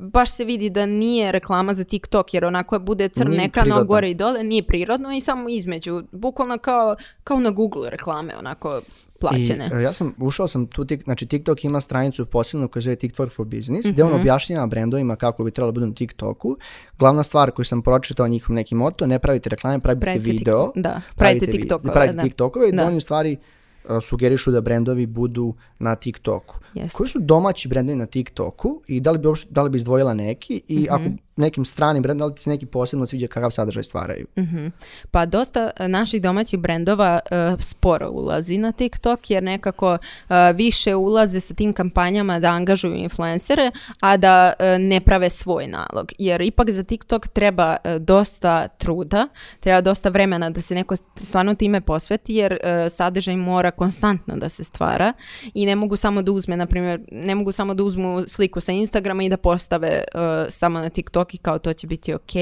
baš 0.00 0.30
se 0.30 0.44
vidi 0.44 0.70
da 0.70 0.86
nije 0.86 1.32
reklama 1.32 1.74
za 1.74 1.84
TikTok 1.84 2.34
jer 2.34 2.44
onako 2.44 2.78
bude 2.78 3.08
crn 3.08 3.30
Nije 3.30 3.44
ekran 3.44 3.64
prirodno. 3.64 3.84
gore 3.84 4.10
i 4.10 4.14
dole, 4.14 4.44
nije 4.44 4.62
prirodno 4.62 5.12
i 5.12 5.20
samo 5.20 5.48
između, 5.48 6.02
bukvalno 6.12 6.58
kao, 6.58 6.96
kao 7.24 7.40
na 7.40 7.50
Google 7.50 7.90
reklame, 7.90 8.36
onako 8.38 8.80
plaćene. 9.22 9.70
I, 9.72 9.76
e, 9.76 9.82
ja 9.82 9.92
sam, 9.92 10.14
ušao 10.18 10.48
sam 10.48 10.66
tu, 10.66 10.84
tik, 10.84 11.02
znači 11.02 11.26
TikTok 11.26 11.64
ima 11.64 11.80
stranicu 11.80 12.26
posebno 12.26 12.68
koja 12.68 12.80
se 12.80 12.84
zove 12.84 12.96
TikTok 12.96 13.30
for 13.30 13.46
Business, 13.46 13.88
gdje 13.88 14.04
Mhm. 14.04 14.12
on 14.14 14.20
objašnjava 14.20 14.66
brendovima 14.66 15.16
kako 15.16 15.44
bi 15.44 15.50
trebalo 15.50 15.68
da 15.68 15.74
budu 15.74 15.86
na 15.86 15.94
TikToku. 15.94 16.56
Glavna 16.98 17.22
stvar 17.22 17.50
koju 17.50 17.64
sam 17.64 17.82
pročitao 17.82 18.28
njihov 18.28 18.54
neki 18.54 18.74
moto, 18.74 19.06
ne 19.06 19.18
pravite 19.18 19.50
reklame, 19.50 19.80
pravite, 19.80 20.00
Pravite 20.00 20.24
tik- 20.24 20.38
video. 20.38 20.72
da, 20.74 21.00
pravite 21.16 21.46
vi- 21.46 21.52
TikTokove, 21.52 21.92
Pravite 21.92 22.16
da. 22.16 22.22
TikTokove 22.22 22.68
i 22.68 22.72
Da. 22.72 22.76
da 22.76 22.86
oni 22.86 22.96
u 22.96 23.00
stvari 23.00 23.36
e, 23.84 24.00
sugerišu 24.00 24.50
da 24.50 24.60
brendovi 24.60 25.06
budu 25.06 25.54
na 25.78 25.94
TikToku. 25.94 26.58
Jeste. 26.74 26.96
Koji 26.96 27.08
su 27.08 27.18
domaći 27.20 27.68
brendovi 27.68 27.96
na 27.96 28.06
TikToku 28.06 28.82
i 28.86 29.00
da 29.00 29.10
li 29.10 29.18
bi, 29.18 29.28
da 29.50 29.62
li 29.62 29.70
bi 29.70 29.76
izdvojila 29.76 30.14
neki 30.14 30.62
i 30.68 30.76
Mhm. 30.78 30.86
ako 30.90 31.04
nekim 31.36 31.64
stranim 31.64 32.02
brendom, 32.02 32.18
da 32.18 32.26
li 32.26 32.34
ti 32.34 32.42
se 32.42 32.50
neki 32.50 32.66
posebno 32.66 33.06
sviđa 33.06 33.26
kakav 33.26 33.50
sadržaj 33.50 33.82
stvaraju? 33.82 34.26
Mhm. 34.38 34.66
Pa 35.10 35.26
dosta 35.26 35.70
e, 35.76 35.88
naših 35.88 36.22
domaćih 36.22 36.58
brendova 36.58 37.20
e, 37.30 37.54
sporo 37.58 38.10
ulazi 38.10 38.58
na 38.58 38.72
TikTok 38.72 39.30
jer 39.30 39.42
nekako 39.42 39.98
e, 40.28 40.52
više 40.52 40.94
ulaze 40.94 41.40
sa 41.40 41.54
tim 41.54 41.72
kampanjama 41.72 42.38
da 42.38 42.48
angažuju 42.48 42.94
influencere, 42.94 43.70
a 44.00 44.16
da 44.16 44.52
e, 44.58 44.78
ne 44.78 45.00
prave 45.00 45.30
svoj 45.30 45.66
nalog. 45.66 46.12
Jer 46.18 46.40
ipak 46.40 46.70
za 46.70 46.82
TikTok 46.82 47.28
treba 47.28 47.76
dosta 47.98 48.68
truda, 48.68 49.28
treba 49.60 49.80
dosta 49.80 50.08
vremena 50.08 50.50
da 50.50 50.60
se 50.60 50.74
neko 50.74 50.96
stvarno 51.16 51.54
time 51.54 51.80
posveti 51.80 52.34
jer 52.34 52.58
sadržaj 52.90 53.36
mora 53.36 53.70
konstantno 53.70 54.36
da 54.36 54.48
se 54.48 54.64
stvara 54.64 55.12
i 55.54 55.66
ne 55.66 55.76
mogu 55.76 55.96
samo 55.96 56.22
da 56.22 56.32
uzme, 56.32 56.56
na 56.56 56.66
primjer, 56.66 57.00
ne 57.12 57.34
mogu 57.34 57.52
samo 57.52 57.74
da 57.74 57.84
uzmu 57.84 58.24
sliku 58.28 58.60
sa 58.60 58.72
Instagrama 58.72 59.22
i 59.22 59.28
da 59.28 59.36
postave 59.36 60.04
samo 60.48 60.80
na 60.80 60.88
TikTok 60.88 61.21
i 61.32 61.38
kao 61.38 61.58
to 61.58 61.72
će 61.72 61.86
biti 61.86 62.14
ok. 62.14 62.32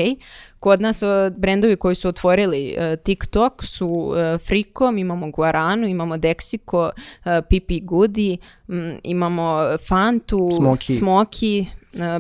Kod 0.61 0.81
nas 0.81 1.03
brendovi 1.37 1.77
koji 1.77 1.95
su 1.95 2.09
otvorili 2.09 2.75
e, 2.79 2.97
TikTok 2.97 3.65
su 3.65 4.15
e, 4.17 4.39
Frikom, 4.39 4.99
imamo 4.99 5.31
Guaranu, 5.31 5.87
imamo 5.87 6.17
Dexico, 6.17 6.91
e, 7.25 7.43
Pipi 7.49 7.81
Goody, 7.81 8.37
imamo 9.03 9.77
Fantu, 9.89 10.39
Smoky. 10.39 11.01
Smoky, 11.01 11.67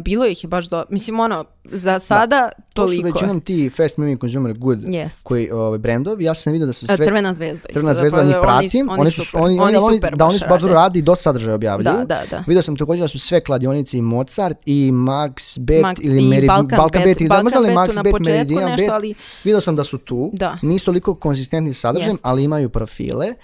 bilo 0.00 0.26
ih 0.26 0.44
je 0.44 0.48
baš 0.48 0.68
do... 0.68 0.84
Mislim, 0.88 1.20
ono, 1.20 1.44
za 1.64 1.98
sada 1.98 2.48
To 2.74 2.88
su 2.88 2.94
toliko. 2.94 3.08
većinom 3.08 3.40
ti 3.40 3.70
fast 3.76 3.98
moving 3.98 4.20
consumer 4.20 4.58
good 4.58 4.78
Jest. 4.94 5.24
koji 5.24 5.50
ovaj, 5.50 5.78
brendovi. 5.78 6.24
Ja 6.24 6.34
sam 6.34 6.52
vidio 6.52 6.66
da 6.66 6.72
su 6.72 6.86
sve... 6.86 6.96
Crvena 6.96 7.34
zvezda. 7.34 7.68
Crvena 7.72 7.94
zvezda, 7.94 8.22
njih 8.22 8.34
zapravo, 8.34 8.58
pratim. 8.58 8.88
Oni, 8.90 9.00
Oni 9.00 9.10
su 9.10 9.20
su, 9.20 9.26
super. 9.26 9.42
oni, 9.42 9.60
oni 9.60 9.76
oni, 9.76 9.96
super 9.96 10.16
da, 10.16 10.26
oni 10.26 10.38
su 10.38 10.44
baš 10.48 10.60
dobro 10.60 10.74
radi 10.74 10.98
i 10.98 11.02
dosta 11.02 11.22
sadržaja 11.22 11.54
objavljuju. 11.54 11.84
Da, 11.92 12.04
da, 12.04 12.22
da. 12.30 12.44
Vidio 12.46 12.62
sam 12.62 12.76
također 12.76 13.04
da 13.04 13.08
su 13.08 13.18
sve 13.18 13.40
kladionice 13.40 13.98
i 13.98 14.02
Mozart 14.02 14.58
i 14.66 14.90
Max 14.92 15.58
Bet 15.58 15.84
Max 15.84 15.94
ili 16.02 16.22
Meri, 16.22 16.46
Balkan 16.46 16.88
Bet. 16.92 17.04
Bet. 17.04 17.20
ili 17.20 17.28
da, 17.28 17.34
Balkan 17.34 17.62
Bet 17.62 17.72
su 17.72 17.78
Max 17.78 17.96
na 17.96 18.02
Bet, 18.02 18.10
početku 18.12 18.32
Meridian 18.32 18.64
nešto, 18.64 18.82
Bet. 18.82 18.90
ali- 18.90 19.14
Vidio 19.44 19.60
sam 19.60 19.76
da 19.76 19.84
su 19.84 19.98
tu. 19.98 20.30
Da. 20.34 20.58
Nisu 20.62 20.84
toliko 20.84 21.14
konzistentni 21.14 21.74
sa 21.74 21.80
sadržajem, 21.80 22.16
ali 22.22 22.44
imaju 22.44 22.68
profile. 22.68 23.34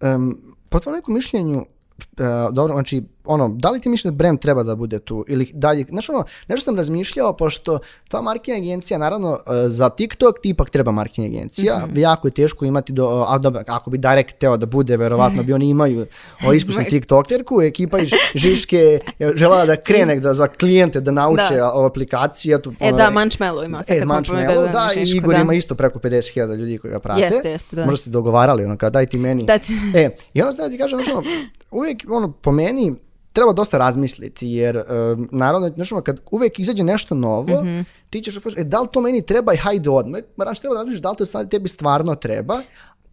Um, 0.00 0.38
po 0.68 0.78
tvojom 0.80 0.96
nekom 0.96 1.14
mišljenju, 1.14 1.64
uh, 1.98 2.24
dobro, 2.52 2.72
znači, 2.72 3.02
ono, 3.24 3.48
da 3.50 3.70
li 3.70 3.80
ti 3.80 3.88
misliš 3.88 4.04
da 4.04 4.10
brand 4.12 4.38
treba 4.38 4.62
da 4.62 4.74
bude 4.76 4.98
tu 4.98 5.24
ili 5.28 5.50
dalje, 5.52 5.84
znaš 5.84 6.08
ono, 6.08 6.24
nešto 6.48 6.64
sam 6.64 6.76
razmišljao, 6.76 7.32
pošto 7.34 7.78
ta 8.08 8.22
marketing 8.22 8.56
agencija, 8.58 8.98
naravno, 8.98 9.30
uh, 9.30 9.38
za 9.66 9.88
TikTok 9.90 10.38
ti 10.38 10.48
ipak 10.48 10.70
treba 10.70 10.90
marketing 10.90 11.26
agencija, 11.28 11.82
Mhm. 11.86 11.98
jako 11.98 12.28
je 12.28 12.32
teško 12.32 12.64
imati, 12.64 12.92
do, 12.92 13.24
a 13.28 13.38
da, 13.38 13.62
ako 13.66 13.90
bi 13.90 13.98
direct 13.98 14.34
teo 14.34 14.56
da 14.56 14.66
bude, 14.66 14.96
verovatno 14.96 15.42
bi 15.42 15.52
oni 15.52 15.68
imaju 15.68 16.06
o 16.42 16.52
iskusnu 16.52 16.84
tiktokerku, 16.90 17.62
ekipa 17.62 17.98
iz 17.98 18.08
Žiške 18.34 18.78
je 19.18 19.32
želela 19.34 19.66
da 19.66 19.76
krene 19.76 20.16
da 20.16 20.34
za 20.34 20.46
klijente 20.48 21.00
da 21.00 21.10
nauče 21.10 21.54
Da. 21.54 21.72
o 21.72 21.84
aplikaciji, 21.86 22.52
eto, 22.52 22.72
E 22.80 22.92
da, 22.92 23.10
Manchmello 23.10 23.62
ima. 23.64 23.78
Sad 23.78 23.96
E, 23.96 23.98
kad 23.98 24.08
smo 24.08 24.22
pomenuli 24.26 24.68
da, 24.68 24.88
i 24.96 25.02
Igor 25.06 25.34
da. 25.34 25.40
ima 25.40 25.54
isto 25.54 25.74
preko 25.74 25.98
50.000 25.98 26.54
ljudi 26.54 26.78
koji 26.78 26.90
ga 26.90 26.98
prate. 26.98 27.20
Jeste, 27.22 27.50
jeste, 27.50 27.76
da. 27.76 27.84
Možda 27.84 27.96
ste 27.96 28.10
dogovarali, 28.10 28.64
ono, 28.64 28.76
kao 28.76 28.90
daj 28.90 29.06
ti 29.06 29.18
meni. 29.18 29.44
Da 29.44 29.58
ti- 29.58 29.72
E, 29.94 30.10
i 30.34 30.42
onda 30.42 30.52
da 30.54 30.68
ti 30.68 30.78
kažem, 30.78 30.98
znači, 30.98 31.10
ono, 31.10 31.22
uvijek, 31.70 32.04
ono, 32.08 32.32
po 32.32 32.52
meni, 32.52 32.94
treba 33.32 33.52
dosta 33.52 33.78
razmisliti, 33.78 34.48
jer, 34.48 34.76
um, 34.78 35.28
naravno, 35.32 35.68
znači, 35.68 35.94
ono, 35.94 36.02
kad 36.02 36.20
uvijek 36.30 36.58
izađe 36.58 36.84
nešto 36.84 37.14
novo, 37.14 37.62
Mhm. 37.62 37.80
ti 38.10 38.20
ćeš, 38.20 38.36
e, 38.56 38.64
da 38.64 38.80
li 38.80 38.88
to 38.92 39.00
meni 39.00 39.22
treba 39.22 39.54
i 39.54 39.56
hajde 39.56 39.90
odmah, 39.90 40.20
moraš 40.36 40.60
treba 40.60 40.74
da 40.74 40.80
razmišljaš 40.80 41.02
da 41.02 41.10
li 41.10 41.16
to 41.16 41.24
stvari 41.26 41.48
tebi 41.48 41.68
stvarno 41.68 42.14
treba, 42.14 42.54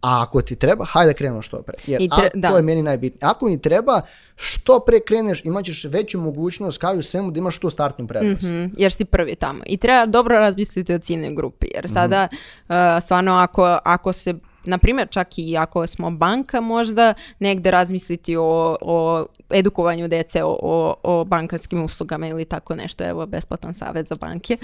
a 0.00 0.22
ako 0.22 0.40
ti 0.40 0.56
treba, 0.56 0.84
hajde 0.84 1.10
da 1.10 1.16
krenemo 1.16 1.42
što 1.42 1.58
pre. 1.58 1.74
Jer 1.86 2.02
I 2.02 2.08
tre- 2.08 2.26
a, 2.26 2.30
da. 2.34 2.48
to 2.48 2.56
je 2.56 2.62
meni 2.62 2.82
najbitnije. 2.82 3.18
Ako 3.22 3.46
mi 3.46 3.60
treba, 3.60 4.00
što 4.36 4.80
pre 4.80 5.00
kreneš, 5.00 5.44
imat 5.44 5.64
ćeš 5.64 5.84
veću 5.84 6.20
mogućnost 6.20 6.78
kao 6.78 6.94
i 6.94 6.98
u 6.98 7.02
svemu 7.02 7.30
da 7.30 7.38
imaš 7.38 7.58
tu 7.58 7.70
startnu 7.70 8.06
prednost. 8.06 8.42
Mhm, 8.42 8.64
jer 8.76 8.92
si 8.92 9.04
prvi 9.04 9.34
tamo. 9.34 9.58
I 9.66 9.76
treba 9.76 10.06
dobro 10.06 10.36
razmisliti 10.36 10.94
o 10.94 10.98
ciljnoj 10.98 11.34
grupi, 11.34 11.66
jer 11.74 11.88
sada 11.88 12.28
uh, 12.30 12.74
stvarno 13.02 13.34
ako, 13.34 13.78
ako 13.84 14.12
se 14.12 14.34
na 14.64 14.78
primjer 14.78 15.08
čak 15.08 15.28
i 15.36 15.56
ako 15.56 15.86
smo 15.86 16.10
banka 16.10 16.60
možda 16.60 17.14
negde 17.38 17.70
razmisliti 17.70 18.36
o, 18.36 18.76
o 18.80 19.26
edukovanju 19.50 20.08
dece 20.08 20.44
o, 20.44 20.58
o, 20.62 20.94
o 21.02 21.24
bankarskim 21.24 21.84
uslugama 21.84 22.26
ili 22.28 22.44
tako 22.44 22.74
nešto, 22.74 23.04
evo 23.04 23.26
besplatan 23.26 23.74
savjet 23.74 24.08
za 24.08 24.14
banke, 24.20 24.56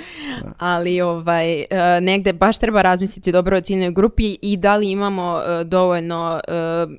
ali 0.59 1.01
ovaj, 1.01 1.55
uh, 1.55 2.03
negde 2.03 2.33
baš 2.33 2.59
treba 2.59 2.83
razmisliti 2.83 3.33
dobro 3.33 3.57
o 3.57 3.61
ciljnoj 3.61 3.91
grupi 3.91 4.39
i 4.43 4.57
da 4.57 4.77
li 4.77 4.91
imamo 4.91 5.35
uh, 5.35 5.67
dovoljno 5.67 6.41
uh, 6.49 6.93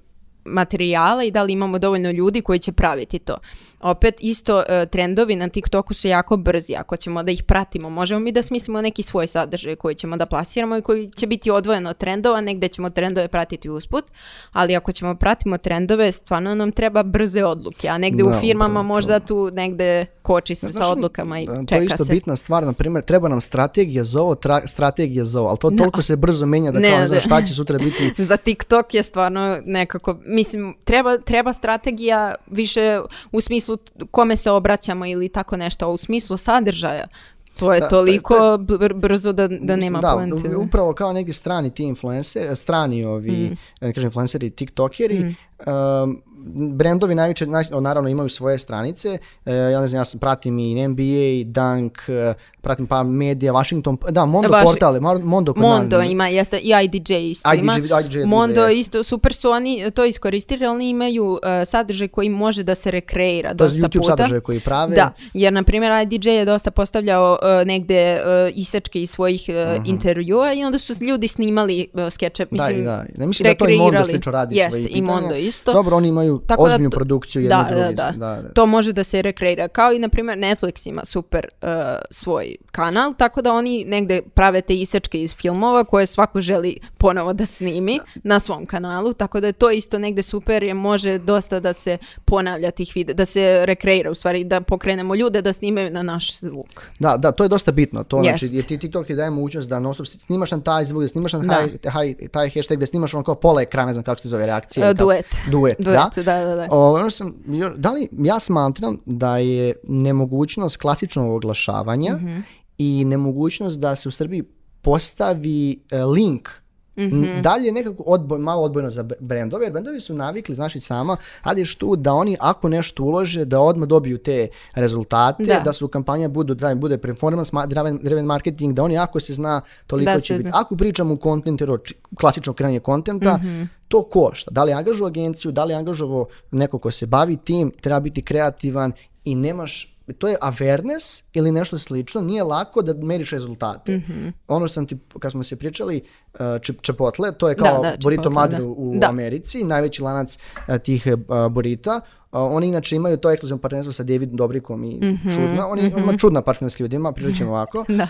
materijala 0.46 1.24
i 1.24 1.32
da 1.32 1.44
li 1.44 1.54
imamo 1.54 1.80
dovoljno 1.80 2.12
ljudi 2.12 2.42
koji 2.42 2.60
će 2.60 2.72
praviti 2.72 3.20
to. 3.20 3.38
Opet 3.82 4.16
isto 4.20 4.64
e, 4.70 4.86
trendovi 4.86 5.36
na 5.36 5.50
TikToku 5.50 5.94
su 5.94 6.08
jako 6.08 6.38
brzi, 6.38 6.76
ako 6.76 6.96
ćemo 6.96 7.24
da 7.24 7.32
ih 7.32 7.44
pratimo, 7.44 7.90
možemo 7.90 8.20
mi 8.20 8.32
da 8.32 8.42
smislimo 8.42 8.82
neki 8.82 9.04
svoj 9.04 9.28
sadržaj 9.28 9.76
koji 9.76 9.96
ćemo 9.96 10.18
da 10.18 10.26
plasiramo 10.26 10.78
i 10.78 10.82
koji 10.82 11.10
će 11.10 11.28
biti 11.28 11.52
odvojen 11.52 11.88
od 11.88 11.98
trendova, 11.98 12.42
negde 12.42 12.68
ćemo 12.68 12.90
trendove 12.90 13.28
pratiti 13.28 13.70
usput, 13.70 14.06
ali 14.52 14.76
ako 14.76 14.92
ćemo 14.92 15.16
pratimo 15.16 15.58
trendove, 15.58 16.12
stvarno 16.12 16.56
nam 16.56 16.72
treba 16.72 17.04
brze 17.04 17.44
odluke, 17.44 17.88
a 17.88 17.98
negde 17.98 18.24
Da, 18.24 18.30
u 18.30 18.34
firmama 18.34 18.68
upravo 18.72 18.84
možda 18.86 19.20
tu 19.20 19.50
negde 19.54 20.06
koči 20.22 20.56
se 20.56 20.68
Znaš, 20.68 20.86
sa 20.86 20.92
odlukama 20.92 21.40
i 21.40 21.46
to 21.46 21.52
je 21.54 21.66
čeka 21.68 21.84
isto 21.84 22.06
se. 22.06 22.14
bitna 22.14 22.36
stvar, 22.36 22.64
na 22.64 22.74
primjer, 22.74 23.04
treba 23.04 23.30
nam 23.30 23.42
strategija 23.42 24.04
za 24.04 24.22
ovo, 24.22 24.36
tra- 24.36 24.68
strategija 24.68 25.24
za 25.24 25.40
ovo, 25.40 25.50
ali 25.50 25.58
to 25.58 25.70
toliko 25.72 26.02
se 26.02 26.16
brzo 26.16 26.46
menja 26.46 26.72
da 26.72 26.80
Ne, 26.80 26.90
kao 26.90 26.98
ne 26.98 27.02
da. 27.02 27.08
znam 27.08 27.20
šta 27.20 27.42
će 27.42 27.54
sutra 27.54 27.78
biti. 27.78 28.14
Za 28.24 28.38
TikTok 28.38 28.94
je 28.94 29.04
stvarno 29.04 29.62
nekako, 29.66 30.18
mislim, 30.26 30.76
treba, 30.84 31.18
treba 31.18 31.54
strategija 31.54 32.36
više 32.48 33.00
u 33.32 33.42
smislu 33.42 33.71
kome 34.06 34.36
se 34.36 34.52
obraćamo 34.52 35.06
ili 35.06 35.30
tako 35.30 35.58
nešto, 35.58 35.86
a 35.86 35.90
u 35.90 35.98
smislu 35.98 36.38
sadržaja. 36.38 37.08
To 37.52 37.74
je 37.74 37.80
Da, 37.80 37.88
toliko 37.90 38.34
to 38.34 38.58
br- 38.58 38.94
brzo 38.94 39.32
da, 39.32 39.48
da 39.48 39.54
Mislim, 39.56 39.80
nema 39.80 40.00
da, 40.00 40.14
poente. 40.14 40.56
upravo 40.58 40.94
kao 40.94 41.14
neki 41.14 41.34
strani 41.34 41.70
ti 41.70 41.84
influencer, 41.84 42.56
strani 42.56 43.06
ovi, 43.06 43.32
Mm. 43.32 43.58
ne 43.82 43.94
kažem 43.94 44.08
influenceri, 44.08 44.50
tiktokeri, 44.50 45.20
um, 45.60 46.22
brendovi 46.70 47.16
najveće, 47.16 47.46
naj- 47.48 47.82
naravno 47.82 48.10
imaju 48.10 48.30
svoje 48.30 48.60
stranice, 48.60 49.10
e, 49.46 49.54
ja 49.54 49.82
ne 49.82 49.88
znam, 49.88 50.00
ja 50.00 50.06
sam 50.06 50.20
pratim 50.20 50.60
i 50.60 50.76
NBA, 50.78 51.04
Dunk, 51.46 51.98
e, 52.10 52.34
pratim 52.62 52.88
pa 52.88 53.04
medija, 53.04 53.54
Washington, 53.54 53.98
da, 54.10 54.26
Mondo 54.26 54.50
Vaši- 54.50 54.66
portale, 54.66 55.00
Mar- 55.00 55.24
Mondo 55.24 55.54
kod 55.54 55.62
Mondo 55.62 56.02
ima, 56.02 56.28
jeste, 56.28 56.58
i 56.58 56.72
IDJ 56.84 57.00
isto 57.22 57.50
IDJ 57.50 57.62
ima. 57.62 57.74
IDJ 58.00 58.18
Mondo 58.20 58.62
jeste. 58.62 58.80
isto, 58.80 59.04
super 59.04 59.34
su 59.34 59.50
oni 59.50 59.92
to 59.92 60.06
iskoristili, 60.06 60.66
oni 60.66 60.90
imaju 60.90 61.26
uh, 61.26 61.40
sadržaj 61.66 62.08
koji 62.08 62.30
može 62.30 62.64
da 62.64 62.76
se 62.76 62.92
rekreira 62.92 63.50
To 63.50 63.56
dosta 63.56 63.80
YouTube 63.80 63.98
puta. 63.98 64.08
sadržaje 64.08 64.42
koji 64.42 64.60
prave. 64.60 64.96
Da, 64.96 65.12
jer 65.34 65.54
na 65.54 65.64
primjer 65.64 65.92
IDJ 66.04 66.30
je 66.30 66.46
dosta 66.46 66.72
postavljao 66.72 67.40
uh, 67.42 67.68
negde 67.68 68.14
uh, 68.16 68.22
isečke 68.56 69.02
iz 69.02 69.10
svojih 69.12 69.46
uh, 69.50 69.86
intervjua 69.86 70.22
i 70.54 70.64
onda 70.64 70.80
su 70.80 70.94
ljudi 71.02 71.28
snimali 71.28 71.88
uh, 71.94 72.10
skeče, 72.10 72.46
mislim, 72.52 72.72
Mhm. 72.72 72.86
da, 72.86 72.92
da. 72.92 73.06
Ne 73.16 73.28
mislim 73.28 73.50
da 73.50 73.56
to 73.56 73.70
i 73.70 73.78
Mondo 73.78 74.06
slično 74.06 74.32
radi 74.32 74.56
Jeste, 74.56 74.72
svoje 74.72 74.82
i 74.82 74.86
pitanja. 74.86 75.12
Mondo 75.12 75.36
isto. 75.36 75.74
Dobro, 75.74 75.98
oni 75.98 76.08
imaju 76.08 76.31
Tako 76.40 76.64
da 76.64 76.74
ozbiljnu 76.74 76.90
to- 76.90 76.96
produkciju 76.98 77.42
jedni 77.42 77.58
da, 77.58 77.68
drugi. 77.72 77.96
da, 77.96 78.12
da, 78.12 78.42
da. 78.42 78.50
To 78.54 78.66
može 78.66 78.94
da 78.94 79.04
se 79.04 79.22
rekreira. 79.22 79.68
Kao 79.68 79.94
i, 79.94 80.00
na 80.00 80.10
primjer, 80.10 80.38
Netflix 80.38 80.90
ima 80.90 81.06
super 81.06 81.48
uh, 81.62 81.68
svoj 82.12 82.56
kanal, 82.72 83.14
tako 83.18 83.42
da 83.42 83.54
oni 83.54 83.86
negde 83.86 84.22
prave 84.34 84.62
te 84.62 84.74
isečke 84.74 85.22
iz 85.22 85.36
filmova 85.36 85.84
koje 85.84 86.06
svako 86.06 86.42
želi 86.42 86.78
ponovo 86.98 87.34
da 87.34 87.46
snimi 87.46 88.00
na 88.24 88.40
svom 88.40 88.66
kanalu, 88.66 89.14
tako 89.14 89.40
da 89.40 89.48
je 89.48 89.54
to 89.54 89.72
isto 89.72 90.00
negde 90.00 90.22
super 90.22 90.64
jer 90.64 90.76
može 90.76 91.18
dosta 91.18 91.60
da 91.60 91.74
se 91.74 91.98
ponavlja 92.26 92.72
tih 92.72 92.92
videa, 92.96 93.16
da 93.16 93.26
se 93.26 93.66
rekreira 93.66 94.12
u 94.12 94.16
stvari, 94.16 94.44
da 94.44 94.62
pokrenemo 94.62 95.16
ljude 95.16 95.42
da 95.42 95.54
snimaju 95.54 95.92
na 95.92 96.04
naš 96.04 96.40
zvuk. 96.40 96.84
Da, 97.00 97.18
da, 97.18 97.32
to 97.32 97.44
je 97.44 97.50
dosta 97.50 97.72
bitno. 97.72 98.04
To 98.04 98.18
Jest. 98.18 98.40
znači, 98.40 98.56
jer 98.56 98.66
ti 98.66 98.78
TikTok 98.78 99.08
ti 99.08 99.16
daje 99.16 99.30
mogućnost 99.30 99.70
da 99.70 99.80
non 99.80 99.94
stop 99.94 100.08
snimaš 100.08 100.52
na 100.52 100.62
taj 100.62 100.86
zvuk, 100.86 101.02
da 101.02 101.08
snimaš 101.08 101.34
na 101.34 101.40
Da. 101.40 101.68
taj, 101.92 102.14
taj, 102.28 102.50
hashtag, 102.50 102.80
da 102.80 102.86
snimaš 102.86 103.14
ono 103.14 103.24
kao 103.24 103.36
pola 103.36 103.62
ekrana, 103.62 103.88
ne 103.88 103.94
znam 103.94 104.04
kako 104.04 104.22
se 104.22 104.28
zove 104.28 104.46
reakcija. 104.46 104.86
Ili 104.86 104.96
kako- 104.96 105.04
duet. 105.06 105.26
Duet, 105.52 105.78
da. 105.80 105.92
Duet, 106.24 106.26
da, 106.26 106.46
da, 106.46 106.56
da. 106.56 106.68
O, 106.72 106.94
ono 106.94 107.10
sam, 107.10 107.34
da 107.78 107.92
li, 107.92 108.10
ja 108.20 108.40
smatram 108.40 108.98
da 109.06 109.38
je 109.38 109.74
nemogućnost 109.84 110.78
klasičnog 110.78 111.32
oglašavanja 111.36 112.16
Mhm. 112.16 112.40
i 112.78 113.06
nemogućnost 113.06 113.80
da 113.80 113.96
se 113.96 114.10
u 114.10 114.12
Srbiji 114.12 114.44
postavi 114.82 115.80
e, 115.92 116.04
link 116.04 116.50
Mhm. 116.98 117.24
N- 117.26 117.42
Dalje 117.42 117.72
nekako 117.72 118.04
odboj, 118.04 118.40
malo 118.40 118.64
odbojno 118.64 118.90
za 118.90 119.06
brendove, 119.20 119.66
jer 119.66 119.72
brendovi 119.74 120.00
su 120.02 120.14
navikli, 120.14 120.56
znaš 120.56 120.76
i 120.76 120.80
sama, 120.80 121.18
radiš 121.44 121.76
tu 121.76 121.96
da 121.96 122.14
oni 122.14 122.38
ako 122.40 122.70
nešto 122.70 123.04
ulože, 123.04 123.46
da 123.46 123.60
odmah 123.60 123.88
dobiju 123.88 124.18
te 124.18 124.48
rezultate, 124.76 125.44
da, 125.46 125.60
Da. 125.60 125.74
su 125.74 125.88
kampanja 125.88 126.28
budu, 126.28 126.54
da 126.54 126.76
bude 126.76 126.98
performance, 126.98 127.52
ma- 127.52 127.66
driven, 127.66 128.00
driven 128.04 128.26
marketing, 128.26 128.74
da 128.74 128.84
oni 128.84 128.98
ako 128.98 129.20
se 129.20 129.34
zna, 129.34 129.62
toliko 129.88 130.12
Da 130.12 130.20
će 130.20 130.38
biti. 130.38 130.50
Ako 130.54 130.76
pričamo 130.76 131.14
u 131.14 131.18
kontentu, 131.18 131.78
klasično 132.16 132.54
kreanje 132.54 132.80
kontenta, 132.80 133.40
to 133.88 134.04
košta. 134.04 134.52
Da 134.52 134.64
li 134.64 134.74
angažu 134.74 135.06
agenciju, 135.06 135.52
da 135.52 135.64
li 135.64 135.74
angažovo 135.74 136.28
neko 136.52 136.80
ko 136.80 136.92
se 136.92 137.06
bavi 137.06 137.38
tim, 137.38 137.72
treba 137.82 138.00
biti 138.00 138.22
kreativan 138.22 138.92
i 139.26 139.36
nemaš 139.36 139.91
to 140.12 140.28
je 140.28 140.38
awareness 140.42 141.24
ili 141.34 141.52
nešto 141.52 141.78
slično, 141.78 142.22
nije 142.22 142.44
lako 142.44 142.82
da 142.82 142.94
meriš 142.96 143.32
rezultate. 143.32 144.02
Ono 144.48 144.68
što 144.68 144.74
sam 144.74 144.88
ti, 144.88 144.98
kad 145.20 145.32
smo 145.32 145.44
se 145.44 145.56
pričali, 145.56 146.02
uh, 146.34 146.40
čip, 146.62 146.82
Chipotle, 146.82 147.32
to 147.32 147.50
je 147.50 147.56
Da, 147.56 147.64
kao 147.64 147.82
da, 147.82 147.94
Burrito 148.02 148.22
Chipotle, 148.22 148.42
Madre 148.42 148.58
da. 148.60 148.66
u 148.66 148.94
Da. 148.96 149.10
Americi, 149.10 149.64
najveći 149.64 150.02
lanac 150.02 150.38
uh, 150.68 150.78
tih 150.78 151.08
uh, 151.08 151.52
burita. 151.52 152.02
Oni 152.34 152.68
inače 152.68 152.96
imaju 152.96 153.18
to 153.18 153.32
ekskluzivno 153.32 153.62
partnerstvo 153.62 153.94
sa 153.94 154.04
Davidom 154.04 154.36
Dobrikom 154.36 154.84
i 154.84 155.00
čudno. 155.24 155.68
Oni, 155.68 155.94
on 155.96 156.04
ima 156.04 156.18
čudna 156.18 156.42
partnerstva 156.42 156.78
s 156.78 156.80
ljudima, 156.80 157.12
pričat 157.12 157.38
ćemo 157.38 157.50
ovako. 157.52 157.86
Da. 157.90 158.08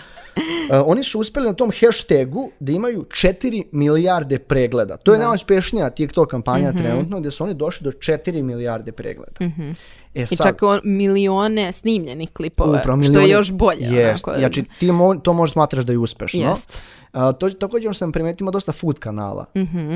Oni 0.82 1.02
su 1.04 1.20
uspeli 1.20 1.46
na 1.46 1.54
tom 1.54 1.70
hashtagu 1.80 2.50
da 2.60 2.72
imaju 2.72 3.02
4 3.02 3.64
milijarde 3.72 4.38
pregleda. 4.38 4.96
To 4.96 5.12
je 5.12 5.18
najuspešnija 5.20 5.90
TikTok 5.90 6.30
kampanja 6.30 6.68
Mhm. 6.68 6.76
trenutno, 6.78 7.18
gdje 7.18 7.30
su 7.30 7.44
oni 7.44 7.54
došli 7.54 7.84
do 7.84 7.90
4 7.92 8.42
milijarde 8.42 8.92
pregleda. 8.92 9.32
E 10.14 10.22
I 10.22 10.26
sad, 10.26 10.38
čak 10.38 10.62
o- 10.62 10.80
milione 10.84 11.72
snimljenih 11.72 12.30
klipova, 12.30 12.78
Upravo, 12.80 13.02
što 13.02 13.20
je 13.20 13.28
još 13.30 13.52
bolje. 13.52 13.78
Jest. 13.82 14.28
onako. 14.28 14.40
Znači, 14.40 14.64
ti 14.78 14.86
mo- 14.86 15.22
to 15.22 15.32
možeš 15.32 15.52
smatraš 15.52 15.84
da 15.84 15.92
je 15.92 15.98
uspešno. 15.98 16.40
Jest. 16.40 16.82
A, 17.12 17.32
to, 17.32 17.50
također 17.50 17.88
ono 17.88 17.94
sam 17.94 18.12
primetio, 18.12 18.44
ima 18.44 18.50
dosta 18.50 18.72
food 18.72 18.98
kanala. 18.98 19.46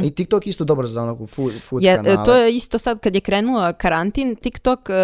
I 0.04 0.10
TikTok 0.10 0.46
isto 0.46 0.64
dobar 0.64 0.86
za 0.86 1.02
onako 1.02 1.26
food, 1.26 1.52
food 1.60 1.82
Je, 1.82 1.96
kanale. 1.96 2.24
to 2.24 2.34
je 2.34 2.52
isto 2.52 2.78
sad 2.78 3.00
kad 3.00 3.14
je 3.14 3.20
krenula 3.20 3.72
karantin, 3.72 4.36
TikTok 4.36 4.90
e, 4.90 4.94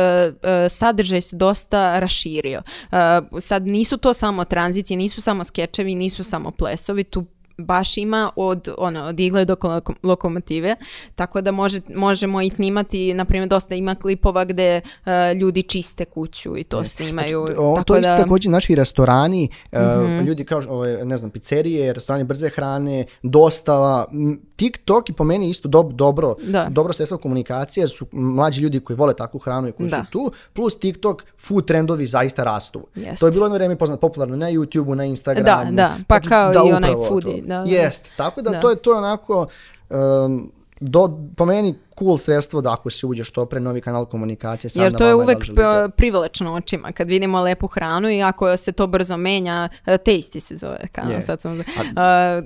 e, 0.43 0.69
sadržaj 0.69 1.21
se 1.21 1.37
dosta 1.37 1.99
raširio. 1.99 2.63
E, 2.93 2.97
sad 3.41 3.67
nisu 3.67 3.97
to 3.97 4.15
samo 4.15 4.45
tranzicije, 4.45 4.97
nisu 4.97 5.21
samo 5.21 5.45
skečevi, 5.45 5.95
nisu 5.95 6.25
samo 6.25 6.51
plesovi, 6.51 7.05
tu 7.05 7.25
baš 7.59 7.97
ima 7.97 8.31
od, 8.37 8.69
ono, 8.79 9.03
od 9.03 9.21
igle 9.21 9.45
do 9.45 9.55
loko- 9.55 9.95
lokomotive, 10.03 10.77
tako 11.15 11.41
da 11.41 11.51
može, 11.53 11.81
možemo 11.89 12.43
i 12.43 12.51
snimati, 12.51 13.15
na 13.15 13.25
primjer, 13.25 13.49
dosta 13.49 13.75
ima 13.75 13.95
klipova 13.95 14.45
gde 14.45 14.81
e, 15.07 15.35
ljudi 15.35 15.63
čiste 15.63 16.05
kuću 16.05 16.57
i 16.57 16.65
to 16.65 16.85
snimaju. 16.85 17.41
Znači, 17.41 17.59
O, 17.59 17.75
tako 17.75 17.85
to 17.85 17.97
isto 17.97 18.09
da, 18.09 18.15
Mhm. 18.15 18.23
također 18.23 18.51
naši 18.51 18.75
restorani, 18.75 19.49
e, 19.73 19.79
ljudi 20.23 20.45
kao, 20.45 20.63
ove, 20.69 21.05
ne 21.05 21.19
znam, 21.19 21.31
pizzerije, 21.31 21.93
restorani 21.93 22.25
brze 22.25 22.49
hrane, 22.49 23.05
dostava, 23.23 24.07
m, 24.13 24.41
TikTok 24.63 25.09
i 25.09 25.13
po 25.13 25.25
meni 25.25 25.49
isto 25.49 25.69
dob- 25.69 25.93
dobro, 25.93 26.35
Da. 26.43 26.67
dobro 26.71 26.93
sredstvo 26.93 27.19
komunikacije, 27.19 27.83
jer 27.83 27.91
su 27.91 28.07
mlađi 28.13 28.61
ljudi 28.61 28.81
koji 28.81 28.97
vole 28.97 29.15
takvu 29.15 29.39
hranu 29.39 29.69
i 29.69 29.73
koji 29.73 29.89
Da. 29.89 29.97
su 29.99 30.11
tu, 30.11 30.23
plus 30.53 30.79
TikTok, 30.79 31.25
food 31.39 31.67
trendovi 31.67 32.07
zaista 32.07 32.45
rastu. 32.45 32.87
Jest. 32.97 33.21
To 33.21 33.27
je 33.27 33.33
bilo 33.33 33.47
jedno 33.47 33.55
vrijeme 33.55 33.77
poznat 33.77 34.01
popularno 34.01 34.37
na 34.37 34.47
YouTubeu, 34.49 34.95
na 34.95 35.05
Instagramu. 35.05 35.65
Da, 35.65 35.71
da, 35.73 35.95
pa 36.07 36.21
kao 36.21 36.53
i 36.69 36.73
onaj 36.73 36.95
foodie, 37.09 37.43
da, 37.43 37.59
da. 37.59 37.65
Jest, 37.67 38.09
tako 38.17 38.43
da, 38.43 38.51
Da. 38.51 38.61
to 38.61 38.71
je 38.71 38.77
to 38.77 38.93
onako 38.93 39.47
um, 39.91 40.53
do, 40.83 41.19
po 41.37 41.45
meni 41.47 41.75
cool 41.99 42.19
sredstvo 42.19 42.61
da 42.61 42.73
ako 42.73 42.91
se 42.91 43.07
uđe 43.07 43.25
što 43.25 43.47
pre 43.47 43.61
novi 43.61 43.81
kanal 43.81 44.05
komunikacije 44.07 44.71
sam 44.71 44.83
Jer 44.83 44.93
to 44.93 45.05
je 45.05 45.11
da 45.11 45.17
uvek 45.17 45.45
želite. 45.45 45.63
p- 45.63 45.89
privlačno 45.97 46.55
očima 46.55 46.93
kad 46.93 47.09
vidimo 47.09 47.41
lepu 47.41 47.67
hranu 47.67 48.11
i 48.11 48.23
ako 48.23 48.57
se 48.57 48.73
to 48.73 48.87
brzo 48.87 49.17
menja, 49.17 49.69
e, 49.87 49.99
Tasty 49.99 50.41
se 50.41 50.57
zove 50.57 50.79
kanal, 50.93 51.13
Jest. 51.13 51.27
sad 51.27 51.41
sam... 51.41 51.61
A, 51.97 52.43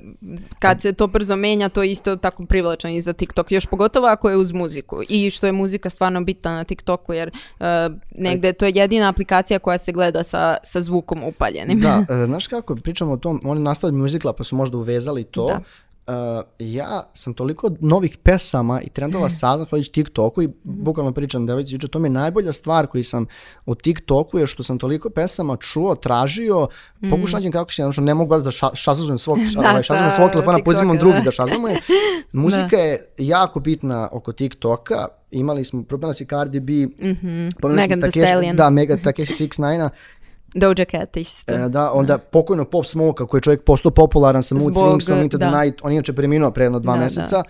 kad 0.59 0.80
se 0.82 0.93
to 0.93 1.07
brzo 1.07 1.37
menja, 1.37 1.68
to 1.68 1.82
je 1.82 1.91
isto 1.91 2.16
tako 2.16 2.47
privlačno 2.47 2.91
i 2.91 3.03
za 3.03 3.12
TikTok, 3.12 3.53
još 3.53 3.66
pogotovo 3.66 4.07
ako 4.07 4.30
je 4.30 4.37
uz 4.37 4.53
muziku 4.53 5.03
i 5.09 5.30
što 5.30 5.47
je 5.47 5.53
muzika 5.53 5.91
stvarno 5.91 6.20
bitna 6.20 6.55
na 6.55 6.64
TikToku 6.64 7.12
jer 7.12 7.30
e, 7.61 7.64
negde 8.11 8.53
to 8.53 8.64
je 8.66 8.72
jedina 8.74 9.09
aplikacija 9.09 9.59
koja 9.59 9.78
se 9.78 9.93
gleda 9.93 10.22
sa, 10.22 10.57
sa 10.62 10.80
zvukom 10.80 11.24
upaljenim. 11.24 11.80
Da, 11.80 12.05
znaš 12.26 12.47
kako, 12.47 12.76
pričamo 12.76 13.12
o 13.12 13.16
tom, 13.16 13.41
oni 13.45 13.61
nastavili 13.61 13.99
muzikla 13.99 14.32
pa 14.32 14.45
su 14.45 14.57
možda 14.57 14.76
uvezali 14.78 15.24
to. 15.24 15.47
Da. 15.47 15.61
E, 16.07 16.42
ja 16.59 17.02
sam 17.12 17.34
toliko 17.34 17.70
novih 17.80 18.18
pesama 18.22 18.80
i 18.80 18.88
trendova 18.88 19.30
saznao 19.40 19.59
zahvaljujući 19.59 19.92
TikToku 19.92 20.42
i 20.42 20.48
bukvalno 20.62 21.12
pričam 21.12 21.46
devojci 21.46 21.74
juče, 21.74 21.88
to 21.88 21.98
mi 21.98 22.07
je 22.07 22.12
najbolja 22.12 22.52
stvar 22.52 22.86
koju 22.86 23.04
sam 23.04 23.26
u 23.66 23.74
TikToku 23.74 24.38
je 24.38 24.46
što 24.46 24.62
sam 24.62 24.78
toliko 24.78 25.11
pesama 25.11 25.57
čuo, 25.57 25.94
tražio, 25.94 26.68
pokušao 27.11 27.38
nađem 27.38 27.52
kako 27.52 27.72
se, 27.72 27.92
što 27.92 28.00
ne 28.00 28.14
mogu 28.14 28.38
da 28.38 28.50
ša, 28.50 28.70
šazazujem 28.74 29.18
svog, 29.18 29.38
Da, 29.54 29.70
ovaj, 29.70 29.82
šazazujem 29.82 30.11
svog 30.11 30.30
telefona, 30.30 30.59
pozivam 30.64 30.98
drugi 30.98 31.18
da. 31.18 31.24
da 31.28 31.30
šazamujem. 31.30 31.78
Muzika 32.32 32.76
je 32.76 33.07
jako 33.18 33.61
bitna 33.61 34.09
oko 34.12 34.32
TikToka, 34.32 35.07
imali 35.30 35.64
smo, 35.64 35.82
propila 35.82 36.14
si 36.14 36.26
Cardi 36.26 36.61
B, 36.61 36.72
mm 36.72 37.48
Megan 37.74 38.00
Thee 38.00 38.26
Stallion. 38.26 38.57
Da, 38.57 38.70
Mega 38.70 38.96
Takeshi 38.96 39.48
69 39.48 39.88
Doja 40.55 40.84
Cat 40.86 41.16
isto. 41.16 41.55
E, 41.55 41.68
da, 41.68 41.92
onda 41.92 42.18
pokojnog 42.18 42.68
Pop 42.68 42.86
Smoke 42.86 43.24
koji 43.24 43.38
je 43.38 43.42
čovjek 43.42 43.62
postao 43.62 43.90
popularan 43.90 44.42
sa 44.42 44.55
Mood 44.55 44.62
Zbog, 44.64 44.74
Swingsom 44.92 45.22
Into 45.22 45.38
the 45.38 45.47
da. 45.47 45.62
Night, 45.62 45.80
on 45.82 45.92
inače 45.92 46.12
preminuo 46.12 46.51
pre 46.51 46.64
jedno 46.64 46.78
dva 46.78 46.92
Da, 46.92 46.97
Mm. 46.97 47.01
mjeseca, 47.01 47.42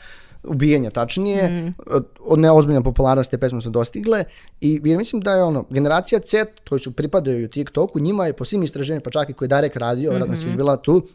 ubijenja 0.45 0.91
tačnije, 0.91 1.73
od, 1.87 2.07
od 2.21 2.39
neozbiljne 2.39 2.83
popularnosti 2.83 3.31
te 3.31 3.39
pesme 3.39 3.63
su 3.63 3.71
dostigle 3.71 4.25
i 4.61 4.81
jer 4.85 4.99
mislim 4.99 5.23
da 5.23 5.33
je 5.33 5.43
ono, 5.43 5.65
generacija 5.71 6.21
Z 6.27 6.37
koji 6.69 6.79
su 6.79 6.93
pripadaju 6.93 7.49
TikToku, 7.49 7.99
njima 7.99 8.27
je 8.27 8.33
po 8.33 8.45
svim 8.45 8.63
istraženjima, 8.63 9.03
pa 9.03 9.11
čak 9.11 9.31
i 9.31 9.35
koji 9.35 9.47
je 9.47 9.51
Darek 9.51 9.77
radio, 9.77 10.11
vjerojatno 10.11 10.35
Mhm. 10.35 10.43
si 10.43 10.57
bila 10.57 10.77
tu, 10.77 11.07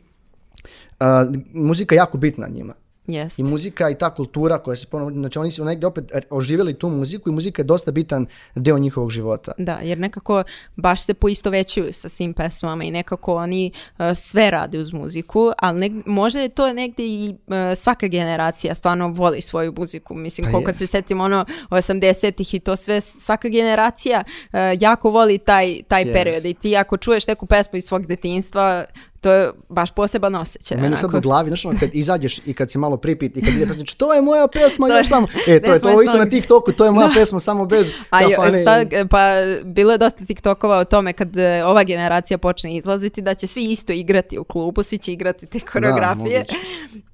a, 0.99 1.25
muzika 1.45 1.95
jako 1.95 2.17
bitna 2.17 2.47
njima. 2.47 2.73
Jest. 3.07 3.39
I 3.39 3.43
muzika 3.43 3.89
i 3.89 3.97
ta 3.97 4.09
kultura 4.09 4.57
koja 4.57 4.75
se 4.75 4.87
ponovno, 4.87 5.19
znači 5.19 5.39
oni 5.39 5.51
su 5.51 5.65
negdje 5.65 5.87
opet 5.87 6.11
oživjeli 6.29 6.73
tu 6.73 6.89
muziku 6.89 7.29
i 7.29 7.33
muzika 7.33 7.61
je 7.61 7.65
dosta 7.65 7.91
bitan 7.91 8.25
deo 8.55 8.77
njihovog 8.79 9.09
života. 9.09 9.51
Da, 9.57 9.79
jer 9.83 9.97
nekako 9.97 10.43
baš 10.75 11.01
se 11.01 11.13
poistovećuju 11.13 11.93
sa 11.93 12.09
svim 12.09 12.33
pesmama 12.33 12.83
i 12.83 12.91
nekako 12.91 13.35
oni 13.35 13.71
e, 13.99 14.15
sve 14.15 14.51
rade 14.51 14.79
uz 14.79 14.93
muziku, 14.93 15.51
ali 15.57 15.79
neg- 15.79 16.01
možda 16.05 16.39
je 16.41 16.49
to 16.49 16.73
negdje 16.73 17.05
i 17.05 17.35
e, 17.47 17.75
svaka 17.75 18.07
generacija 18.07 18.75
stvarno 18.75 19.07
voli 19.07 19.41
svoju 19.41 19.73
muziku. 19.77 20.15
Mislim, 20.15 20.45
Pa 20.45 20.51
koliko 20.51 20.69
jest. 20.69 20.79
se 20.79 20.87
setim 20.87 21.21
ono 21.21 21.45
80-ih 21.69 22.53
i 22.53 22.59
to 22.59 22.75
sve, 22.75 23.01
svaka 23.01 23.47
generacija 23.49 24.23
e, 24.53 24.77
jako 24.79 25.09
voli 25.09 25.37
taj, 25.37 25.83
taj 25.83 26.01
Jest. 26.01 26.13
period 26.13 26.45
i 26.45 26.53
ti 26.53 26.77
ako 26.77 26.97
čuješ 26.97 27.27
neku 27.27 27.45
pesmu 27.45 27.77
iz 27.77 27.85
svog 27.85 28.05
detinjstva, 28.05 28.85
to 29.21 29.31
je 29.31 29.51
baš 29.69 29.91
poseban 29.91 30.35
osjećaj. 30.35 30.77
Meni 30.77 30.97
sad 30.97 31.13
u 31.13 31.21
glavi, 31.21 31.49
znaš 31.49 31.65
ono, 31.65 31.79
kad 31.79 31.89
izađeš 31.93 32.39
i 32.45 32.53
kad 32.53 32.71
si 32.71 32.77
malo 32.77 32.97
pripit 32.97 33.37
i 33.37 33.41
kad 33.41 33.53
ide 33.53 33.59
pesma, 33.59 33.73
znači, 33.73 33.97
to 33.97 34.13
je 34.13 34.21
moja 34.21 34.47
pesma, 34.47 34.87
još 34.87 35.07
samo, 35.07 35.27
e, 35.47 35.61
to 35.61 35.73
je 35.73 35.79
to 35.79 36.01
isto 36.01 36.17
na. 36.17 36.29
TikToku, 36.29 36.71
to 36.71 36.85
je 36.85 36.91
moja 36.91 37.09
pesma 37.13 37.39
samo 37.39 37.65
bez 37.65 37.91
kafane. 38.09 38.63
sad, 38.63 38.87
pa 39.09 39.31
bilo 39.63 39.91
je 39.91 39.97
dosta 39.97 40.25
TikTokova 40.25 40.77
o 40.77 40.85
tome 40.85 41.13
kad 41.13 41.37
e, 41.37 41.63
ova 41.65 41.83
generacija 41.83 42.37
počne 42.37 42.75
izlaziti 42.75 43.21
da 43.21 43.33
će 43.33 43.47
svi 43.47 43.65
isto 43.65 43.93
igrati 43.93 44.37
u 44.37 44.43
klubu, 44.43 44.83
svi 44.83 44.97
će 44.97 45.13
igrati 45.13 45.45
te 45.45 45.59
koreografije, 45.59 46.37
moguće. 46.39 46.55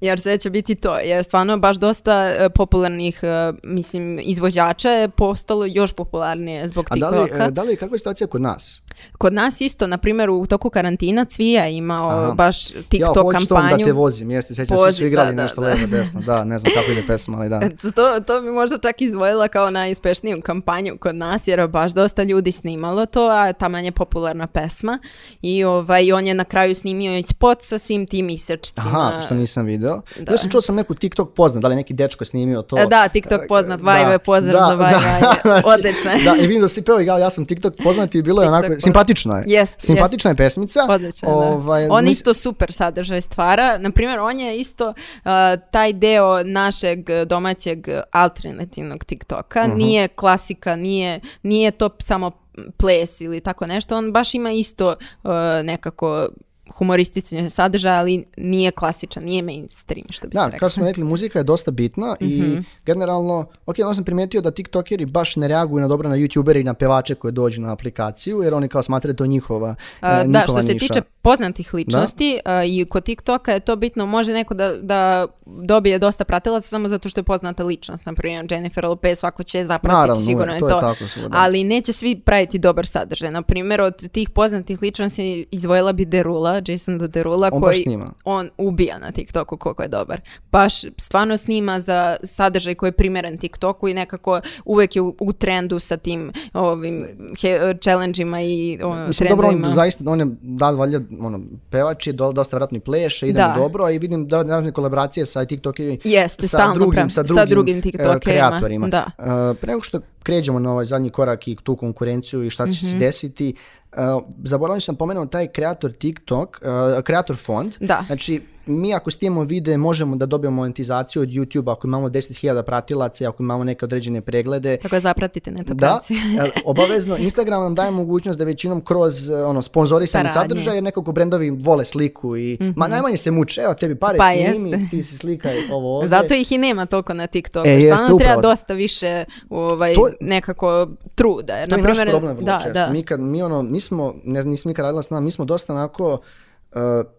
jer 0.01 0.22
sve 0.22 0.38
će 0.38 0.49
biti 0.49 0.76
to. 0.76 0.99
Jer 0.99 1.24
stvarno 1.24 1.58
baš 1.58 1.78
dosta 1.78 2.36
e, 2.39 2.49
popularnih, 2.49 3.20
e, 3.24 3.53
mislim, 3.64 4.20
izvođača 4.24 4.89
je 4.89 5.10
postalo 5.10 5.66
još 5.66 5.93
popularnije 5.93 6.68
zbog 6.68 6.88
A 6.89 6.95
da 6.95 7.10
li, 7.10 7.18
TikToka. 7.18 7.49
da 7.49 7.64
li, 7.64 7.76
kakva 7.76 7.95
je 7.95 7.99
situacija 7.99 8.28
kod 8.28 8.41
nas? 8.41 8.82
Kod 9.18 9.34
nas 9.34 9.62
isto, 9.62 9.88
na 9.88 9.97
primjer, 9.97 10.30
u 10.30 10.45
toku 10.45 10.70
karantina 10.70 11.26
Cvija 11.26 11.64
je 11.64 11.78
Aha. 11.97 12.33
baš 12.35 12.71
ja 12.71 12.81
TikTok 12.89 13.23
hoću 13.23 13.47
tom 13.47 13.61
da 13.61 13.67
kampanju. 13.67 13.85
te 13.85 13.91
vozim, 13.91 14.31
jeste, 14.31 14.53
sećam 14.55 14.77
Vozi, 14.77 14.97
su 14.97 15.05
igrali 15.05 15.29
da, 15.29 15.35
da, 15.35 15.41
nešto 15.41 15.61
da. 15.61 15.67
levo, 15.67 15.87
desno, 15.87 16.21
da, 16.21 16.43
ne 16.43 16.59
znam 16.59 16.73
kako 16.75 16.91
ide 16.91 17.03
pesma, 17.07 17.37
ali 17.37 17.49
da. 17.49 17.59
Eto, 17.65 17.91
To, 17.91 18.19
to 18.19 18.41
bi 18.41 18.49
možda 18.51 18.77
čak 18.77 19.01
izdvojila 19.01 19.47
kao 19.47 19.69
najuspešniju 19.69 20.41
kampanju 20.41 20.97
kod 20.99 21.15
nas, 21.15 21.47
jer 21.47 21.59
je 21.59 21.67
baš 21.67 21.91
dosta 21.91 22.23
ljudi 22.23 22.51
snimalo 22.51 23.05
to, 23.05 23.29
a 23.29 23.53
taman 23.53 23.85
je 23.85 23.91
popularna 23.91 24.47
pesma. 24.47 24.99
I 25.41 25.63
ovaj, 25.63 26.11
on 26.11 26.27
je 26.27 26.33
na 26.33 26.43
kraju 26.43 26.75
snimio 26.75 27.17
i 27.17 27.23
spot 27.23 27.61
sa 27.61 27.77
svim 27.77 28.07
tim 28.07 28.29
isečcima. 28.29 28.87
Aha, 28.87 29.21
što 29.21 29.35
nisam 29.35 29.65
video. 29.65 30.01
Da. 30.19 30.31
Ja 30.31 30.37
sam 30.37 30.49
čuo 30.49 30.61
sam 30.61 30.75
neku 30.75 30.95
TikTok 30.95 31.33
poznat, 31.33 31.61
da 31.61 31.67
li 31.67 31.75
neki 31.75 31.93
dečko 31.93 32.25
snimio 32.25 32.61
to. 32.61 32.77
E, 32.79 32.85
Da, 32.85 33.07
TikTok 33.07 33.41
poznat, 33.47 33.81
Vaj, 33.81 34.05
Da, 34.05 34.19
pozdrav 34.19 34.59
da, 34.59 34.67
za 34.67 34.75
Vaj, 34.75 34.91
da, 34.93 35.35
znači, 35.41 35.67
odlično 35.67 36.11
je. 36.11 36.23
Da, 36.23 36.35
i 36.35 36.47
vidim 36.47 36.61
da 36.61 36.67
si 36.67 36.81
peo 36.81 36.99
ja, 36.99 37.17
ja 37.17 37.29
sam 37.29 37.45
TikTok 37.45 37.73
poznat 37.83 38.15
i 38.15 38.21
bilo 38.21 38.41
je 38.41 38.47
onako, 38.47 38.67
simpatično 38.79 39.37
je. 39.37 39.43
Jest, 39.47 39.81
Simpatična 39.81 40.31
je 40.31 40.35
pesmica. 40.35 40.79
Odlično, 40.89 41.29
je, 41.77 41.86
On 41.91 42.03
mis- 42.03 42.11
isto 42.11 42.33
super 42.33 42.71
sadržaj 42.73 43.21
stvara. 43.21 43.77
Naprimjer, 43.77 44.19
on 44.19 44.39
je 44.39 44.57
isto 44.57 44.88
uh, 44.88 45.31
taj 45.71 45.93
deo 45.93 46.43
našeg 46.43 46.99
domaćeg 47.25 47.88
alternativnog 48.11 49.03
TikToka. 49.03 49.67
Mhm. 49.67 49.77
Nije 49.77 50.07
klasika, 50.07 50.75
nije, 50.75 51.19
nije 51.43 51.71
to 51.71 51.89
samo 51.99 52.31
ples 52.77 53.21
ili 53.21 53.39
tako 53.39 53.65
nešto. 53.67 53.97
On 53.97 54.11
baš 54.11 54.33
ima 54.33 54.51
isto 54.51 54.88
uh, 55.23 55.31
nekako 55.63 56.27
humoristični 56.70 57.49
sadržaj, 57.49 57.68
ali 57.93 58.26
nije 58.38 58.72
klasičan, 58.72 59.24
nije 59.24 59.41
mainstream, 59.43 60.05
što 60.09 60.28
bi 60.28 60.34
se 60.34 60.39
Da, 60.39 60.45
reklo. 60.45 60.59
kao 60.59 60.70
smo 60.70 60.86
rekli, 60.86 61.03
muzika 61.03 61.39
je 61.39 61.43
dosta 61.43 61.72
bitna 61.72 62.15
i 62.20 62.41
Mhm. 62.41 62.57
generalno, 62.86 63.45
ok, 63.65 63.76
onda 63.80 63.93
sam 63.93 64.03
primijetio 64.03 64.41
da 64.41 64.51
tiktokeri 64.51 65.05
baš 65.05 65.36
ne 65.36 65.47
reaguju 65.47 65.82
na 65.82 65.88
dobro 65.88 66.09
na 66.09 66.15
youtubere 66.15 66.59
i 66.59 66.63
na 66.63 66.74
pevače 66.74 67.15
koji 67.15 67.32
dođu 67.32 67.61
na 67.61 67.72
aplikaciju, 67.72 68.41
jer 68.41 68.53
oni 68.53 68.68
kao 68.68 68.84
smatraju 68.84 69.13
da 69.13 69.18
to 69.18 69.26
njihova, 69.26 69.76
A, 70.01 70.11
e, 70.11 70.18
da, 70.18 70.39
njihova 70.39 70.43
što 70.43 70.61
se 70.61 70.74
niša. 70.74 70.88
tiče 70.88 71.01
poznatih 71.22 71.74
ličnosti 71.74 72.39
a, 72.45 72.63
i 72.63 72.86
kod 72.86 73.03
TikToka 73.03 73.51
je 73.51 73.59
to 73.59 73.76
bitno, 73.76 74.05
može 74.05 74.34
neko 74.34 74.53
da, 74.53 74.74
da 74.74 75.28
dobije 75.45 75.99
dosta 75.99 76.24
pratilaca 76.26 76.68
samo 76.68 76.89
zato 76.89 77.09
što 77.09 77.20
je 77.20 77.24
poznata 77.24 77.63
ličnost, 77.63 78.05
na 78.05 78.13
primjer 78.13 78.47
Jennifer 78.49 78.86
Lopez, 78.86 79.20
svako 79.20 79.43
će 79.43 79.65
zapratiti, 79.65 79.93
Naravno, 79.93 80.22
sigurno 80.22 80.53
je 80.53 80.59
to 80.59 80.65
je 80.65 80.70
to. 80.70 80.80
tako 80.82 81.03
svuda. 81.05 81.30
Ali 81.32 81.63
neće 81.63 81.93
svi 81.93 82.15
praviti 82.18 82.59
dobar 82.59 82.88
sadržaj. 82.88 83.32
Na 83.32 83.41
primjer, 83.41 83.82
od 83.82 84.09
tih 84.09 84.30
poznatih 84.30 84.82
ličnosti 84.82 85.18
izdvojila 85.51 85.93
bi 85.93 86.05
Derula, 86.05 86.57
Jason 86.64 86.97
Derula, 86.99 87.49
On 87.53 87.62
koji 87.62 87.78
snima. 87.78 88.14
on 88.24 88.49
ubija 88.58 88.97
na 88.99 89.12
TikToku 89.12 89.58
koliko 89.58 89.82
je 89.84 89.89
dobar. 89.89 90.22
Baš 90.51 90.74
stvarno 90.97 91.38
snima 91.38 91.80
za 91.80 92.16
sadržaj 92.24 92.76
koji 92.76 92.88
je 92.88 92.91
primjeren 92.91 93.38
TikToku 93.38 93.88
i 93.88 93.93
nekako 93.93 94.41
uvek 94.66 94.95
je 94.95 95.01
u, 95.01 95.16
u 95.20 95.34
trendu 95.34 95.80
sa 95.80 95.97
tim 95.97 96.32
ovim 96.53 97.05
he, 97.41 97.49
challenge-ima 97.76 98.41
i 98.41 98.80
ono, 98.84 99.08
Mislim, 99.08 99.30
dobro, 99.30 99.47
on 99.47 99.72
zaista, 99.72 100.03
on 100.08 100.20
je, 100.20 100.26
da 100.41 100.70
li 100.70 100.78
valjda, 100.78 100.99
ono, 101.20 101.39
pevač 101.70 102.08
je, 102.08 102.14
do, 102.14 102.32
dosta 102.32 102.55
vratno 102.55 102.78
i 102.78 102.82
pleše, 102.82 103.28
ide 103.28 103.41
mu 103.41 103.47
Da. 103.47 103.53
dobro, 103.58 103.84
a 103.84 103.91
i 103.91 103.99
vidim 103.99 104.28
da 104.28 104.41
razne 104.43 104.72
kolaboracije 104.72 105.26
sa 105.26 105.45
TikTokerima, 105.45 105.97
Jeste, 106.03 106.41
sa 106.43 106.58
stalno 106.58 106.74
drugim, 106.76 107.10
sa 107.10 107.16
Sa 107.18 107.24
drugim, 107.26 107.49
drugim 107.49 107.78
e, 107.78 107.82
tiktokerima, 107.82 108.20
kreatorima. 108.20 108.88
da. 108.88 109.05
E, 109.51 109.53
pre 109.53 109.68
nego 109.68 109.82
što 109.82 109.99
kređemo 110.28 110.59
na 110.59 110.71
ovaj 110.71 110.86
zadnji 110.86 111.09
korak 111.09 111.47
i 111.47 111.57
tu 111.57 111.75
konkurenciju 111.75 112.43
i 112.43 112.49
šta 112.49 112.65
će 112.65 112.71
Mhm. 112.73 112.88
se 112.88 112.97
desiti, 112.97 113.55
e, 113.91 113.97
zaboravio 114.43 114.82
sam 114.82 114.95
pomenuo 114.95 115.25
taj 115.25 115.47
kreator 115.47 115.91
TikTok, 115.93 116.61
e, 116.97 117.01
kreator 117.01 117.36
fond. 117.38 117.73
Da. 117.80 118.03
Znači, 118.07 118.41
mi 118.68 118.93
ako 118.93 119.11
snimamo 119.11 119.43
video 119.43 119.78
možemo 119.78 120.15
da 120.15 120.26
dobijemo 120.26 120.55
monetizaciju 120.55 121.22
od 121.22 121.30
YouTube 121.30 121.72
ako 121.72 121.88
imamo 121.88 122.09
10.000 122.09 122.61
pratilaca 122.61 123.24
i 123.24 123.28
ako 123.28 123.43
imamo 123.43 123.63
neke 123.63 123.86
određene 123.86 124.22
preglede. 124.22 124.78
Tako 124.78 124.95
da 124.95 124.99
zapratite 124.99 125.51
Da, 125.51 125.57
netokraciju. 125.57 126.18
e, 126.18 126.61
obavezno 126.65 127.18
Instagram 127.18 127.63
nam 127.63 127.76
daje 127.76 127.91
mogućnost 127.91 128.39
da 128.39 128.45
većinom 128.45 128.82
kroz 128.82 129.30
e, 129.30 129.36
ono 129.36 129.61
sponzorisani 129.61 130.30
sadržaj 130.30 130.76
jer 130.76 130.84
nekako 130.84 131.11
brendovi 131.11 131.49
vole 131.51 131.86
sliku 131.86 132.38
i 132.38 132.57
ma 132.76 132.88
najmanje 132.88 133.18
se 133.18 133.32
muče, 133.32 133.61
evo 133.61 133.74
tebi 133.74 133.95
pare 133.95 134.18
Pa 134.18 134.24
snimi, 134.26 134.72
jeste. 134.72 134.88
ti 134.91 135.03
si 135.03 135.18
slikaj 135.18 135.55
ovo 135.72 135.95
ovdje. 135.95 136.09
Zato 136.09 136.34
ih 136.34 136.51
i 136.51 136.57
nema 136.57 136.86
toliko 136.86 137.13
na 137.13 137.28
TikToku. 137.28 137.68
E, 137.70 137.82
Stvarno 137.84 138.18
treba 138.18 138.41
dosta 138.41 138.74
više 138.74 139.26
ovaj, 139.49 139.93
To- 139.93 140.09
nekako 140.22 140.88
truda. 141.15 141.53
Jer, 141.53 141.70
To 141.70 141.76
je 141.76 141.82
na 141.82 141.88
naš 141.88 141.97
problem 141.99 142.36
vrlo 142.36 142.45
da, 142.45 142.57
često. 142.57 142.74
da. 142.74 142.89
Mi, 142.89 143.03
kad, 143.03 143.20
mi, 143.20 143.41
ono, 143.41 143.61
mi 143.61 143.82
smo, 143.82 144.13
ne 144.24 144.41
znam, 144.41 144.51
nisam 144.51 144.70
nikad 144.70 144.86
radila 144.86 145.01
s 145.01 145.09
nama, 145.09 145.22
mi 145.22 145.32
smo 145.32 145.45
dosta 145.45 145.74
onako, 145.74 146.18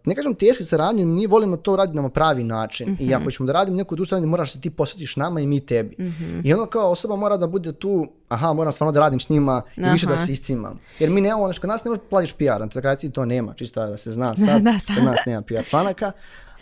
ne 0.05 0.15
kažem 0.15 0.35
teški 0.35 0.65
saradnje, 0.65 1.05
mi 1.05 1.27
volimo 1.27 1.57
to 1.57 1.77
raditi 1.77 1.97
na 1.97 2.09
pravi 2.09 2.45
način. 2.45 2.89
I 2.91 3.05
Mhm. 3.05 3.15
ako 3.15 3.31
ćemo 3.31 3.47
da 3.47 3.53
radimo 3.53 3.77
neku 3.77 3.97
drugu 3.97 4.07
stranu, 4.07 4.27
moraš 4.27 4.53
se 4.53 4.61
ti 4.61 4.71
posvetiš 4.71 5.17
nama 5.17 5.41
i 5.41 5.47
mi 5.47 5.61
tebi. 5.61 5.97
Mhm. 6.01 6.41
I 6.45 6.55
ono 6.55 6.67
kao 6.67 6.91
osoba 6.91 7.17
mora 7.17 7.37
da 7.37 7.47
bude 7.47 7.73
tu, 7.73 8.07
aha, 8.29 8.53
moram 8.53 8.73
stvarno 8.73 8.93
da 8.93 9.01
radim 9.01 9.21
s 9.21 9.29
njima 9.29 9.63
i 9.77 9.83
više 9.83 10.07
da 10.07 10.13
Aha. 10.13 10.27
se 10.27 10.33
iscimam. 10.33 10.79
Jer 10.99 11.11
mi 11.11 11.21
nemamo, 11.21 11.45
znači, 11.45 11.61
kod 11.61 11.69
nas 11.69 11.85
ne 11.85 11.89
možeš 11.89 12.05
platiš 12.11 12.33
PR, 12.33 12.61
na 12.61 12.69
telekaciji 12.69 13.11
to 13.11 13.25
nema, 13.25 13.55
čisto 13.55 13.87
da 13.87 13.97
se 13.97 14.11
zna 14.11 14.37
sad, 14.47 14.63
Da, 14.63 14.79
sad. 14.79 14.97
kod 14.97 15.05
nas 15.05 15.21
nema 15.27 15.43
PR 15.43 15.65
članaka. 15.65 16.13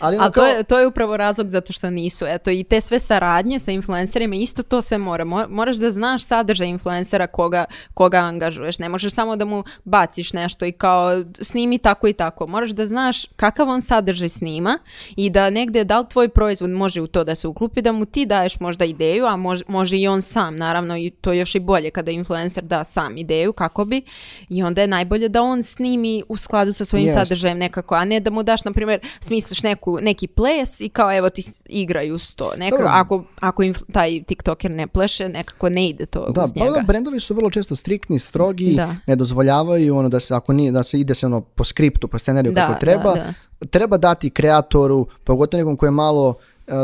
Ali 0.01 0.17
ono 0.17 0.25
Ali 0.25 0.33
to 0.33 0.47
je, 0.47 0.63
to 0.63 0.79
je 0.79 0.87
upravo 0.87 1.17
razlog 1.17 1.49
zato 1.49 1.73
što 1.73 1.91
nisu. 1.91 2.27
Eto, 2.29 2.51
i 2.51 2.65
te 2.65 2.81
sve 2.81 3.01
saradnje 3.01 3.59
sa 3.59 3.71
influencerima, 3.73 4.35
isto 4.37 4.63
to 4.63 4.83
sve 4.83 4.99
mora. 4.99 5.25
Mo- 5.25 5.49
Moraš 5.49 5.77
da 5.77 5.91
znaš 5.91 6.25
sadržaj 6.25 6.67
influencera 6.69 7.27
koga, 7.27 7.65
koga 7.95 8.17
angažuješ. 8.19 8.79
Ne 8.79 8.89
možeš 8.89 9.13
samo 9.13 9.37
da 9.37 9.45
mu 9.45 9.65
baciš 9.85 10.33
nešto 10.33 10.67
i 10.67 10.73
kao 10.73 11.25
snimi 11.41 11.79
tako 11.79 12.09
i 12.09 12.13
tako. 12.13 12.47
Moraš 12.47 12.71
da 12.71 12.87
znaš 12.87 13.25
kakav 13.37 13.69
on 13.69 13.83
sadržaj 13.83 14.29
snima 14.29 14.79
i 15.17 15.31
da 15.31 15.51
negde 15.51 15.85
da 15.85 16.01
li 16.01 16.07
tvoj 16.09 16.29
proizvod 16.29 16.71
može 16.71 17.01
u 17.01 17.07
to 17.07 17.25
da 17.25 17.35
se 17.35 17.49
uklupi, 17.49 17.83
da 17.83 17.93
mu 17.93 18.05
ti 18.05 18.27
daješ 18.27 18.61
možda 18.61 18.85
ideju, 18.85 19.27
a 19.27 19.37
može, 19.37 19.65
može 19.69 19.99
i 19.99 20.09
on 20.09 20.23
sam, 20.23 20.57
naravno, 20.57 20.97
i 20.97 21.11
to 21.11 21.33
je 21.33 21.39
još 21.39 21.55
i 21.55 21.61
bolje 21.61 21.91
kada 21.91 22.11
influencer 22.11 22.65
da 22.65 22.85
sam 22.85 23.19
ideju 23.19 23.53
kako 23.53 23.85
bi. 23.85 24.03
I 24.49 24.63
onda 24.63 24.81
je 24.81 24.87
najbolje 24.87 25.29
da 25.29 25.43
on 25.43 25.63
snimi 25.63 26.23
u 26.29 26.37
skladu 26.37 26.73
sa 26.73 26.85
svojim 26.85 27.07
Jest. 27.07 27.17
sadržajem 27.19 27.59
nekako, 27.59 27.95
a 27.95 28.05
ne 28.05 28.21
da 28.21 28.31
mu 28.31 28.43
daš, 28.43 28.65
na 28.65 28.73
primjer, 28.73 29.01
smisliš 29.21 29.63
neku, 29.63 29.86
neki 29.93 30.27
ples 30.29 30.81
i 30.81 30.89
kao 30.89 31.13
evo 31.13 31.31
ti 31.31 31.43
s- 31.43 31.63
igraj 31.67 32.13
uz 32.13 32.35
to. 32.35 32.51
Nekako, 32.53 32.77
Dobro. 32.79 32.93
ako, 32.95 33.25
ako 33.41 33.63
inf- 33.63 33.93
taj 33.93 34.23
tiktoker 34.23 34.71
ne 34.71 34.87
pleše, 34.87 35.29
nekako 35.29 35.69
ne 35.69 35.89
ide 35.89 36.07
to 36.07 36.31
Da, 36.31 36.43
uz 36.43 36.57
njega. 36.57 36.71
da, 36.71 36.83
brendovi 36.83 37.21
su 37.21 37.35
vrlo 37.35 37.51
često 37.51 37.77
striktni, 37.77 38.19
strogi, 38.19 38.75
Da. 38.75 38.95
ne 39.07 39.17
dozvoljavaju 39.17 39.97
ono 39.97 40.09
da 40.09 40.21
se 40.21 40.35
ako 40.35 40.53
nije 40.53 40.73
da 40.73 40.83
se 40.83 41.01
ide 41.01 41.15
se 41.15 41.27
ono 41.27 41.41
po 41.41 41.65
skriptu, 41.65 42.09
po 42.09 42.19
scenariju 42.19 42.53
Da, 42.53 42.61
kako 42.61 42.81
treba. 42.81 43.15
da, 43.15 43.33
Treba 43.67 43.97
dati 43.97 44.31
kreatoru, 44.31 45.07
pogotovo 45.25 45.59
nekom 45.59 45.77
koji 45.77 45.89
je 45.89 45.93
malo 45.93 46.35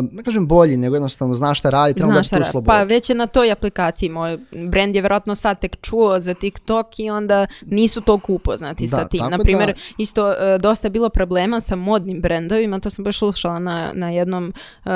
ne 0.03 0.23
kažem 0.23 0.47
bolji, 0.47 0.77
nego 0.77 0.97
jednostavno 0.97 1.35
zna 1.35 1.55
šta 1.55 1.71
radi, 1.71 1.95
treba 1.95 2.13
Znaš 2.13 2.27
šta, 2.27 2.37
tu 2.37 2.45
slobodu. 2.45 2.67
pa 2.67 2.83
već 2.83 3.11
je 3.11 3.17
na 3.17 3.27
toj 3.27 3.53
aplikaciji, 3.53 4.09
moj 4.09 4.39
brand 4.53 4.95
je 4.95 5.03
vjerojatno 5.03 5.35
sad 5.35 5.61
tek 5.61 5.77
čuo 5.81 6.21
za 6.21 6.35
TikTok 6.35 6.99
i 6.99 7.11
onda 7.11 7.47
nisu 7.63 8.01
toliko 8.01 8.33
upoznati 8.33 8.85
Da, 8.85 8.91
sa 8.91 9.09
tim. 9.09 9.19
tako 9.21 9.31
Na 9.31 9.39
primjer, 9.39 9.67
da- 9.67 9.81
isto 9.99 10.31
e, 10.31 10.59
dosta 10.59 10.87
je 10.87 10.91
bilo 10.91 11.09
problema 11.09 11.61
sa 11.61 11.77
modnim 11.77 12.21
brendovima, 12.21 12.81
to 12.81 12.91
sam 12.91 13.05
baš 13.05 13.19
slušala 13.19 13.59
na, 13.59 13.91
na 13.95 14.11
jednom 14.11 14.53
e, 14.85 14.89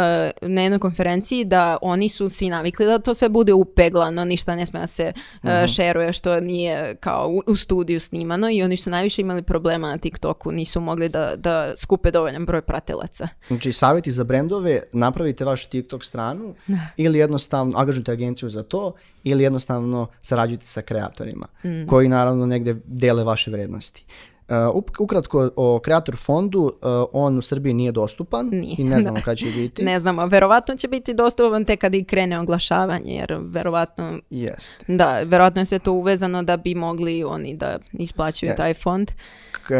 na 0.42 0.62
jednoj 0.62 0.78
konferenciji 0.78 1.44
da 1.44 1.76
oni 1.82 2.08
su 2.08 2.30
svi 2.30 2.48
navikli 2.48 2.86
da 2.86 2.98
to 2.98 3.14
sve 3.14 3.28
bude 3.28 3.52
upeglano, 3.52 4.24
ništa 4.24 4.54
ne 4.54 4.66
sme 4.66 4.80
da 4.80 4.86
se 4.86 5.12
e, 5.42 5.66
šeruje 5.68 6.12
što 6.12 6.40
nije 6.40 6.94
kao 6.96 7.28
u, 7.28 7.42
u 7.46 7.56
studiju 7.56 8.00
snimano 8.00 8.50
i 8.50 8.62
oni 8.62 8.76
su 8.76 8.90
najviše 8.90 9.22
imali 9.22 9.42
problema 9.42 9.88
na 9.88 9.98
TikToku, 9.98 10.52
nisu 10.52 10.80
mogli 10.80 11.08
da, 11.08 11.32
da 11.36 11.72
skupe 11.76 12.10
dovoljan 12.10 12.46
broj 12.46 12.62
pratilaca. 12.62 13.28
Znači, 13.48 13.72
savjeti 13.72 14.12
za 14.12 14.24
brendove, 14.24 14.75
napravite 14.92 15.44
vašu 15.44 15.68
TikTok 15.68 16.04
stranu 16.04 16.54
ili 16.96 17.18
jednostavno 17.18 17.78
angažujte 17.78 18.12
agenciju 18.12 18.48
za 18.48 18.62
to 18.62 18.92
ili 19.24 19.42
jednostavno 19.42 20.06
sarađujte 20.22 20.66
sa 20.66 20.82
kreatorima 20.82 21.46
Mm. 21.64 21.86
koji 21.86 22.08
naravno 22.08 22.46
negde 22.46 22.76
dele 22.84 23.24
vaše 23.24 23.50
vrednosti. 23.50 24.04
Uh, 24.48 24.54
ukratko 24.98 25.50
o 25.56 25.78
kreator 25.78 26.16
fondu, 26.16 26.60
uh, 26.60 26.70
on 27.12 27.38
u 27.38 27.42
Srbiji 27.42 27.74
nije 27.74 27.92
dostupan 27.92 28.48
Nije, 28.48 28.74
i 28.78 28.84
ne 28.84 29.00
znamo 29.00 29.18
kada 29.24 29.34
će 29.34 29.46
biti. 29.46 29.84
Ne 29.84 30.00
znamo, 30.00 30.26
verovatno 30.26 30.76
će 30.76 30.88
biti 30.88 31.14
dostupan 31.14 31.64
tek 31.64 31.80
kad 31.80 31.94
i 31.94 32.04
krene 32.04 32.40
oglašavanje, 32.40 33.14
jer 33.14 33.36
verovatno 33.40 34.18
Jeste. 34.30 34.76
Da, 34.88 35.20
verovatno 35.20 35.60
je 35.60 35.66
sve 35.66 35.78
to 35.78 35.92
uvezano 35.92 36.42
da 36.42 36.56
bi 36.56 36.74
mogli 36.74 37.24
oni 37.24 37.56
da 37.56 37.78
isplaćuju 37.92 38.48
Jeste. 38.48 38.62
taj 38.62 38.74
fond. 38.74 39.10
K- 39.62 39.74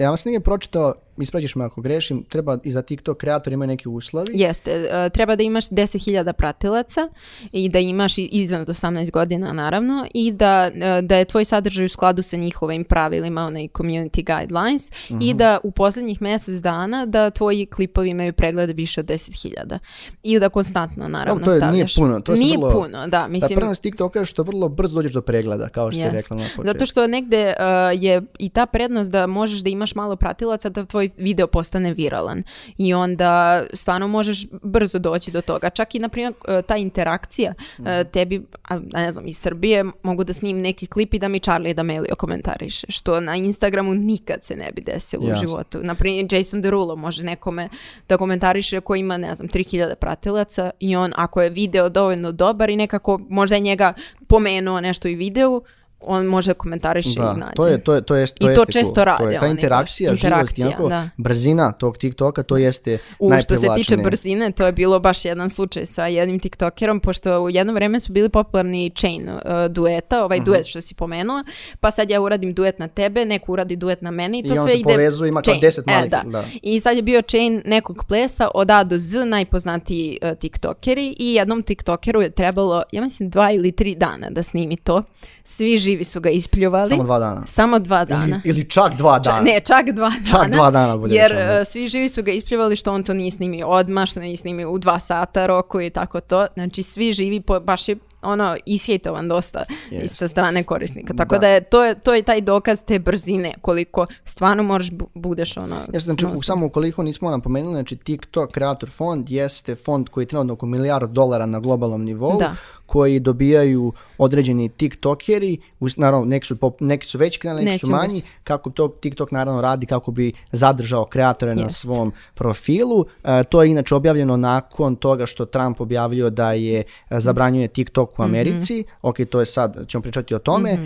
ja 0.00 0.16
sam 0.16 0.32
negdje 0.32 0.40
pročitao, 0.40 0.94
ispraćiš 1.18 1.54
me 1.54 1.64
ako 1.64 1.80
grešim, 1.80 2.24
treba 2.24 2.58
i 2.64 2.70
za 2.70 2.82
TikTok 2.82 3.18
kreator 3.18 3.52
imaju 3.52 3.66
neki 3.68 3.88
uslovi. 3.88 4.26
Jeste, 4.30 4.70
e, 4.70 5.10
treba 5.10 5.36
da 5.36 5.42
imaš 5.42 5.66
10.000 5.66 6.32
pratilaca 6.32 7.08
i 7.52 7.68
da 7.68 7.78
imaš 7.78 8.12
iznad 8.18 8.68
18 8.68 8.78
godina 9.10 9.52
naravno 9.52 9.78
i 10.14 10.32
da, 10.32 10.70
e, 10.74 11.02
da 11.02 11.16
je 11.16 11.24
tvoj 11.24 11.44
sadržaj 11.44 11.84
u 11.84 11.90
skladu 11.90 12.22
sa 12.22 12.36
njihovim 12.36 12.84
pravilima, 12.84 13.42
onaj 13.42 13.68
community 13.68 14.08
guidelines 14.30 14.90
i 15.10 15.14
Mhm. 15.14 15.36
da 15.36 15.58
u 15.62 15.70
posljednjih 15.70 16.22
mjesec 16.22 16.54
dana 16.56 17.06
da 17.06 17.30
tvoji 17.30 17.66
klipovi 17.66 18.10
imaju 18.10 18.32
preglede 18.32 18.72
više 18.72 19.00
od 19.00 19.06
10.000 19.06 19.78
i 20.22 20.38
da 20.38 20.48
konstantno 20.48 21.08
naravno 21.08 21.44
to 21.44 21.50
je- 21.50 21.56
nije 21.56 21.88
stavljaš. 21.88 21.94
puno, 21.96 22.20
to 22.20 22.32
je 22.32 22.38
nije 22.38 22.56
vrlo- 22.58 22.72
puno, 22.72 22.98
da, 23.00 23.06
Da, 23.08 23.28
mislim, 23.28 23.56
prednost 23.56 23.82
TikToka 23.82 24.18
je 24.18 24.24
što 24.24 24.42
vrlo 24.42 24.68
brzo 24.68 24.94
dođeš 24.94 25.12
do 25.12 25.22
pregleda, 25.22 25.68
kao 25.68 25.92
što 25.92 26.00
je 26.00 26.04
Jest. 26.04 26.14
rekla 26.14 26.36
na 26.36 26.42
početku. 26.44 26.64
Zato 26.64 26.86
što 26.86 27.06
negde 27.08 27.46
uh, 27.48 27.62
je 27.94 28.22
i 28.38 28.48
ta 28.48 28.66
prednost 28.68 29.10
da 29.10 29.26
možeš 29.28 29.60
da 29.60 29.70
imaš 29.70 29.94
malo 29.94 30.16
pratilaca 30.16 30.68
da 30.68 30.84
tvoj 30.84 31.07
video 31.16 31.46
postane 31.46 31.94
viralan 31.94 32.42
i 32.78 32.94
onda 32.94 33.66
stvarno 33.72 34.08
možeš 34.08 34.46
brzo 34.62 34.98
doći 34.98 35.30
do 35.30 35.40
toga. 35.40 35.70
Čak 35.70 35.94
i 35.94 35.98
na 35.98 36.08
primjer 36.08 36.32
uh, 36.32 36.64
ta 36.66 36.76
interakcija 36.76 37.54
uh, 37.78 37.86
tebi, 38.12 38.42
a, 38.68 38.78
ne 38.92 39.12
znam, 39.12 39.26
iz 39.26 39.38
Srbije 39.38 39.84
mogu 40.02 40.24
da 40.24 40.32
snimim 40.32 40.62
neki 40.62 40.86
klip 40.86 41.14
i 41.14 41.18
da 41.18 41.28
mi 41.28 41.40
Charlie 41.40 41.74
D'Amelio 41.74 42.14
komentariše, 42.14 42.86
što 42.90 43.20
na 43.20 43.36
Instagramu 43.36 43.94
nikad 43.94 44.44
se 44.44 44.56
ne 44.56 44.70
bi 44.72 44.82
desilo 44.82 45.24
u 45.24 45.28
Jasno. 45.28 45.48
životu. 45.48 45.78
Na 45.82 45.94
primjer 45.94 46.26
Jason 46.30 46.62
Derulo 46.62 46.96
može 46.96 47.22
nekome 47.22 47.68
da 48.08 48.16
komentariše 48.16 48.80
ko 48.80 48.94
ima, 48.94 49.16
ne 49.16 49.34
znam, 49.34 49.48
3000 49.48 49.94
pratilaca 49.94 50.70
i 50.80 50.96
on 50.96 51.12
ako 51.16 51.42
je 51.42 51.50
video 51.50 51.88
dovoljno 51.88 52.32
dobar 52.32 52.70
i 52.70 52.76
nekako 52.76 53.20
možda 53.28 53.56
je 53.56 53.60
njega 53.60 53.92
pomenuo 54.26 54.80
nešto 54.80 55.08
i 55.08 55.14
video, 55.14 55.60
on 56.00 56.26
može 56.26 56.54
komentariše 56.54 57.20
Da, 57.20 57.34
i 57.36 57.40
nađe. 57.40 57.52
to 57.56 57.66
je, 57.66 57.78
to 57.80 57.94
je, 57.94 58.02
to 58.02 58.14
jest, 58.16 58.38
to 58.38 58.50
I 58.50 58.54
to 58.54 58.60
jeste 58.60 58.72
često 58.72 58.94
cool. 58.94 59.04
rade 59.04 59.24
To 59.24 59.30
je 59.30 59.38
ta 59.38 59.44
oni 59.44 59.50
interakcija, 59.50 60.10
baš. 60.10 60.20
živost 60.20 60.32
i 60.32 60.36
Interakcija, 60.36 60.66
onako 60.66 60.88
da. 60.88 61.08
brzina 61.16 61.72
tog 61.72 61.98
TikToka, 61.98 62.42
to 62.42 62.56
jeste 62.56 62.98
U, 63.18 63.32
što 63.42 63.56
se 63.56 63.66
tiče 63.76 63.96
brzine, 63.96 64.52
to 64.52 64.66
je 64.66 64.72
bilo 64.72 64.98
baš 65.00 65.24
jedan 65.24 65.50
slučaj 65.50 65.86
sa 65.86 66.06
jednim 66.06 66.38
TikTokerom, 66.40 67.00
pošto 67.00 67.40
u 67.40 67.50
jedno 67.50 67.72
vreme 67.72 68.00
su 68.00 68.12
bili 68.12 68.28
popularni 68.28 68.90
chain 68.90 69.28
uh, 69.28 69.36
dueta, 69.70 70.24
ovaj 70.24 70.40
duet 70.40 70.66
što 70.66 70.80
si 70.80 70.94
pomenuo, 70.94 71.44
pa 71.80 71.90
sad 71.90 72.10
ja 72.10 72.20
uradim 72.20 72.54
duet 72.54 72.78
na 72.78 72.88
tebe, 72.88 73.24
neko 73.24 73.52
uradi 73.52 73.76
duet 73.76 74.02
na 74.02 74.10
mene 74.10 74.38
i 74.38 74.42
to 74.42 74.54
I 74.54 74.58
on 74.58 74.64
sve 74.64 74.72
se 74.72 74.78
ide... 74.78 74.92
povezuje, 74.92 75.28
ima 75.28 75.42
kao. 75.42 75.54
10 75.54 75.78
E, 75.80 75.82
malih, 75.86 76.10
da. 76.10 76.22
da. 76.26 76.44
I 76.62 76.80
sad 76.80 76.96
je 76.96 77.02
bio 77.02 77.22
chain 77.22 77.62
nekog 77.64 78.04
plesa 78.08 78.48
od 78.54 78.70
A 78.70 78.84
do 78.84 78.98
Z, 78.98 79.24
najpoznatiji 79.24 80.18
uh, 80.22 80.38
tiktokeri 80.38 81.16
i 81.18 81.34
jednom 81.34 81.62
tiktokeru 81.62 82.22
je 82.22 82.30
trebalo, 82.30 82.82
ja 82.92 83.02
mislim, 83.02 83.30
dva 83.30 83.50
ili 83.50 83.72
tri 83.72 83.94
dana 83.94 84.30
da 84.30 84.42
snimi 84.42 84.76
to. 84.76 85.02
Svi 85.44 85.78
živi 85.88 86.04
su 86.04 86.20
ga 86.20 86.30
ispljuvali. 86.30 86.88
Samo 86.88 87.04
dva 87.04 87.18
dana. 87.18 87.46
Samo 87.46 87.78
dva 87.78 88.04
dana. 88.04 88.26
Ili, 88.26 88.56
ili 88.56 88.64
čak 88.66 88.94
dva 88.94 89.12
Ča- 89.12 89.22
dana. 89.22 89.40
ne, 89.42 89.60
čak 89.62 89.90
dva 89.90 90.10
dana. 90.10 90.26
Čak 90.28 90.50
dva 90.50 90.70
dana, 90.70 90.96
bolje 90.96 91.14
Jer 91.14 91.30
rečeno. 91.30 91.52
uh, 91.52 91.66
svi 91.66 91.88
živi 91.88 92.08
su 92.08 92.22
ga 92.22 92.30
ispljuvali 92.32 92.76
što 92.76 92.92
on 92.92 93.02
to 93.02 93.14
nije 93.14 93.30
snimio 93.30 93.66
odmah, 93.68 94.06
što 94.06 94.20
nije 94.20 94.36
snimio 94.36 94.70
u 94.70 94.78
dva 94.78 94.98
sata 95.00 95.46
roku 95.46 95.80
i 95.80 95.90
tako 95.90 96.20
to. 96.20 96.46
Znači 96.54 96.82
svi 96.82 97.12
živi, 97.12 97.40
po, 97.40 97.60
baš 97.60 97.88
je 97.88 97.96
ono 98.22 98.56
ishejtovan 98.66 99.28
dosta 99.28 99.64
Jest. 99.90 100.04
iz 100.04 100.10
sa 100.12 100.28
strane 100.28 100.62
korisnika. 100.62 101.14
Tako 101.14 101.34
Da. 101.34 101.38
da, 101.38 101.48
je, 101.48 101.60
to, 101.62 101.84
je, 101.84 101.94
to 101.94 102.14
je 102.14 102.22
taj 102.22 102.40
dokaz 102.40 102.82
te 102.82 102.98
brzine, 102.98 103.54
koliko 103.60 104.06
stvarno 104.24 104.62
možeš 104.62 104.90
bu- 104.90 105.06
budeš 105.14 105.56
ono... 105.56 105.76
Ja 105.92 106.00
znači, 106.00 106.20
stop. 106.20 106.44
samo 106.44 106.66
ukoliko 106.66 107.02
nismo 107.02 107.30
napomenuli, 107.30 107.74
znači 107.74 107.96
TikTok 107.96 108.52
Creator 108.52 108.90
Fond 108.90 109.30
jeste 109.30 109.74
fond 109.76 110.08
koji 110.08 110.22
je 110.22 110.28
trenutno 110.28 110.52
oko 110.52 110.66
milijardu 110.66 111.06
dolara 111.08 111.46
na 111.46 111.60
globalnom 111.60 112.02
nivou, 112.02 112.38
Da. 112.38 112.52
Koji 112.88 113.20
dobijaju 113.20 113.92
određeni 114.18 114.68
TikTokeri, 114.68 115.58
naravno 115.96 116.24
neki 116.26 116.46
su, 116.46 116.56
pop- 116.56 116.76
neki 116.80 117.06
su 117.06 117.18
veći 117.18 117.38
kanali, 117.40 117.64
neki 117.64 117.72
Neki 117.74 117.86
su 117.86 117.90
manji, 117.90 118.22
kako 118.44 118.70
to 118.70 118.88
TikTok 118.88 119.30
naravno 119.30 119.60
radi 119.60 119.86
kako 119.86 120.10
bi 120.10 120.32
zadržao 120.52 121.04
kreatore 121.04 121.54
na 121.54 121.62
Jest. 121.62 121.76
svom 121.76 122.12
profilu. 122.34 123.04
E, 123.24 123.44
to 123.44 123.62
je 123.62 123.70
inače 123.70 123.94
objavljeno 123.94 124.36
nakon 124.36 124.96
toga 124.96 125.26
što 125.26 125.44
Trump 125.44 125.80
objavio 125.80 126.30
da 126.30 126.52
je 126.52 126.78
e, 127.10 127.20
zabranjuje 127.20 127.68
TikTok 127.68 128.18
u 128.18 128.22
Americi. 128.22 128.84
Ok, 129.02 129.16
to 129.30 129.40
je 129.40 129.46
sad, 129.46 129.86
ćemo 129.88 130.02
pričati 130.02 130.34
o 130.34 130.38
tome. 130.38 130.70
E, 130.70 130.80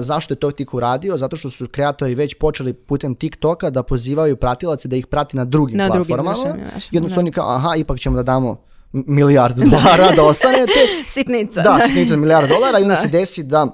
zašto 0.00 0.34
je 0.34 0.38
to 0.38 0.50
tik 0.50 0.74
uradio? 0.74 1.16
Zato 1.16 1.36
što 1.36 1.50
su 1.50 1.66
kreatori 1.68 2.14
već 2.14 2.34
počeli 2.34 2.72
putem 2.72 3.14
TikToka 3.14 3.70
da 3.70 3.82
pozivaju 3.82 4.36
pratilace 4.36 4.88
da 4.88 4.96
ih 4.96 5.06
prati 5.06 5.36
na 5.36 5.44
drugim 5.44 5.76
Na 5.78 5.88
drugim 5.88 6.16
platformama. 6.16 6.54
mrežama, 6.54 6.80
I 6.90 6.98
onda 6.98 7.10
su 7.10 7.20
oni 7.20 7.32
kao, 7.32 7.50
aha, 7.50 7.76
ipak 7.76 7.98
ćemo 7.98 8.16
da 8.16 8.22
damo 8.22 8.67
milijardu 8.92 9.62
dolara 9.70 10.12
da 10.16 10.24
ostanete. 10.24 10.72
Sitnica. 11.06 11.62
Da, 11.62 11.78
sitnica 11.86 12.16
milijarda 12.16 12.48
dolara 12.48 12.78
i 12.78 12.82
onda 12.82 12.94
Da. 12.94 13.00
se 13.00 13.08
desi 13.08 13.42
da 13.42 13.66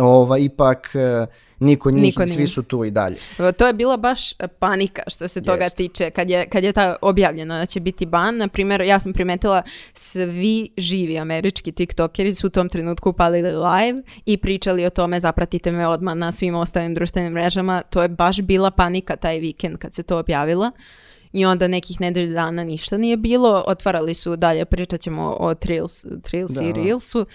ova, 0.00 0.38
ipak 0.38 0.90
e, 0.94 1.26
niko 1.60 1.90
njih, 1.90 2.02
Niko 2.02 2.26
svi 2.26 2.46
su 2.46 2.62
tu 2.62 2.84
i 2.84 2.90
dalje. 2.90 3.16
To 3.58 3.66
je 3.66 3.72
bila 3.72 3.96
baš 3.96 4.32
e, 4.32 4.48
panika 4.48 5.02
što 5.06 5.28
se 5.28 5.42
toga 5.42 5.64
Jest. 5.64 5.76
tiče 5.76 6.10
kad 6.10 6.30
je, 6.30 6.48
kad 6.48 6.64
je 6.64 6.72
ta 6.72 6.96
objavljeno 7.02 7.58
da 7.58 7.66
će 7.66 7.80
biti 7.80 8.06
ban. 8.06 8.36
Na 8.36 8.48
primjer, 8.48 8.80
ja 8.80 8.98
sam 9.00 9.12
primetila 9.12 9.62
svi 9.92 10.68
živi 10.76 11.18
američki 11.18 11.72
tiktokeri 11.72 12.34
su 12.34 12.46
u 12.46 12.50
tom 12.50 12.68
trenutku 12.68 13.10
upalili 13.10 13.50
live 13.50 14.02
i 14.26 14.36
pričali 14.36 14.86
o 14.86 14.90
tome 14.90 15.20
zapratite 15.20 15.70
me 15.70 15.88
odmah 15.88 16.14
na 16.16 16.32
svim 16.32 16.54
ostalim 16.54 16.94
društvenim 16.94 17.32
mrežama. 17.32 17.82
To 17.82 18.02
je 18.02 18.08
baš 18.08 18.40
bila 18.40 18.70
panika 18.70 19.16
taj 19.16 19.38
vikend 19.38 19.78
kad 19.78 19.94
se 19.94 20.02
to 20.02 20.18
objavila. 20.18 20.70
I 21.34 21.46
onda 21.46 21.68
nekih 21.68 22.00
nedelju 22.00 22.32
dana 22.32 22.64
ništa 22.64 22.96
nije 22.96 23.16
bilo. 23.16 23.64
Otvarali 23.66 24.14
su 24.14 24.36
dalje, 24.36 24.64
pričat 24.64 25.00
ćemo 25.00 25.36
o 25.40 25.54
Trills, 25.54 26.04
Trills 26.22 26.50
Da, 26.52 26.62
i. 26.64 26.72
Reelsu. 26.72 27.26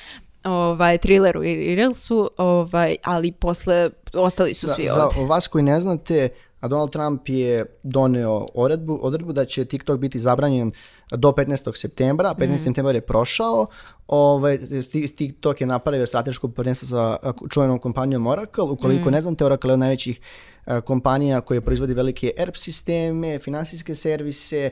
Ovaj, 0.43 0.97
thrilleru 0.97 1.43
i 1.43 1.75
Reelsu, 1.75 2.31
ovaj, 2.37 2.95
ali 3.03 3.31
posle 3.31 3.89
ostali 4.13 4.53
su 4.53 4.67
Da, 4.67 4.73
svi 4.73 4.87
za 4.87 5.03
ovdje. 5.03 5.25
vas 5.25 5.47
koji 5.47 5.63
ne 5.63 5.79
znate, 5.81 6.29
Donald 6.61 6.91
Trump 6.91 7.21
je 7.29 7.65
doneo 7.83 8.45
odredbu, 8.53 8.99
odredbu 9.01 9.33
da 9.33 9.45
će 9.45 9.65
TikTok 9.65 9.99
biti 9.99 10.19
zabranjen 10.19 10.71
do 11.11 11.31
15. 11.31 11.75
septembra, 11.75 12.29
15. 12.29 12.49
Mhm. 12.49 12.57
septembar 12.59 12.95
je 12.95 13.01
prošao, 13.01 13.67
ovaj, 14.07 14.57
ti- 14.83 15.07
TikTok 15.09 15.61
je 15.61 15.67
napravio 15.67 16.05
stratešku 16.05 16.49
partnerstvo 16.49 16.87
sa 16.87 17.17
čuvenom 17.49 17.79
kompanijom 17.79 18.27
Oracle, 18.27 18.63
ukoliko 18.63 19.01
Mhm. 19.01 19.11
ne 19.11 19.21
znate, 19.21 19.45
Oracle 19.45 19.69
je 19.69 19.73
od 19.73 19.79
najvećih 19.79 20.19
kompanija 20.79 21.41
koja 21.41 21.61
proizvodi 21.61 21.93
velike 21.93 22.31
ERP 22.37 22.55
sisteme, 22.55 23.39
finansijske 23.39 23.95
servise, 23.95 24.69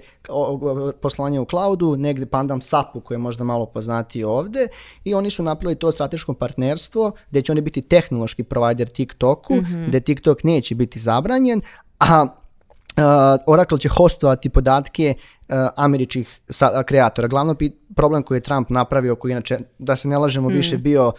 poslovanje 0.94 1.40
u 1.40 1.46
cloudu, 1.46 1.96
negdje 1.98 2.26
pandam 2.26 2.62
SAP-u 2.62 3.02
koji 3.02 3.16
je 3.16 3.20
možda 3.20 3.44
malo 3.44 3.66
poznatiji 3.66 4.24
ovde 4.24 4.68
i 5.04 5.14
oni 5.14 5.30
su 5.30 5.44
napravili 5.44 5.76
to 5.76 5.92
strateško 5.92 6.34
partnerstvo 6.34 7.12
gdje 7.30 7.42
će 7.42 7.52
oni 7.52 7.62
biti 7.62 7.82
tehnološki 7.82 8.44
provider 8.44 8.90
TikToku, 8.90 9.54
gdje 9.88 10.00
TikTok 10.00 10.44
neće 10.44 10.76
biti 10.76 11.00
zabranjen, 11.00 11.62
a 12.00 12.28
Uh, 12.98 13.04
Oracle 13.46 13.80
će 13.80 13.90
hostovati 13.90 14.50
podatke 14.50 15.14
uh, 15.18 15.56
američkih 15.76 16.40
sa- 16.50 16.84
kreatora. 16.84 17.28
Glavno 17.28 17.56
problem 17.96 18.24
koji 18.24 18.38
je 18.38 18.42
Trump 18.42 18.70
napravio, 18.70 19.16
koji 19.16 19.32
inače, 19.32 19.60
da 19.80 19.96
se 19.96 20.08
ne 20.08 20.18
lažemo, 20.18 20.48
više 20.48 20.78
bio 20.78 21.12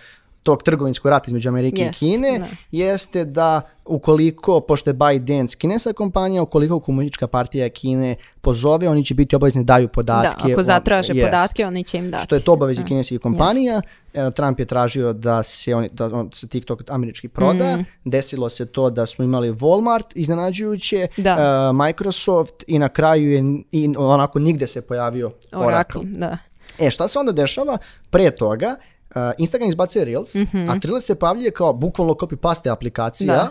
tog 0.49 0.63
trgovinskog 0.63 1.11
rata 1.11 1.25
između 1.27 1.49
Amerike 1.49 1.83
Jest, 1.83 2.03
i 2.03 2.05
Kine, 2.05 2.39
da. 2.39 2.47
jeste 2.73 3.25
da 3.25 3.61
ukoliko, 3.85 4.61
pošto 4.61 4.91
je 4.91 4.95
ByteDance 4.95 5.57
kineska 5.57 5.93
kompanija, 5.93 6.43
ukoliko 6.43 6.81
komunistička 6.81 7.27
partija 7.27 7.69
Kine 7.69 8.15
pozove, 8.41 8.89
oni 8.89 9.05
će 9.05 9.15
biti 9.15 9.37
obavezni 9.37 9.65
da 9.65 9.73
daju 9.75 9.87
Da, 9.87 9.93
podatke. 9.93 10.53
ako 10.53 10.61
o- 10.61 10.63
zatraže 10.65 11.13
Jest. 11.13 11.27
podatke, 11.27 11.67
oni 11.67 11.85
će 11.85 11.99
im 11.99 12.11
dati. 12.11 12.25
Što 12.25 12.35
je 12.35 12.41
to 12.41 12.53
obavezi 12.53 12.81
Da. 12.81 12.87
kineskih 12.87 13.21
kompanija. 13.21 13.81
E, 14.15 14.31
Trump 14.31 14.59
je 14.59 14.67
tražio 14.67 15.13
da 15.13 15.43
se, 15.43 15.75
oni, 15.75 15.89
da 15.93 16.07
on, 16.07 16.31
se 16.33 16.47
TikTok 16.49 16.83
američki 16.89 17.29
proda. 17.29 17.77
Mm. 17.77 17.85
Desilo 18.05 18.49
se 18.49 18.67
to 18.67 18.91
da 18.91 19.07
smo 19.07 19.25
imali 19.25 19.51
Walmart 19.51 20.13
iznenađujuće, 20.15 21.09
Da. 21.17 21.31
e, 21.31 21.73
Microsoft 21.75 22.65
i 22.67 22.79
na 22.79 22.89
kraju 22.89 23.31
je 23.33 23.43
i 23.73 23.95
onako 23.99 24.39
nigde 24.39 24.67
se 24.67 24.81
pojavio 24.81 25.27
Oracle. 25.53 25.67
Oracle, 25.67 26.01
da. 26.05 26.39
E, 26.79 26.91
šta 26.91 27.09
se 27.09 27.19
onda 27.19 27.33
dešava? 27.33 27.79
Pre 28.11 28.31
toga, 28.31 28.69
uh, 28.71 28.98
Instagram 29.39 29.69
izbacuje 29.69 30.05
Reels, 30.05 30.35
Mhm. 30.35 30.71
a 30.71 30.79
Reels 30.79 31.01
se 31.01 31.15
pavljuje 31.15 31.51
kao 31.51 31.73
bukvalno 31.73 32.13
copy-paste 32.15 32.73
aplikacija 32.73 33.35
Da. 33.35 33.49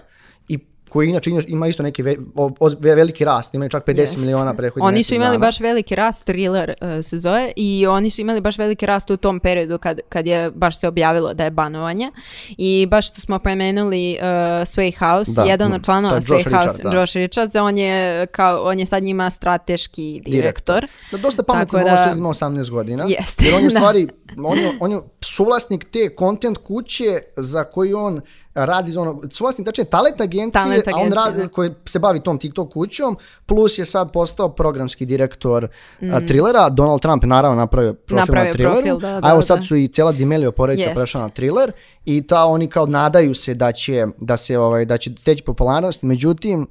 Koji 0.89 1.09
inače 1.09 1.31
ima 1.47 1.67
isto 1.67 1.83
neki 1.83 2.03
ve- 2.03 2.15
o- 2.35 2.51
o- 2.59 2.71
ve- 2.79 2.95
veliki 2.95 3.25
rast, 3.25 3.53
imaju 3.53 3.69
čak 3.69 3.85
50 3.85 3.99
Jest. 3.99 4.17
miliona 4.17 4.53
prethodnih 4.53 4.85
Oni 4.85 5.03
su 5.03 5.13
imali 5.13 5.29
dana. 5.29 5.39
baš 5.39 5.59
veliki 5.59 5.95
rast, 5.95 6.25
thriller 6.25 6.73
uh, 6.81 7.03
se 7.03 7.19
zove, 7.19 7.51
i 7.55 7.87
oni 7.87 8.09
su 8.09 8.21
imali 8.21 8.41
baš 8.41 8.57
veliki 8.57 8.85
rast 8.85 9.09
u 9.09 9.17
tom 9.17 9.39
periodu 9.39 9.77
kad, 9.77 9.99
kad 10.09 10.27
je 10.27 10.51
baš 10.51 10.79
se 10.79 10.87
objavilo 10.87 11.33
da 11.33 11.43
je 11.43 11.51
banovanje. 11.51 12.11
I 12.49 12.87
baš 12.87 13.07
što 13.07 13.21
smo 13.21 13.39
pomenuli 13.39 13.77
uh, 14.13 14.25
Sway 14.59 14.97
House, 14.99 15.31
Da, 15.33 15.43
jedan 15.43 15.69
mm, 15.69 15.73
od 15.73 15.85
članova 15.85 16.15
je 16.15 16.17
Josh 16.19 16.29
Sway 16.29 16.53
House, 16.53 16.67
Richard, 16.69 16.93
da. 16.93 16.99
Josh 16.99 17.15
Richards, 17.15 17.55
on 17.57 17.77
je, 17.77 18.27
kao, 18.27 18.63
on 18.63 18.79
je 18.79 18.85
sad 18.85 19.03
njima 19.03 19.29
strateški 19.29 20.21
direktor. 20.25 20.87
Da, 21.11 21.17
dosta 21.17 21.43
pametno 21.43 21.79
da... 21.79 21.85
da- 21.85 22.03
što 22.03 22.17
ima 22.17 22.29
18 22.29 22.69
godina. 22.69 23.05
Jeste, 23.09 23.45
Jer 23.45 23.55
on 23.55 23.61
je 23.61 23.67
u 23.67 23.71
da. 23.71 23.75
stvari, 23.75 24.07
on 24.39 24.57
je, 24.57 24.71
on 24.79 24.91
je 24.91 24.99
suvlasnik 25.21 25.83
te 25.83 26.09
content 26.19 26.57
kuće 26.57 27.05
za 27.37 27.63
koju 27.63 27.97
on 27.97 28.21
radi 28.65 28.91
za 28.91 29.01
ono, 29.01 29.21
suvlasnik, 29.31 29.65
tačnije 29.65 29.85
talent 29.85 30.21
agencije, 30.21 30.51
Talent 30.63 30.87
a 30.87 30.91
on 30.93 30.99
agencije, 30.99 31.15
radi, 31.25 31.41
da. 31.41 31.47
koji 31.47 31.71
se 31.85 31.99
bavi 31.99 32.19
tom 32.19 32.39
TikTok 32.39 32.73
kućom, 32.73 33.17
plus 33.45 33.77
je 33.77 33.85
sad 33.85 34.11
postao 34.11 34.49
programski 34.49 35.05
direktor 35.05 35.67
Mm. 36.01 36.13
a, 36.13 36.19
Thrillera. 36.19 36.69
Donald 36.69 37.01
Trump 37.01 37.23
je 37.23 37.27
naravno 37.27 37.57
napravio 37.57 37.93
profil 37.93 38.17
Napravio 38.17 38.47
na 38.47 38.53
Thrilleru, 38.53 38.75
profil, 38.75 38.99
da, 38.99 39.17
a 39.17 39.21
da, 39.21 39.29
evo 39.29 39.41
sad 39.41 39.57
da. 39.59 39.63
su 39.65 39.75
i 39.75 39.87
cijela 39.87 40.11
Dimelio 40.11 40.51
porodica 40.51 40.89
Jest. 40.89 40.95
prešla 40.95 41.21
na 41.21 41.29
Thriller 41.29 41.71
i 42.05 42.27
ta 42.27 42.45
oni 42.45 42.67
kao 42.69 42.85
nadaju 42.85 43.35
se 43.35 43.53
da 43.53 43.71
će, 43.71 44.05
da 44.17 44.37
se, 44.37 44.57
ovaj, 44.59 44.85
da 44.85 44.97
će 44.97 45.15
teći 45.15 45.43
popularnost, 45.43 46.03
međutim, 46.03 46.67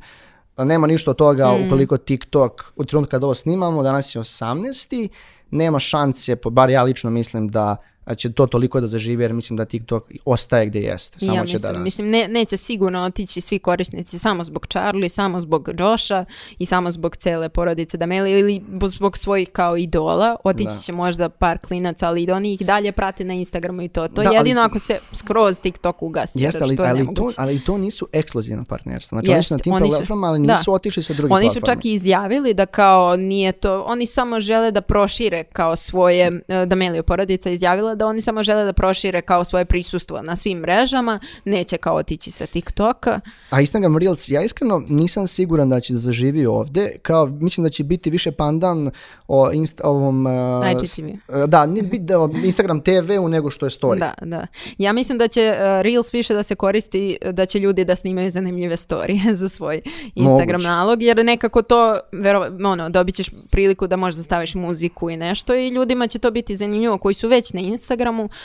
nema 0.58 0.86
ništa 0.86 1.10
od 1.10 1.16
toga 1.16 1.48
Mm. 1.52 1.66
ukoliko 1.66 1.96
TikTok, 1.96 2.72
u 2.76 2.84
trenutku 2.84 3.10
kad 3.10 3.24
ovo 3.24 3.34
snimamo, 3.34 3.82
danas 3.82 4.14
je 4.14 4.20
18. 4.20 5.08
Nema 5.50 5.78
šanse, 5.78 6.36
bar 6.50 6.70
ja 6.70 6.82
lično 6.82 7.10
mislim 7.10 7.48
da 7.48 7.60
da 7.60 7.76
će 8.14 8.32
to 8.32 8.46
toliko 8.46 8.80
da 8.80 8.86
zaživi, 8.86 9.24
jer 9.24 9.32
mislim 9.32 9.56
da 9.56 9.64
TikTok 9.64 10.04
ostaje 10.24 10.66
gdje 10.66 10.80
jeste. 10.80 11.18
Samo 11.20 11.34
ja 11.34 11.46
će 11.46 11.52
mislim, 11.52 11.72
da 11.72 11.78
mislim 11.78 12.08
ne, 12.08 12.28
neće 12.28 12.56
sigurno 12.56 13.02
otići 13.02 13.40
svi 13.40 13.58
korisnici 13.58 14.18
samo 14.18 14.44
zbog 14.44 14.66
Charlie, 14.66 15.08
samo 15.08 15.40
zbog 15.40 15.68
Josha 15.78 16.24
i 16.58 16.66
samo 16.66 16.90
zbog 16.92 17.16
cele 17.16 17.48
porodice 17.48 17.96
Dameli 17.96 18.32
ili 18.32 18.62
zbog 18.86 19.18
svojih 19.18 19.48
kao 19.50 19.76
idola. 19.76 20.36
Otići 20.44 20.70
Da. 20.70 20.80
će 20.82 20.92
možda 20.92 21.28
par 21.28 21.58
klinaca, 21.58 22.08
ali 22.08 22.22
i 22.22 22.30
oni 22.30 22.52
ih 22.52 22.60
dalje 22.60 22.92
prate 22.92 23.24
na 23.24 23.34
Instagramu 23.34 23.82
i 23.82 23.88
to. 23.88 24.08
To 24.08 24.22
Da, 24.22 24.28
ali- 24.28 24.36
jedino 24.36 24.60
ako 24.62 24.78
se 24.78 24.98
skroz 25.12 25.60
TikTok 25.60 26.02
ugasi. 26.02 26.40
Jeste, 26.42 26.60
ali, 26.62 26.74
što 26.74 26.84
je 26.84 26.90
ali, 26.90 27.14
to, 27.14 27.28
ali 27.36 27.60
to 27.60 27.78
nisu 27.78 28.08
ekskluzivna 28.12 28.64
partnerstva. 28.64 29.16
Znači, 29.16 29.32
oni 29.32 29.42
su 29.42 29.54
na 29.54 29.58
tim 29.58 29.72
platformama, 29.78 30.26
ali 30.26 30.46
da. 30.46 30.56
nisu 30.56 30.72
otišli 30.72 31.02
sa 31.02 31.12
drugih 31.14 31.34
Oni 31.34 31.48
su 31.48 31.54
platforma. 31.54 31.74
čak 31.74 31.84
i 31.84 31.92
izjavili 31.92 32.54
da 32.54 32.66
kao 32.66 33.16
nije 33.16 33.52
to, 33.52 33.82
oni 33.82 34.06
samo 34.06 34.40
žele 34.40 34.70
da 34.70 34.80
prošire 34.80 35.44
kao 35.44 35.76
svoje, 35.76 36.40
e, 36.48 36.66
Damelio 36.66 37.02
porodica 37.02 37.50
izjavila 37.50 37.94
da 37.96 38.06
oni 38.06 38.22
samo 38.22 38.42
žele 38.42 38.64
da 38.64 38.72
prošire 38.72 39.22
kao 39.22 39.44
svoje 39.44 39.64
prisustvo 39.64 40.22
na 40.22 40.36
svim 40.36 40.58
mrežama, 40.58 41.20
neće 41.44 41.76
kao 41.76 41.96
otići 41.96 42.30
sa 42.30 42.46
TikToka. 42.46 43.20
A 43.50 43.60
Instagram 43.60 43.98
Reels, 43.98 44.28
ja 44.28 44.42
iskreno 44.42 44.82
nisam 44.88 45.26
siguran 45.26 45.68
da 45.68 45.80
će 45.80 45.92
da 45.92 45.98
zaživi 45.98 46.46
ovdje. 46.46 46.96
Kao, 47.02 47.26
mislim 47.26 47.64
da 47.64 47.70
će 47.70 47.84
biti 47.84 48.10
više 48.10 48.32
pandan 48.32 48.90
o 49.28 49.52
inst, 49.52 49.80
ovom... 49.84 50.26
uh, 50.26 51.44
da, 51.48 51.66
nije 51.66 51.82
biti 51.82 52.04
da, 52.04 52.28
Instagram 52.44 52.80
TV-u 52.80 53.28
nego 53.28 53.50
što 53.50 53.66
je 53.66 53.70
story. 53.70 53.98
Da, 53.98 54.14
da. 54.22 54.46
Ja 54.78 54.92
mislim 54.92 55.18
da 55.18 55.28
će 55.28 55.50
uh, 55.50 55.82
Reels 55.82 56.14
više 56.14 56.34
da 56.34 56.42
se 56.42 56.54
koristi, 56.54 57.18
da 57.32 57.46
će 57.46 57.58
ljudi 57.58 57.84
da 57.84 57.96
snimaju 57.96 58.30
zanimljive 58.30 58.76
storije 58.76 59.36
za 59.40 59.48
svoj 59.48 59.80
Instagram 60.14 60.60
Moguće. 60.60 60.68
nalog, 60.68 61.02
jer 61.02 61.24
nekako 61.24 61.62
to, 61.62 62.00
vero, 62.12 62.46
ono, 62.64 62.88
dobit 62.88 63.14
ćeš 63.14 63.30
priliku 63.50 63.86
da 63.86 63.96
možda 63.96 64.22
staviš 64.22 64.54
muziku 64.54 65.10
i 65.10 65.16
nešto 65.16 65.54
i 65.54 65.68
ljudima 65.68 66.06
će 66.06 66.18
to 66.18 66.30
biti 66.30 66.56
zanimljivo 66.56 66.98
koji 66.98 67.14
su 67.14 67.28
već 67.28 67.52
na 67.52 67.60
Instagramu, 67.60 67.85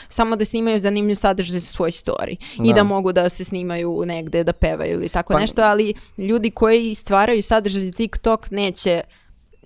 samo 0.10 0.36
da 0.36 0.46
snimaju 0.46 0.80
zanimljiv 0.80 1.16
sadržaj 1.16 1.60
za 1.60 1.68
svoj 1.68 1.92
story 1.92 2.36
i 2.56 2.68
Da. 2.68 2.74
da 2.74 2.84
mogu 2.84 3.12
da 3.12 3.30
se 3.30 3.44
snimaju 3.44 4.04
negde, 4.06 4.44
da 4.44 4.54
pevaju 4.54 4.92
ili 4.92 5.10
tako 5.10 5.34
Pa- 5.34 5.40
nešto, 5.40 5.62
ali 5.64 5.94
ljudi 6.20 6.52
koji 6.52 6.96
stvaraju 6.96 7.44
sadržaj 7.44 7.82
za 7.82 7.92
TikTok 7.92 8.52
neće, 8.52 9.02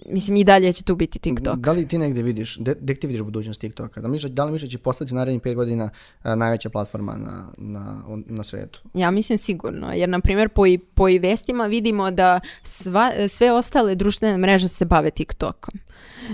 mislim 0.05 0.37
i 0.37 0.43
dalje 0.43 0.73
će 0.73 0.83
tu 0.83 0.95
biti 0.95 1.19
TikTok. 1.19 1.55
Da 1.55 1.71
li 1.71 1.87
ti 1.87 1.97
negdje 1.97 2.23
vidiš, 2.23 2.57
de- 2.57 2.75
gdje 2.75 2.95
ti 2.95 3.07
vidiš 3.07 3.21
budućnost 3.21 3.61
TikToka? 3.61 4.01
Da, 4.01 4.07
misliš, 4.07 4.31
da 4.31 4.45
li 4.45 4.51
misliš 4.51 4.71
da 4.71 4.71
će 4.71 4.77
postati 4.79 5.13
u 5.13 5.15
narednih 5.15 5.41
pet 5.41 5.55
godina 5.55 5.83
uh, 5.85 6.31
najveća 6.33 6.69
platforma 6.69 7.15
na, 7.15 7.49
na, 7.57 8.01
na 8.27 8.43
svijetu? 8.43 8.81
Ja 8.93 9.11
mislim 9.11 9.37
sigurno, 9.37 9.93
jer 9.93 10.09
na 10.09 10.19
primjer 10.19 10.49
po, 10.49 10.65
i- 10.65 10.77
po 10.77 11.09
i 11.09 11.19
vestima 11.19 11.65
vidimo 11.65 12.11
da 12.11 12.39
sva, 12.63 13.11
sve 13.29 13.51
ostale 13.51 13.95
društvene 13.95 14.37
mreže 14.37 14.67
se 14.67 14.85
bave 14.85 15.11
TikTokom. 15.11 15.73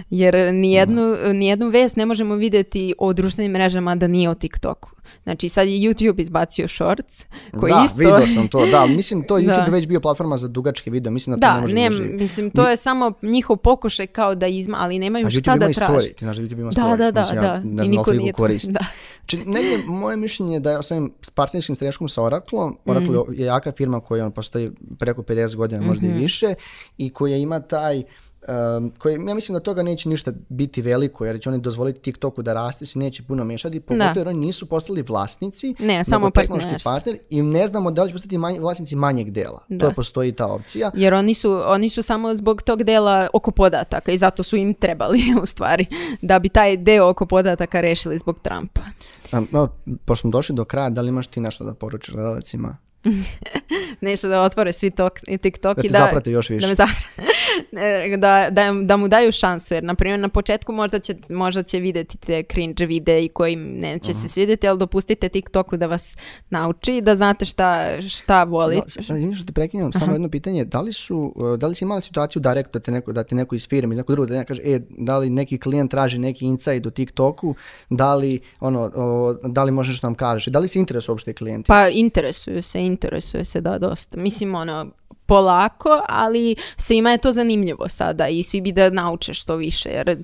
Jer 0.09 0.53
nijednu, 0.53 1.01
nijednu 1.25 1.69
vest 1.69 1.95
ne 1.95 2.05
možemo 2.05 2.35
vidjeti 2.35 2.93
o 2.97 3.13
društvenim 3.13 3.51
mrežama 3.51 3.95
da 3.95 4.07
nije 4.07 4.29
o 4.29 4.35
TikToku. 4.35 4.89
Znači 5.23 5.49
sad 5.49 5.67
je 5.67 5.73
YouTube 5.73 6.21
izbacio 6.21 6.67
Shorts, 6.67 7.25
koji 7.51 7.71
da, 7.71 7.81
isto... 7.85 7.97
vidio 7.97 8.27
sam 8.29 8.47
to, 8.47 8.65
da, 8.65 8.85
mislim 8.87 9.23
to 9.23 9.37
je 9.37 9.43
Da. 9.45 9.53
YouTube 9.53 9.71
već 9.71 9.87
bio 9.87 9.99
platforma 9.99 10.37
za 10.37 10.47
dugačke 10.47 10.91
video, 10.91 11.11
mislim 11.11 11.35
da 11.35 11.39
to 11.39 11.47
ne 11.47 11.55
Da, 11.55 11.61
može 11.61 11.75
ne, 11.75 11.83
da 11.83 11.95
živi. 11.95 12.13
mislim, 12.13 12.51
to 12.51 12.69
je 12.69 12.77
samo 12.77 13.13
njihov 13.21 13.57
pokušaj 13.57 14.07
kao 14.07 14.35
da 14.35 14.47
izma, 14.47 14.77
ali 14.79 14.95
A 14.95 14.99
nemaju 14.99 15.29
šta 15.29 15.39
YouTube 15.51 15.57
da 15.57 15.69
i 15.69 15.73
traže. 15.73 15.93
story, 15.93 16.07
ti 16.09 16.25
znaš 16.25 16.37
da 16.37 16.43
YouTube 16.43 16.59
ima 16.59 16.71
Da, 16.71 16.81
story. 16.81 16.97
da, 16.97 17.11
da, 17.11 17.19
mislim, 17.21 17.37
ja 17.37 17.41
da. 17.43 17.53
ne 17.55 17.59
I 17.59 17.75
znam 17.75 17.87
niko 17.87 18.03
koliko 18.03 18.21
nije 18.21 18.33
koristi. 18.33 18.71
Da. 18.71 18.85
Či, 19.25 19.37
negdje, 19.37 19.77
moje 19.79 20.17
mišljenje 20.17 20.53
je 20.53 20.59
da 20.59 20.71
je 20.71 20.83
s 20.83 20.91
ovim 20.91 21.13
partnerskim 21.35 21.75
streškom 21.75 22.09
sa 22.09 22.23
Oracleom, 22.23 22.77
Oracle 22.85 23.19
Mhm. 23.19 23.33
je 23.33 23.45
jaka 23.45 23.71
firma 23.71 23.99
koja 23.99 24.25
on 24.25 24.31
postoji 24.31 24.69
preko 24.99 25.23
50 25.23 25.55
godina, 25.55 25.81
možda 25.81 26.07
Mhm. 26.07 26.17
i 26.17 26.21
više, 26.21 26.53
i 26.97 27.09
koja 27.09 27.37
ima 27.37 27.59
taj 27.59 28.03
Um, 28.47 28.91
koji, 28.97 29.13
ja 29.27 29.35
mislim 29.35 29.53
da 29.53 29.59
toga 29.59 29.83
neće 29.83 30.09
ništa 30.09 30.31
biti 30.49 30.81
veliko, 30.81 31.25
jer 31.25 31.39
će 31.41 31.49
oni 31.49 31.59
dozvoliti 31.59 31.99
TikToku 31.99 32.41
da 32.41 32.53
raste, 32.53 32.85
se 32.85 32.99
neće 32.99 33.23
puno 33.23 33.43
mešati, 33.43 33.79
pogotovo 33.79 34.13
Da. 34.13 34.19
jer 34.19 34.27
oni 34.27 34.39
nisu 34.39 34.65
postali 34.65 35.01
vlasnici, 35.01 35.75
Ne, 35.79 36.03
samo 36.03 36.31
tehnološki 36.31 36.63
partnerstvo. 36.63 36.91
partner 36.91 37.17
i 37.29 37.41
ne 37.41 37.67
znamo 37.67 37.91
da 37.91 38.03
li 38.03 38.09
će 38.09 38.13
postati 38.13 38.37
manj, 38.37 38.59
vlasnici 38.59 38.95
manjeg 38.95 39.31
dela. 39.31 39.63
Da. 39.69 39.87
To 39.87 39.93
postoji 39.95 40.31
ta 40.31 40.47
opcija. 40.47 40.91
Jer 40.93 41.13
oni 41.13 41.33
su, 41.33 41.61
oni 41.65 41.89
su 41.89 42.01
samo 42.01 42.35
zbog 42.35 42.61
tog 42.61 42.83
dela 42.83 43.27
oko 43.33 43.51
podataka 43.51 44.11
i 44.11 44.17
zato 44.17 44.43
su 44.43 44.55
im 44.55 44.73
trebali 44.73 45.19
u 45.43 45.45
stvari 45.45 45.85
da 46.21 46.39
bi 46.39 46.49
taj 46.49 46.77
deo 46.77 47.09
oko 47.09 47.25
podataka 47.25 47.81
rešili 47.81 48.17
zbog 48.17 48.39
Trumpa. 48.41 48.81
Um, 49.33 49.47
no, 49.51 49.69
pošto 50.05 50.21
smo 50.21 50.31
došli 50.31 50.55
do 50.55 50.65
kraja, 50.65 50.89
da 50.89 51.01
li 51.01 51.09
imaš 51.09 51.27
ti 51.27 51.39
nešto 51.39 51.63
da 51.63 51.73
poručiš 51.73 52.13
gledalcima? 52.13 52.77
Nešto 54.01 54.27
da 54.27 54.41
otvore 54.41 54.71
svi 54.71 54.91
tok, 54.91 55.19
i 55.27 55.37
TikTok 55.37 55.77
Da 55.77 55.83
i 55.83 55.89
da, 55.89 55.97
zaprate 55.97 56.31
još 56.31 56.47
da, 56.47 56.53
više. 56.53 56.67
me 56.67 56.75
zaprate. 56.75 57.07
da, 58.17 58.47
da, 58.51 58.73
da 58.83 58.97
mu 58.97 59.07
daju 59.07 59.31
šansu, 59.31 59.73
jer 59.73 59.83
na 59.83 59.95
primjer 59.95 60.19
na 60.19 60.29
početku 60.29 60.73
možda 60.73 60.99
će, 60.99 61.15
možda 61.29 61.63
će 61.63 61.79
vidjeti 61.79 62.17
te 62.17 62.43
cringe 62.43 62.85
vide 62.85 63.23
i 63.23 63.29
koji 63.29 63.55
neće 63.55 64.13
se 64.13 64.29
svidjeti, 64.29 64.67
ali 64.67 64.79
dopustite 64.79 65.29
TikToku 65.29 65.77
da 65.77 65.85
vas 65.85 66.17
nauči, 66.49 67.01
da 67.01 67.15
znate 67.15 67.45
šta, 67.45 68.01
šta 68.01 68.43
voli. 68.43 68.75
No, 68.75 68.83
sad, 68.87 69.03
izvini 69.03 69.35
što 69.35 69.45
te 69.45 69.53
prekinem, 69.53 69.93
samo 69.93 70.11
jedno 70.11 70.29
pitanje, 70.29 70.65
da 70.65 70.81
li 70.81 70.93
su, 70.93 71.33
uh, 71.35 71.57
da 71.57 71.67
li 71.67 71.75
si 71.75 71.85
imala 71.85 72.01
situaciju 72.01 72.41
direct 72.41 72.73
da 72.73 72.79
te 72.79 72.91
neko, 72.91 73.11
da 73.11 73.23
te 73.23 73.35
neko 73.35 73.55
iz 73.55 73.67
firme, 73.67 73.95
iz 73.95 73.97
nekog 73.97 74.15
drugog, 74.15 74.29
da 74.29 74.35
neko 74.35 74.47
kaže, 74.47 74.61
e, 74.65 74.79
da 74.89 75.17
li 75.17 75.29
neki 75.29 75.57
klijent 75.57 75.91
traži 75.91 76.19
neki 76.19 76.45
insight 76.45 76.85
u 76.85 76.91
TikToku, 76.91 77.55
da 77.89 78.15
li, 78.15 78.39
ono, 78.59 78.91
o, 78.95 79.33
da 79.33 79.63
li 79.63 79.71
možeš 79.71 80.01
nam 80.01 80.15
kažeš, 80.15 80.45
da 80.45 80.59
li 80.59 80.67
se 80.67 80.79
interesuje 80.79 81.13
uopšte 81.13 81.33
klijenti? 81.33 81.67
Pa 81.67 81.89
interesuju 81.89 82.63
se, 82.63 82.79
interesuje 82.91 83.45
se 83.45 83.61
da 83.61 83.77
dosta. 83.77 84.17
Mislim 84.17 84.55
ono 84.55 84.91
polako, 85.31 86.01
ali 86.07 86.55
svima 86.77 87.11
je 87.11 87.17
to 87.17 87.31
zanimljivo 87.31 87.89
sada 87.89 88.27
i 88.27 88.43
svi 88.43 88.61
bi 88.61 88.71
da 88.71 88.89
nauče 88.89 89.33
što 89.33 89.55
više. 89.55 89.89
Jer 89.89 90.09
e, 90.09 90.17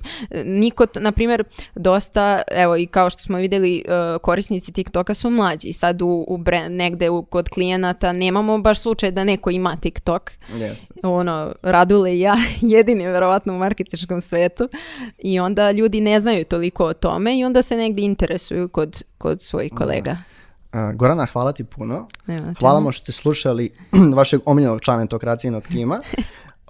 niko, 0.44 0.86
na 1.00 1.12
primjer, 1.12 1.44
dosta, 1.74 2.42
evo 2.50 2.76
i 2.76 2.86
kao 2.86 3.10
što 3.10 3.22
smo 3.22 3.38
vidjeli, 3.38 3.78
e, 3.78 4.18
korisnici 4.22 4.72
TikToka 4.72 5.14
su 5.14 5.30
mlađi. 5.30 5.72
Sad 5.72 6.02
u, 6.02 6.24
u 6.28 6.38
bre- 6.38 6.68
negde 6.68 7.10
u, 7.10 7.22
kod 7.22 7.48
klijenata 7.48 8.12
nemamo 8.12 8.58
baš 8.58 8.80
slučaj 8.80 9.10
da 9.10 9.24
neko 9.24 9.50
ima 9.50 9.76
TikTok. 9.76 10.30
Jeste. 10.58 10.94
Ono, 11.02 11.52
Radule 11.62 12.16
i 12.16 12.20
ja 12.20 12.36
jedini 12.76 13.06
verovatno 13.06 13.54
u 13.54 13.58
marketičkom 13.58 14.20
svetu 14.20 14.68
i 15.18 15.40
onda 15.40 15.70
ljudi 15.70 16.00
ne 16.00 16.20
znaju 16.20 16.44
toliko 16.44 16.84
o 16.84 16.94
tome 16.94 17.38
i 17.38 17.44
onda 17.44 17.62
se 17.62 17.76
negdje 17.76 18.04
interesuju 18.04 18.68
kod, 18.68 19.02
kod 19.18 19.42
svojih 19.42 19.72
kolega. 19.76 20.10
Uh, 20.10 20.37
Gorana, 20.94 21.26
hvala 21.26 21.52
ti 21.52 21.64
puno. 21.64 22.08
Nema 22.26 22.54
Hvala 22.60 22.80
vam 22.80 22.92
što 22.92 23.02
ste 23.02 23.12
slušali 23.12 23.70
vašeg 24.16 24.40
omiljenog 24.44 24.80
člana 24.80 25.06
tokracijnog 25.06 25.62
tima. 25.62 26.00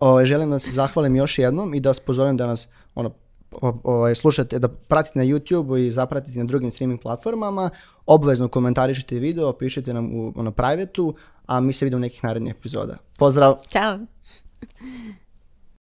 O, 0.00 0.24
želim 0.24 0.50
da 0.50 0.58
se 0.58 0.70
zahvalim 0.70 1.16
još 1.16 1.38
jednom 1.38 1.74
i 1.74 1.80
da 1.80 1.88
vas 1.90 2.00
pozovem 2.00 2.36
da 2.36 2.46
nas 2.46 2.68
ono, 2.94 3.10
o- 3.50 3.80
ovaj, 3.84 4.14
slušate, 4.14 4.58
da 4.58 4.68
pratite 4.68 5.18
na 5.18 5.24
YouTube 5.24 5.86
i 5.86 5.90
zapratite 5.90 6.38
na 6.38 6.44
drugim 6.44 6.70
streaming 6.70 7.00
platformama. 7.00 7.70
Obavezno 8.06 8.48
komentarišite 8.48 9.18
video, 9.18 9.52
pišite 9.52 9.94
nam 9.94 10.14
u 10.14 10.32
ono, 10.36 10.50
private 10.52 11.02
a 11.46 11.60
mi 11.60 11.72
se 11.72 11.84
vidimo 11.84 11.98
u 11.98 12.00
nekih 12.00 12.24
narednih 12.24 12.54
epizoda. 12.58 12.96
Pozdrav! 13.16 13.56
Ćao! 13.68 13.98